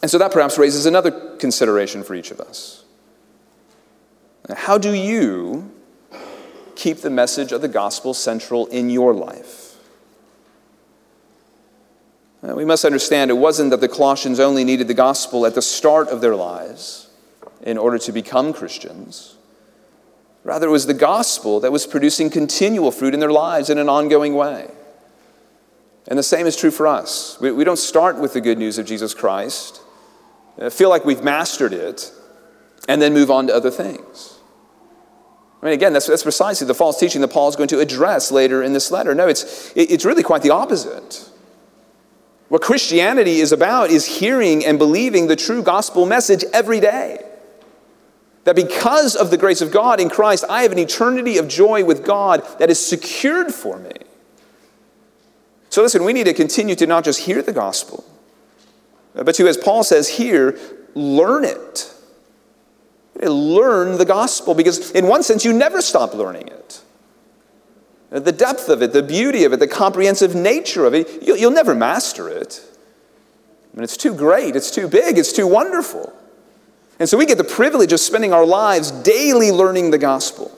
And 0.01 0.11
so 0.11 0.17
that 0.17 0.33
perhaps 0.33 0.57
raises 0.57 0.87
another 0.87 1.37
consideration 1.37 2.05
for 2.05 2.15
each 2.15 2.31
of 2.31 2.41
us. 2.41 2.85
How 4.55 4.79
do 4.79 4.95
you 4.95 5.71
keep 6.79 6.99
the 6.99 7.11
message 7.11 7.51
of 7.53 7.61
the 7.61 7.69
gospel 7.69 8.15
central 8.15 8.67
in 8.69 8.89
your 8.89 9.13
life. 9.13 9.77
Uh, 12.41 12.55
we 12.55 12.65
must 12.65 12.85
understand 12.85 13.31
it 13.31 13.35
wasn't 13.35 13.71
that 13.71 13.81
the 13.81 13.89
Colossians 13.89 14.39
only 14.39 14.63
needed 14.63 14.87
the 14.87 14.95
gospel 14.95 15.45
at 15.45 15.57
the 15.57 15.63
start 15.63 16.09
of 16.09 16.21
their 16.21 16.37
lives 16.37 17.11
in 17.63 17.77
order 17.77 17.99
to 17.99 18.13
become 18.13 18.53
Christians. 18.53 19.37
Rather, 20.45 20.69
it 20.69 20.71
was 20.71 20.87
the 20.87 20.95
gospel 20.95 21.59
that 21.61 21.73
was 21.73 21.85
producing 21.85 22.31
continual 22.31 22.93
fruit 22.93 23.13
in 23.13 23.19
their 23.19 23.33
lives 23.33 23.71
in 23.71 23.79
an 23.79 23.89
ongoing 23.89 24.35
way. 24.35 24.71
And 26.07 26.17
the 26.17 26.23
same 26.23 26.47
is 26.47 26.57
true 26.57 26.71
for 26.71 26.87
us. 26.87 27.39
We, 27.41 27.51
we 27.51 27.65
don't 27.65 27.77
start 27.77 28.19
with 28.19 28.35
the 28.35 28.41
good 28.41 28.57
news 28.57 28.79
of 28.79 28.87
Jesus 28.87 29.15
Christ, 29.15 29.83
uh, 30.61 30.71
feel 30.71 30.91
like 30.91 31.05
we've 31.05 31.25
mastered 31.25 31.73
it, 31.73 32.13
and 32.89 33.03
then 33.03 33.13
move 33.13 33.33
on 33.33 33.49
to 33.49 33.55
other 33.55 33.71
things. 33.71 34.38
I 35.61 35.67
mean, 35.67 35.75
again, 35.75 35.93
that's, 35.93 36.07
that's 36.07 36.23
precisely 36.23 36.67
the 36.67 36.75
false 36.75 37.01
teaching 37.01 37.21
that 37.21 37.29
Paul 37.29 37.49
is 37.49 37.57
going 37.57 37.69
to 37.69 37.81
address 37.81 38.31
later 38.31 38.63
in 38.63 38.73
this 38.73 38.91
letter. 38.91 39.15
No, 39.15 39.27
it's, 39.27 39.73
it's 39.75 40.05
really 40.05 40.23
quite 40.23 40.43
the 40.43 40.51
opposite. 40.51 41.29
What 42.49 42.63
Christianity 42.63 43.41
is 43.41 43.51
about 43.51 43.91
is 43.91 44.07
hearing 44.07 44.65
and 44.65 44.79
believing 44.79 45.27
the 45.27 45.37
true 45.37 45.63
gospel 45.63 46.07
message 46.07 46.45
every 46.53 46.81
day. 46.81 47.25
That 48.45 48.57
because 48.57 49.17
of 49.17 49.31
the 49.31 49.37
grace 49.37 49.61
of 49.61 49.73
God 49.73 50.01
in 50.01 50.09
Christ, 50.09 50.45
I 50.49 50.63
have 50.63 50.73
an 50.73 50.79
eternity 50.79 51.39
of 51.39 51.49
joy 51.49 51.85
with 51.85 52.05
God 52.05 52.47
that 52.59 52.71
is 52.71 52.85
secured 52.85 53.53
for 53.53 53.79
me. 53.79 53.93
So, 55.71 55.83
listen, 55.83 56.05
we 56.05 56.15
need 56.15 56.25
to 56.25 56.33
continue 56.33 56.75
to 56.77 56.87
not 56.87 57.05
just 57.05 57.21
hear 57.21 57.43
the 57.43 57.53
gospel, 57.53 58.05
but 59.13 59.35
to, 59.35 59.49
as 59.49 59.59
Paul 59.59 59.85
says 59.85 60.09
here, 60.09 60.59
learn 60.95 61.45
it 61.45 61.93
learn 63.27 63.99
the 63.99 64.05
gospel 64.05 64.55
because, 64.55 64.91
in 64.93 65.07
one 65.07 65.23
sense, 65.23 65.45
you 65.45 65.53
never 65.53 65.81
stop 65.81 66.15
learning 66.15 66.49
it. 66.49 66.81
The 68.11 68.33
depth 68.33 68.69
of 68.69 68.81
it, 68.81 68.93
the 68.93 69.03
beauty 69.03 69.45
of 69.45 69.53
it, 69.53 69.61
the 69.61 69.69
comprehensive 69.69 70.35
nature 70.35 70.87
of 70.87 70.95
it, 70.95 71.23
you'll, 71.23 71.51
never 71.51 71.75
master 71.75 72.29
it. 72.29 72.63
I 73.73 73.77
mean, 73.77 73.85
it's 73.85 73.99
too 73.99 74.15
great, 74.15 74.57
it's 74.57 74.71
too 74.71 74.89
big, 74.89 75.19
it's 75.19 75.33
too 75.33 75.47
wonderful. 75.47 76.13
And 76.99 77.09
so 77.09 77.19
we 77.19 77.27
get 77.27 77.39
the 77.39 77.45
privilege 77.45 77.93
of 77.93 78.01
spending 78.01 78.33
our 78.33 78.47
lives 78.47 78.91
daily 78.91 79.53
learning 79.53 79.91
the 79.91 79.99
gospel. 79.99 80.57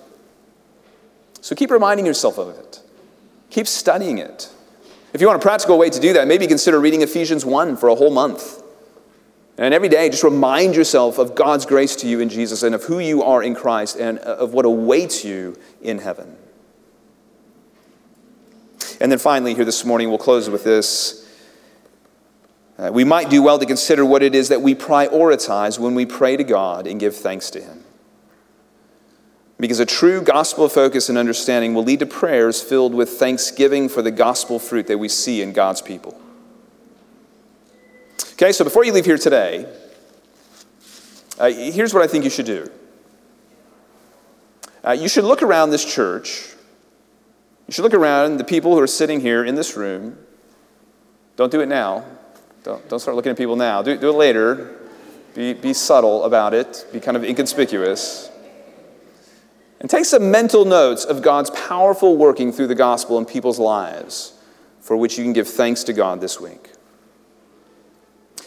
So 1.41 1.57
keep 1.57 1.71
reminding 1.71 2.07
yourself 2.07 2.39
of 2.39 2.51
it, 2.51 2.81
keep 3.51 3.67
studying 3.67 4.19
it. 4.19 4.49
If 5.13 5.21
you 5.21 5.27
want 5.27 5.41
a 5.41 5.43
practical 5.43 5.77
way 5.77 5.91
to 5.91 5.99
do 5.99 6.13
that, 6.13 6.29
maybe 6.29 6.47
consider 6.47 6.79
reading 6.79 7.03
Ephesians 7.03 7.45
1 7.45 7.77
for 7.79 7.89
a 7.89 7.97
whole 7.97 8.13
month. 8.13 8.60
And 9.61 9.75
every 9.75 9.91
day, 9.91 10.09
just 10.09 10.25
remind 10.25 10.75
yourself 10.75 11.19
of 11.19 11.35
God's 11.35 11.67
grace 11.67 11.95
to 11.97 12.09
you 12.09 12.21
in 12.21 12.31
Jesus 12.31 12.63
and 12.63 12.75
of 12.75 12.85
who 12.85 12.99
you 12.99 13.23
are 13.23 13.43
in 13.43 13.55
Christ 13.55 13.97
and 13.97 14.19
of 14.21 14.55
what 14.55 14.65
awaits 14.65 15.23
you 15.23 15.55
in 15.83 15.99
heaven. 15.99 16.35
And 19.03 19.13
then 19.13 19.19
finally, 19.19 19.55
here 19.55 19.67
this 19.67 19.85
morning, 19.85 20.09
we'll 20.09 20.17
close 20.17 20.49
with 20.49 20.65
this. 20.65 21.29
Uh, 22.79 22.91
we 22.91 23.05
might 23.05 23.29
do 23.29 23.43
well 23.43 23.59
to 23.59 23.67
consider 23.67 24.03
what 24.03 24.23
it 24.23 24.35
is 24.35 24.49
that 24.49 24.63
we 24.63 24.75
prioritize 24.75 25.79
when 25.79 25.95
we 25.95 26.07
pray 26.07 26.39
to 26.39 26.45
God 26.45 26.87
and 26.87 26.99
give 26.99 27.15
thanks 27.15 27.51
to 27.51 27.61
Him. 27.61 27.85
Because 29.59 29.79
a 29.79 29.85
true 29.85 30.23
gospel 30.23 30.71
focus 30.71 31.11
and 31.11 31.19
understanding 31.19 31.75
will 31.75 31.85
lead 31.85 31.99
to 31.99 32.07
prayers 32.07 32.63
filled 32.63 32.95
with 32.95 33.11
thanksgiving 33.11 33.91
for 33.91 34.01
the 34.01 34.11
gospel 34.11 34.59
fruit 34.59 34.87
that 34.87 34.97
we 34.97 35.11
see 35.11 35.43
in 35.43 35.53
God's 35.53 35.83
people. 35.83 36.19
Okay, 38.33 38.53
so 38.53 38.65
before 38.65 38.85
you 38.85 38.93
leave 38.93 39.07
here 39.07 39.19
today, 39.19 39.67
Uh, 41.41 41.51
here's 41.51 41.95
what 41.95 42.03
I 42.03 42.07
think 42.07 42.23
you 42.23 42.31
should 42.31 42.45
do 42.45 42.71
uh, 44.85 44.93
you 44.93 45.09
should 45.09 45.25
look 45.25 45.43
around 45.43 45.71
this 45.71 45.85
church. 45.85 46.55
You 47.67 47.73
should 47.73 47.83
look 47.83 47.95
around 47.95 48.37
the 48.37 48.45
people 48.45 48.75
who 48.75 48.81
are 48.81 48.87
sitting 48.87 49.21
here 49.21 49.45
in 49.45 49.55
this 49.55 49.77
room. 49.77 50.19
Don't 51.37 51.51
do 51.51 51.61
it 51.61 51.67
now. 51.67 52.05
Don't, 52.63 52.87
don't 52.89 52.99
start 52.99 53.17
looking 53.17 53.31
at 53.31 53.39
people 53.39 53.57
now. 53.57 53.83
Do, 53.83 53.97
do 53.97 54.11
it 54.11 54.17
later. 54.17 54.77
Be, 55.35 55.55
be 55.55 55.73
subtle 55.73 56.25
about 56.25 56.53
it, 56.55 56.87
be 56.93 57.01
kind 57.01 57.17
of 57.17 57.25
inconspicuous. 57.25 58.31
And 59.81 59.89
take 59.89 60.05
some 60.05 60.31
mental 60.31 60.65
notes 60.65 61.05
of 61.05 61.23
God's 61.23 61.51
powerful 61.51 62.17
working 62.17 62.53
through 62.53 62.67
the 62.67 62.75
gospel 62.75 63.17
in 63.19 63.25
people's 63.25 63.59
lives 63.59 64.35
for 64.81 64.97
which 64.97 65.17
you 65.17 65.25
can 65.25 65.33
give 65.33 65.49
thanks 65.49 65.85
to 65.85 65.93
God 65.93 66.21
this 66.21 66.41
week. 66.41 66.71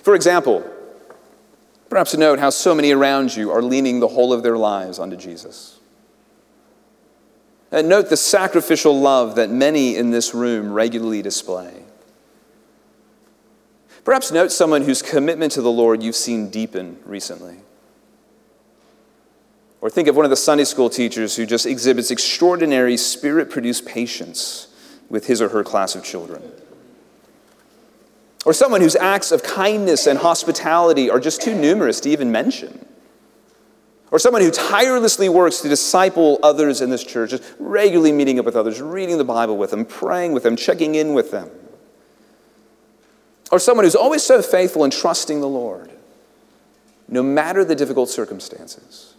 For 0.01 0.15
example, 0.15 0.69
perhaps 1.89 2.15
note 2.15 2.39
how 2.39 2.49
so 2.49 2.73
many 2.73 2.91
around 2.91 3.35
you 3.35 3.51
are 3.51 3.61
leaning 3.61 3.99
the 3.99 4.07
whole 4.07 4.33
of 4.33 4.43
their 4.43 4.57
lives 4.57 4.99
onto 4.99 5.15
Jesus. 5.15 5.79
And 7.71 7.89
note 7.89 8.09
the 8.09 8.17
sacrificial 8.17 8.99
love 8.99 9.35
that 9.35 9.49
many 9.49 9.95
in 9.95 10.11
this 10.11 10.33
room 10.33 10.73
regularly 10.73 11.21
display. 11.21 11.83
Perhaps 14.03 14.31
note 14.31 14.51
someone 14.51 14.81
whose 14.81 15.01
commitment 15.01 15.53
to 15.53 15.61
the 15.61 15.71
Lord 15.71 16.03
you've 16.03 16.15
seen 16.15 16.49
deepen 16.49 16.99
recently. 17.05 17.57
Or 19.81 19.89
think 19.89 20.07
of 20.07 20.15
one 20.15 20.25
of 20.25 20.29
the 20.29 20.37
Sunday 20.37 20.65
school 20.65 20.89
teachers 20.89 21.35
who 21.35 21.45
just 21.45 21.65
exhibits 21.65 22.11
extraordinary 22.11 22.95
spirit 22.95 23.49
produced 23.49 23.85
patience 23.85 24.67
with 25.09 25.27
his 25.27 25.41
or 25.41 25.49
her 25.49 25.63
class 25.63 25.95
of 25.95 26.03
children. 26.03 26.41
Or 28.45 28.53
someone 28.53 28.81
whose 28.81 28.95
acts 28.95 29.31
of 29.31 29.43
kindness 29.43 30.05
and 30.05 30.19
hospitality 30.19 31.09
are 31.09 31.19
just 31.19 31.41
too 31.41 31.55
numerous 31.55 31.99
to 32.01 32.09
even 32.09 32.31
mention. 32.31 32.85
Or 34.11 34.19
someone 34.19 34.41
who 34.41 34.51
tirelessly 34.51 35.29
works 35.29 35.61
to 35.61 35.69
disciple 35.69 36.39
others 36.43 36.81
in 36.81 36.89
this 36.89 37.03
church, 37.03 37.31
just 37.31 37.43
regularly 37.57 38.11
meeting 38.11 38.37
up 38.37 38.45
with 38.45 38.55
others, 38.55 38.81
reading 38.81 39.17
the 39.17 39.23
Bible 39.23 39.57
with 39.57 39.71
them, 39.71 39.85
praying 39.85 40.33
with 40.33 40.43
them, 40.43 40.55
checking 40.55 40.95
in 40.95 41.13
with 41.13 41.31
them. 41.31 41.49
Or 43.51 43.59
someone 43.59 43.85
who's 43.85 43.95
always 43.95 44.23
so 44.23 44.41
faithful 44.41 44.83
in 44.83 44.91
trusting 44.91 45.41
the 45.41 45.47
Lord, 45.47 45.91
no 47.07 47.23
matter 47.23 47.63
the 47.63 47.75
difficult 47.75 48.09
circumstances 48.09 49.13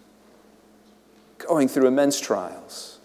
going 1.38 1.68
through 1.68 1.86
immense 1.86 2.20
trials, 2.20 2.98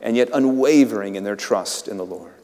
and 0.00 0.16
yet 0.16 0.28
unwavering 0.32 1.14
in 1.14 1.24
their 1.24 1.36
trust 1.36 1.88
in 1.88 1.96
the 1.96 2.04
Lord. 2.04 2.35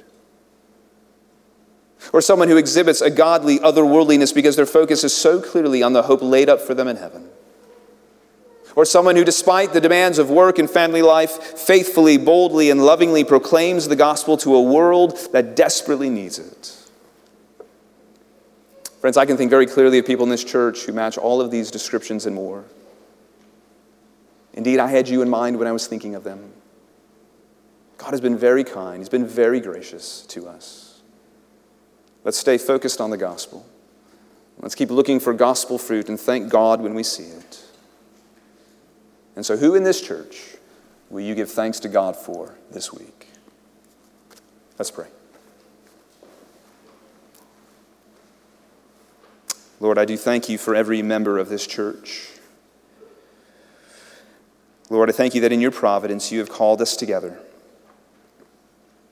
Or 2.12 2.20
someone 2.20 2.48
who 2.48 2.56
exhibits 2.56 3.00
a 3.00 3.10
godly 3.10 3.58
otherworldliness 3.58 4.34
because 4.34 4.56
their 4.56 4.66
focus 4.66 5.04
is 5.04 5.14
so 5.14 5.40
clearly 5.40 5.82
on 5.82 5.92
the 5.92 6.02
hope 6.02 6.22
laid 6.22 6.48
up 6.48 6.60
for 6.60 6.74
them 6.74 6.88
in 6.88 6.96
heaven. 6.96 7.28
Or 8.74 8.84
someone 8.84 9.16
who, 9.16 9.24
despite 9.24 9.72
the 9.72 9.80
demands 9.80 10.18
of 10.18 10.30
work 10.30 10.58
and 10.58 10.68
family 10.68 11.02
life, 11.02 11.30
faithfully, 11.30 12.16
boldly, 12.16 12.70
and 12.70 12.84
lovingly 12.84 13.22
proclaims 13.22 13.88
the 13.88 13.96
gospel 13.96 14.36
to 14.38 14.54
a 14.54 14.62
world 14.62 15.18
that 15.32 15.56
desperately 15.56 16.08
needs 16.08 16.38
it. 16.38 16.76
Friends, 19.00 19.16
I 19.16 19.26
can 19.26 19.36
think 19.36 19.50
very 19.50 19.66
clearly 19.66 19.98
of 19.98 20.06
people 20.06 20.24
in 20.24 20.30
this 20.30 20.44
church 20.44 20.84
who 20.84 20.92
match 20.92 21.18
all 21.18 21.40
of 21.40 21.50
these 21.50 21.70
descriptions 21.70 22.24
and 22.24 22.34
more. 22.34 22.64
Indeed, 24.54 24.78
I 24.78 24.88
had 24.88 25.08
you 25.08 25.22
in 25.22 25.28
mind 25.28 25.58
when 25.58 25.66
I 25.66 25.72
was 25.72 25.86
thinking 25.86 26.14
of 26.14 26.24
them. 26.24 26.52
God 27.98 28.10
has 28.10 28.20
been 28.20 28.38
very 28.38 28.64
kind, 28.64 28.98
He's 28.98 29.08
been 29.08 29.26
very 29.26 29.60
gracious 29.60 30.22
to 30.28 30.48
us. 30.48 30.91
Let's 32.24 32.38
stay 32.38 32.58
focused 32.58 33.00
on 33.00 33.10
the 33.10 33.16
gospel. 33.16 33.66
Let's 34.58 34.74
keep 34.74 34.90
looking 34.90 35.18
for 35.18 35.32
gospel 35.32 35.78
fruit 35.78 36.08
and 36.08 36.18
thank 36.18 36.48
God 36.48 36.80
when 36.80 36.94
we 36.94 37.02
see 37.02 37.24
it. 37.24 37.64
And 39.34 39.44
so, 39.44 39.56
who 39.56 39.74
in 39.74 39.82
this 39.82 40.00
church 40.00 40.56
will 41.10 41.22
you 41.22 41.34
give 41.34 41.50
thanks 41.50 41.80
to 41.80 41.88
God 41.88 42.16
for 42.16 42.54
this 42.70 42.92
week? 42.92 43.28
Let's 44.78 44.90
pray. 44.90 45.08
Lord, 49.80 49.98
I 49.98 50.04
do 50.04 50.16
thank 50.16 50.48
you 50.48 50.58
for 50.58 50.76
every 50.76 51.02
member 51.02 51.38
of 51.38 51.48
this 51.48 51.66
church. 51.66 52.28
Lord, 54.90 55.08
I 55.08 55.12
thank 55.12 55.34
you 55.34 55.40
that 55.40 55.50
in 55.50 55.60
your 55.60 55.70
providence 55.70 56.30
you 56.30 56.38
have 56.38 56.50
called 56.50 56.80
us 56.80 56.96
together 56.96 57.40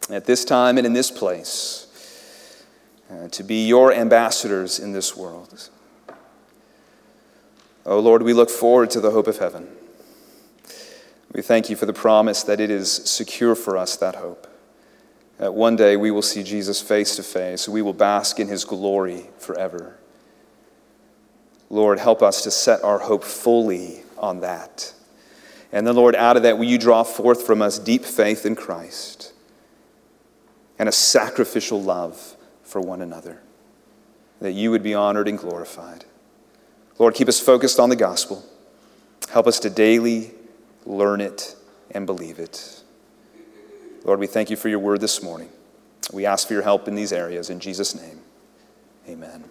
at 0.08 0.26
this 0.26 0.44
time 0.44 0.76
and 0.76 0.86
in 0.86 0.92
this 0.92 1.10
place 1.10 1.89
uh, 3.10 3.28
to 3.28 3.42
be 3.42 3.66
your 3.66 3.92
ambassadors 3.92 4.78
in 4.78 4.92
this 4.92 5.16
world. 5.16 5.68
Oh 7.84 7.98
Lord, 7.98 8.22
we 8.22 8.32
look 8.32 8.50
forward 8.50 8.90
to 8.90 9.00
the 9.00 9.10
hope 9.10 9.26
of 9.26 9.38
heaven. 9.38 9.68
We 11.32 11.42
thank 11.42 11.70
you 11.70 11.76
for 11.76 11.86
the 11.86 11.92
promise 11.92 12.42
that 12.44 12.60
it 12.60 12.70
is 12.70 12.90
secure 12.92 13.54
for 13.54 13.76
us, 13.76 13.96
that 13.96 14.16
hope. 14.16 14.46
That 15.38 15.54
one 15.54 15.76
day 15.76 15.96
we 15.96 16.10
will 16.10 16.22
see 16.22 16.42
Jesus 16.42 16.82
face 16.82 17.16
to 17.16 17.22
face, 17.22 17.68
we 17.68 17.82
will 17.82 17.94
bask 17.94 18.38
in 18.38 18.48
his 18.48 18.64
glory 18.64 19.26
forever. 19.38 19.96
Lord, 21.70 22.00
help 22.00 22.20
us 22.20 22.42
to 22.42 22.50
set 22.50 22.82
our 22.82 22.98
hope 22.98 23.22
fully 23.22 24.02
on 24.18 24.40
that. 24.40 24.92
And 25.72 25.86
then, 25.86 25.94
Lord, 25.94 26.16
out 26.16 26.36
of 26.36 26.42
that, 26.42 26.58
will 26.58 26.64
you 26.64 26.78
draw 26.78 27.04
forth 27.04 27.46
from 27.46 27.62
us 27.62 27.78
deep 27.78 28.04
faith 28.04 28.44
in 28.44 28.56
Christ 28.56 29.32
and 30.80 30.88
a 30.88 30.92
sacrificial 30.92 31.80
love 31.80 32.36
for 32.70 32.80
one 32.80 33.02
another, 33.02 33.40
that 34.40 34.52
you 34.52 34.70
would 34.70 34.82
be 34.82 34.94
honored 34.94 35.28
and 35.28 35.36
glorified. 35.36 36.04
Lord, 36.98 37.14
keep 37.14 37.28
us 37.28 37.40
focused 37.40 37.80
on 37.80 37.88
the 37.88 37.96
gospel. 37.96 38.44
Help 39.30 39.46
us 39.46 39.58
to 39.60 39.70
daily 39.70 40.32
learn 40.86 41.20
it 41.20 41.56
and 41.90 42.06
believe 42.06 42.38
it. 42.38 42.82
Lord, 44.04 44.20
we 44.20 44.26
thank 44.26 44.50
you 44.50 44.56
for 44.56 44.68
your 44.68 44.78
word 44.78 45.00
this 45.00 45.22
morning. 45.22 45.50
We 46.12 46.26
ask 46.26 46.46
for 46.46 46.54
your 46.54 46.62
help 46.62 46.88
in 46.88 46.94
these 46.94 47.12
areas. 47.12 47.50
In 47.50 47.60
Jesus' 47.60 47.94
name, 47.94 48.20
amen. 49.08 49.44